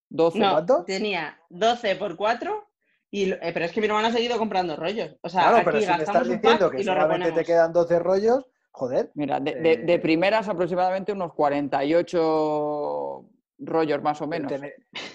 12. 0.09 0.39
No, 0.39 0.51
¿Cuánto? 0.51 0.83
tenía 0.85 1.39
12 1.49 1.95
por 1.95 2.15
4, 2.15 2.67
y, 3.11 3.31
eh, 3.31 3.39
pero 3.53 3.65
es 3.65 3.71
que 3.71 3.81
mi 3.81 3.87
hermano 3.87 4.07
ha 4.07 4.11
seguido 4.11 4.37
comprando 4.37 4.75
rollos. 4.75 5.15
O 5.21 5.29
sea, 5.29 5.41
Claro, 5.41 5.57
aquí 5.57 5.65
pero 5.65 5.79
si 5.81 5.85
me 5.87 5.97
gastamos 5.97 6.21
estás 6.21 6.41
diciendo 6.41 6.69
que 6.71 6.81
y 6.81 6.83
lo 6.83 6.93
solamente 6.93 7.31
te 7.31 7.43
quedan 7.45 7.73
12 7.73 7.99
rollos, 7.99 8.45
joder, 8.71 9.11
Mira, 9.15 9.39
de, 9.39 9.55
de- 9.55 9.77
de 9.77 9.93
Eh, 9.93 9.99
primeras 9.99 10.47
aproximadamente 10.49 11.11
unos 11.13 11.33
48 11.33 13.25
rollos 13.59 14.01
más 14.01 14.21
o 14.21 14.27
menos. 14.27 14.51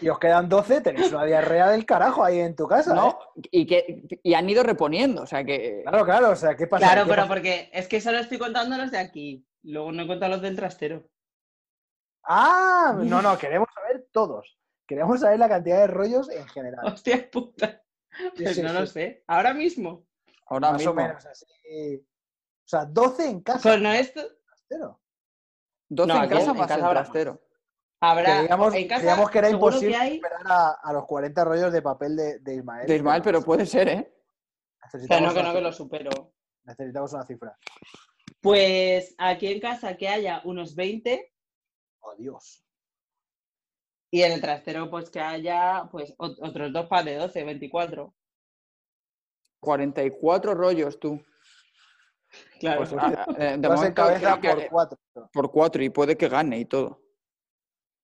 Y 0.01 0.09
os 0.09 0.19
quedan 0.19 0.49
12, 0.49 0.81
tenéis 0.81 1.13
una 1.13 1.27
diarrea 1.27 1.69
del 1.71 1.85
carajo 1.85 2.25
ahí 2.25 2.39
en 2.41 2.57
tu 2.57 2.67
casa, 2.67 2.95
No, 2.95 3.19
¿eh? 3.37 3.41
y, 3.51 3.67
que, 3.67 4.03
y 4.23 4.33
han 4.35 4.49
ido 4.49 4.63
reponiendo, 4.63 5.23
o 5.23 5.27
sea 5.27 5.45
que... 5.45 5.83
Claro, 5.83 6.05
claro, 6.07 6.31
o 6.31 6.37
sea, 6.37 6.57
¿qué 6.57 6.67
pasa? 6.67 6.87
Claro, 6.87 7.03
¿Qué 7.05 7.11
pero 7.11 7.23
pasa? 7.23 7.35
porque 7.35 7.71
es 7.73 7.87
que 7.87 8.01
solo 8.01 8.19
estoy 8.19 8.39
contando 8.39 8.79
los 8.79 8.91
de 8.91 8.99
aquí. 8.99 9.45
Luego 9.63 9.93
no 9.93 10.03
he 10.05 10.07
contado 10.07 10.33
los 10.33 10.41
del 10.43 10.57
trastero. 10.57 11.03
Ah, 12.25 12.95
no, 12.97 13.21
no, 13.23 13.37
queremos 13.39 13.69
saber 13.75 14.07
todos. 14.13 14.57
Queremos 14.91 15.21
saber 15.21 15.39
la 15.39 15.49
cantidad 15.49 15.79
de 15.79 15.87
rollos 15.87 16.29
en 16.31 16.49
general. 16.49 16.85
Hostia 16.93 17.31
puta. 17.31 17.81
Pues 18.37 18.57
sí, 18.57 18.63
no 18.63 18.73
lo 18.73 18.87
sí. 18.87 18.93
sé. 18.95 19.25
Ahora 19.29 19.55
mismo. 19.55 20.05
Ahora 20.47 20.73
Más 20.73 20.79
mismo. 20.79 20.91
o 20.91 20.95
menos 20.95 21.25
así. 21.25 21.47
O 21.97 22.69
sea, 22.69 22.85
12 22.85 23.29
en 23.29 23.41
casa. 23.41 23.61
Pues 23.63 23.81
no 23.81 23.93
es. 23.93 24.13
trastero. 24.13 25.01
12 25.89 26.09
No, 26.09 26.17
en 26.17 26.23
aquí 26.23 26.35
casa 26.35 26.51
en 26.51 26.57
más 26.57 26.67
casa 26.67 26.75
el 26.81 26.85
habrá 26.87 27.01
trastero. 27.03 27.41
Habrá. 28.01 28.39
Creíamos, 28.41 28.75
en 28.75 28.89
casa, 28.89 29.01
creíamos 29.03 29.31
que 29.31 29.39
era 29.39 29.51
imposible 29.51 29.95
que 29.95 29.97
hay- 30.03 30.17
superar 30.17 30.43
a, 30.47 30.71
a 30.83 30.93
los 30.93 31.07
40 31.07 31.45
rollos 31.45 31.73
de 31.73 31.83
papel 31.83 32.17
de, 32.17 32.39
de 32.41 32.55
Ismael. 32.57 32.87
De 32.89 32.97
Ismael, 32.97 33.23
pero 33.23 33.43
puede 33.43 33.65
ser, 33.67 33.89
¿eh? 33.89 34.13
Necesitamos, 34.85 35.33
no, 35.33 35.41
que 35.41 35.47
no, 35.47 35.55
que 35.55 35.61
lo 35.61 35.73
supero. 35.73 36.33
Necesitamos 36.65 37.13
una 37.13 37.25
cifra. 37.25 37.57
Pues 38.41 39.15
aquí 39.19 39.47
en 39.53 39.61
casa 39.61 39.97
que 39.97 40.09
haya 40.09 40.41
unos 40.45 40.75
20 40.75 41.33
Oh, 42.01 42.15
Dios. 42.17 42.65
Y 44.11 44.23
en 44.23 44.33
el 44.33 44.41
trastero 44.41 44.91
pues 44.91 45.11
que 45.11 45.21
haya 45.21 45.89
pues 45.91 46.17
ot- 46.19 46.39
otros 46.41 46.73
dos 46.73 46.87
para 46.87 47.05
de 47.05 47.15
12, 47.17 47.45
24. 47.45 48.15
44 49.61 50.55
rollos 50.55 50.99
tú. 50.99 51.21
Claro. 52.59 52.79
Pues, 52.79 52.95
ah, 52.99 53.27
eh, 53.39 53.57
de 53.59 53.69
Vas 53.69 53.79
en 53.79 53.95
momento 53.95 53.95
cabeza 54.03 54.41
por 54.41 54.59
que- 54.59 54.69
4. 54.71 54.99
por 55.33 55.51
4 55.51 55.83
y 55.83 55.91
puede 55.91 56.17
que 56.17 56.29
gane 56.29 56.59
y 56.59 56.65
todo. 56.65 57.03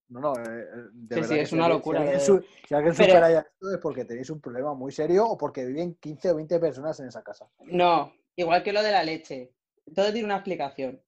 No, 0.09 0.21
no, 0.21 0.33
eh, 0.35 0.43
eh, 0.45 0.67
de 0.93 1.15
Sí, 1.17 1.21
verdad 1.21 1.29
sí, 1.35 1.39
es 1.41 1.49
si 1.49 1.55
una 1.57 1.65
alguien- 1.65 1.79
locura, 1.79 1.99
Si 2.01 2.05
alguien, 2.07 2.21
su- 2.21 2.45
si 2.69 2.75
alguien 2.75 2.95
Pero- 2.97 3.09
supera 3.09 3.31
ya 3.31 3.39
esto 3.41 3.71
es 3.75 3.79
porque 3.83 4.05
tenéis 4.05 4.31
un 4.31 4.41
problema 4.41 4.75
muy 4.75 4.93
serio 4.93 5.27
o 5.27 5.37
porque 5.37 5.65
viven 5.65 5.97
15 5.97 6.31
o 6.31 6.37
20 6.37 6.61
personas 6.61 7.01
en 7.01 7.09
esa 7.09 7.23
casa. 7.25 7.49
No, 7.61 8.13
igual 8.37 8.63
que 8.63 8.73
lo 8.73 8.83
de 8.83 8.93
la 8.93 9.03
leche. 9.03 9.53
Todo 9.95 10.13
tiene 10.13 10.27
una 10.27 10.37
explicación. 10.37 11.03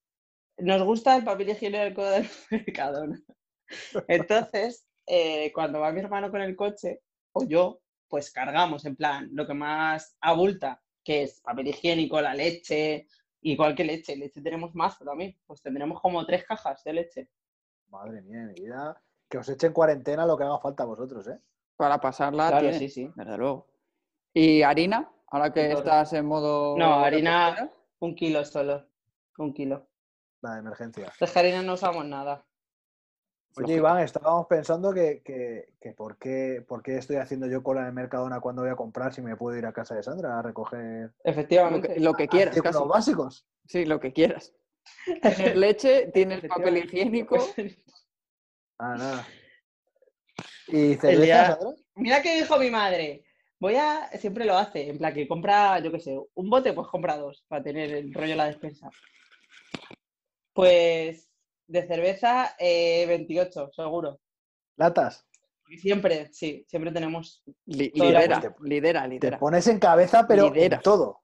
Nos 0.59 0.83
gusta 0.83 1.17
el 1.17 1.25
papel 1.25 1.51
higiénico 1.51 2.05
del 2.05 2.29
Mercadona. 2.51 3.21
Entonces, 4.09 4.88
eh, 5.09 5.51
cuando 5.53 5.81
va 5.81 5.91
mi 5.93 6.01
hermano 6.01 6.31
con 6.31 6.43
el 6.43 6.55
coche, 6.55 7.01
o 7.33 7.45
yo, 7.45 7.81
pues 8.09 8.31
cargamos 8.31 8.85
en 8.85 8.97
plan 8.97 9.29
lo 9.33 9.47
que 9.47 9.55
más 9.55 10.17
abulta, 10.21 10.83
que 11.03 11.23
es 11.23 11.41
papel 11.41 11.69
higiénico, 11.69 12.21
la 12.21 12.35
leche, 12.35 13.07
igual 13.43 13.75
que 13.75 13.85
leche. 13.85 14.17
Leche 14.17 14.43
tenemos 14.43 14.75
más 14.75 14.99
también. 14.99 15.37
Pues 15.47 15.63
tendremos 15.63 16.01
como 16.01 16.25
tres 16.27 16.45
cajas 16.45 16.83
de 16.85 16.93
leche. 16.93 17.31
Madre 17.89 18.23
mía, 18.23 18.43
mi 18.43 18.61
vida. 18.61 19.01
Que 19.29 19.39
os 19.39 19.49
echen 19.49 19.73
cuarentena 19.73 20.27
lo 20.27 20.37
que 20.37 20.45
haga 20.45 20.59
falta 20.59 20.83
a 20.83 20.87
vosotros, 20.87 21.29
¿eh? 21.29 21.39
Para 21.77 22.01
pasarla 22.01 22.49
Claro, 22.49 22.69
tiene, 22.69 22.79
sí, 22.79 22.89
sí. 22.89 23.11
desde 23.15 23.39
luego. 23.39 23.69
¿Y 24.33 24.63
harina? 24.63 25.11
Ahora 25.29 25.53
que 25.53 25.73
estás 25.73 26.13
en 26.15 26.27
modo... 26.27 26.77
No, 26.77 27.05
harina, 27.05 27.71
un 28.01 28.15
kilo 28.15 28.45
solo. 28.45 28.87
Un 29.37 29.53
kilo. 29.53 29.87
La 30.41 30.55
de 30.55 30.61
emergencia. 30.61 31.13
De 31.21 31.41
harina 31.41 31.63
no 31.63 31.75
usamos 31.75 32.05
nada. 32.07 32.45
Oye. 33.67 33.75
Iván, 33.77 34.01
estábamos 34.03 34.47
pensando 34.47 34.93
que, 34.93 35.23
que, 35.23 35.73
que 35.81 35.93
por, 35.93 36.17
qué, 36.19 36.65
por 36.67 36.83
qué 36.83 36.97
estoy 36.97 37.17
haciendo 37.17 37.47
yo 37.47 37.63
cola 37.63 37.81
en 37.83 37.87
el 37.89 37.93
Mercadona 37.93 38.41
cuando 38.41 38.63
voy 38.63 38.71
a 38.71 38.77
comprar 38.77 39.13
si 39.13 39.23
me 39.23 39.37
puedo 39.37 39.57
ir 39.57 39.67
a 39.67 39.73
casa 39.73 39.95
de 39.95 40.03
Sandra 40.03 40.39
a 40.39 40.43
recoger 40.43 41.13
Efectivamente. 41.25 41.99
lo 42.01 42.15
que 42.15 42.29
quieras, 42.29 42.57
artículos 42.57 42.77
casi. 42.77 42.89
básicos. 42.89 43.47
Sí, 43.67 43.85
lo 43.85 43.99
que 44.01 44.13
quieras. 44.13 44.53
Tienes 45.05 45.57
leche, 45.57 46.07
tienes 46.13 46.45
papel 46.47 46.79
higiénico. 46.79 47.37
Ah, 48.79 48.95
nada. 48.97 49.27
¿Y 50.69 50.95
cerveza, 50.95 51.23
día- 51.23 51.47
Sandra? 51.57 51.71
Mira 51.97 52.23
que 52.23 52.37
dijo 52.41 52.59
mi 52.59 52.71
madre. 52.71 53.25
Voy 53.61 53.75
a. 53.75 54.09
Siempre 54.19 54.45
lo 54.45 54.57
hace. 54.57 54.89
En 54.89 54.99
plan, 54.99 55.13
que 55.13 55.27
compra, 55.27 55.81
yo 55.81 55.91
qué 55.91 55.99
sé, 55.99 56.17
un 56.35 56.49
bote, 56.49 56.73
pues 56.73 56.87
compra 56.87 57.17
dos 57.17 57.45
para 57.49 57.63
tener 57.63 57.91
el 57.93 58.15
rollo 58.15 58.29
de 58.31 58.37
la 58.37 58.45
despensa. 58.47 58.89
Pues 60.53 61.28
de 61.69 61.87
cerveza, 61.87 62.55
eh, 62.59 63.07
28, 63.07 63.71
seguro. 63.73 64.21
¿Latas? 64.77 65.25
Siempre, 65.81 66.31
sí, 66.33 66.65
siempre 66.69 66.91
tenemos. 66.93 67.43
Li- 67.67 67.93
lidera, 67.95 68.39
agua. 68.39 68.57
lidera, 68.63 69.03
Te 69.03 69.09
lidera. 69.11 69.39
pones 69.39 69.67
en 69.69 69.79
cabeza, 69.79 70.27
pero 70.27 70.47
Lidera. 70.53 70.77
en 70.77 70.83
todo. 70.83 71.21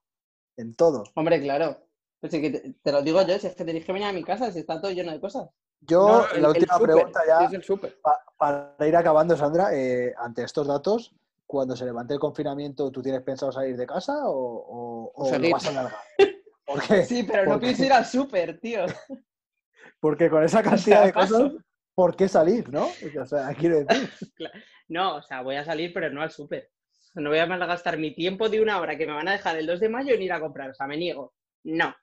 En 0.56 0.74
todo. 0.74 1.04
Hombre, 1.14 1.40
claro. 1.40 1.78
Pues 2.20 2.32
sí 2.32 2.40
que 2.40 2.50
te, 2.50 2.72
te 2.82 2.92
lo 2.92 3.02
digo 3.02 3.20
yo, 3.26 3.38
si 3.38 3.46
es 3.46 3.54
que 3.54 3.64
tenéis 3.64 3.84
que 3.84 3.92
venir 3.92 4.08
a 4.08 4.12
mi 4.12 4.22
casa, 4.22 4.52
si 4.52 4.60
está 4.60 4.80
todo 4.80 4.90
lleno 4.92 5.12
de 5.12 5.20
cosas. 5.20 5.48
Yo, 5.80 6.06
No, 6.06 6.18
no, 6.18 6.30
el- 6.32 6.42
la 6.42 6.48
el 6.48 6.54
última 6.56 6.80
pregunta 6.80 7.20
ya, 7.26 7.38
sí, 7.40 7.44
es 7.46 7.52
el 7.54 7.64
súper. 7.64 7.98
pa- 8.02 8.24
para 8.36 8.76
ir 8.86 8.96
acabando, 8.96 9.36
Sandra, 9.36 9.74
eh, 9.74 10.14
ante 10.18 10.42
estos 10.42 10.66
datos, 10.66 11.14
cuando 11.46 11.74
se 11.76 11.84
levante 11.84 12.14
el 12.14 12.20
confinamiento, 12.20 12.90
¿tú 12.90 13.02
tienes 13.02 13.22
pensado 13.22 13.50
salir 13.52 13.76
de 13.76 13.86
casa 13.86 14.28
o, 14.28 14.32
o, 14.34 15.12
o 15.14 15.24
lo 15.24 15.30
Seguir. 15.30 15.52
vas 15.52 15.66
a 15.66 15.70
alargar? 15.70 16.00
Porque, 16.66 17.04
Sí, 17.04 17.22
pero 17.24 17.44
no 17.44 17.52
¿Por 17.52 17.60
qué? 17.60 17.66
pienso 17.66 17.84
ir 17.84 17.92
al 17.92 18.06
súper, 18.06 18.58
tío. 18.60 18.86
Porque 20.04 20.28
con 20.28 20.44
esa 20.44 20.62
cantidad 20.62 21.06
de 21.06 21.14
paso. 21.14 21.44
cosas, 21.44 21.64
¿por 21.94 22.14
qué 22.14 22.28
salir, 22.28 22.70
no? 22.70 22.88
O 23.22 23.24
sea, 23.24 23.54
quiero 23.54 23.82
decir. 23.82 24.10
No, 24.86 25.16
o 25.16 25.22
sea, 25.22 25.40
voy 25.40 25.56
a 25.56 25.64
salir, 25.64 25.94
pero 25.94 26.10
no 26.10 26.20
al 26.20 26.30
súper. 26.30 26.70
No 27.14 27.30
voy 27.30 27.38
a 27.38 27.46
malgastar 27.46 27.96
mi 27.96 28.14
tiempo 28.14 28.50
de 28.50 28.60
una 28.60 28.78
hora 28.82 28.98
que 28.98 29.06
me 29.06 29.14
van 29.14 29.28
a 29.28 29.32
dejar 29.32 29.56
el 29.56 29.66
2 29.66 29.80
de 29.80 29.88
mayo 29.88 30.12
en 30.12 30.20
ir 30.20 30.30
a 30.30 30.40
comprar. 30.40 30.68
O 30.68 30.74
sea, 30.74 30.86
me 30.86 30.98
niego. 30.98 31.32
No. 31.62 31.94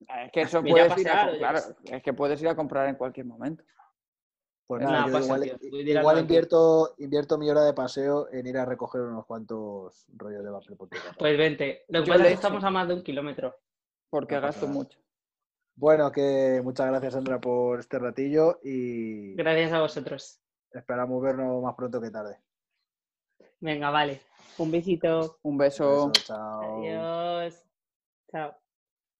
Es 0.00 0.30
que 0.30 0.42
eso 0.42 0.60
puedes 0.62 0.98
ir 0.98 1.08
a, 1.08 1.14
pasear, 1.14 1.20
com- 1.20 1.28
o 1.30 1.32
yo 1.32 1.38
claro, 1.38 1.60
qué 1.86 1.96
es 1.96 2.02
que 2.02 2.12
puedes 2.12 2.42
ir 2.42 2.48
a 2.48 2.54
comprar 2.54 2.86
en 2.90 2.96
cualquier 2.96 3.24
momento. 3.24 3.64
Pues 4.66 4.82
Es 4.82 4.90
nada, 4.90 5.04
pasa, 5.10 5.24
igual, 5.94 6.18
invierto, 6.18 6.94
invierto 6.98 7.38
mi 7.38 7.48
hora 7.48 7.64
de 7.64 7.72
paseo 7.72 8.28
en 8.30 8.46
ir 8.46 8.58
a 8.58 8.66
recoger 8.66 9.00
unos 9.00 9.24
cuantos 9.24 10.04
rollos 10.14 10.44
de 10.44 10.50
papel. 10.76 11.00
Pues 11.18 11.38
vente. 11.38 11.84
Lo 11.88 12.00
leche. 12.00 12.34
estamos 12.34 12.62
a 12.62 12.70
más 12.70 12.88
de 12.88 12.92
un 12.94 13.02
kilómetro. 13.02 13.56
porque 14.10 14.34
No 14.34 14.42
gasto 14.42 14.66
nada. 14.66 14.78
mucho. 14.78 14.98
Bueno, 15.78 16.10
que 16.10 16.60
muchas 16.64 16.88
gracias, 16.88 17.12
Sandra, 17.14 17.40
por 17.40 17.78
este 17.78 18.00
ratillo 18.00 18.58
y 18.64 19.36
Gracias 19.36 19.72
a 19.72 19.80
vosotros. 19.80 20.40
esperamos 20.72 21.22
vernos 21.22 21.62
más 21.62 21.76
pronto 21.76 22.00
que 22.00 22.10
tarde. 22.10 22.36
Venga, 23.60 23.88
vale. 23.90 24.20
Un 24.58 24.72
besito. 24.72 25.38
Un 25.42 25.56
beso. 25.56 26.08
Beso, 26.08 26.26
chao. 26.26 26.80
Adiós. 26.80 27.64
Chao. 28.28 28.56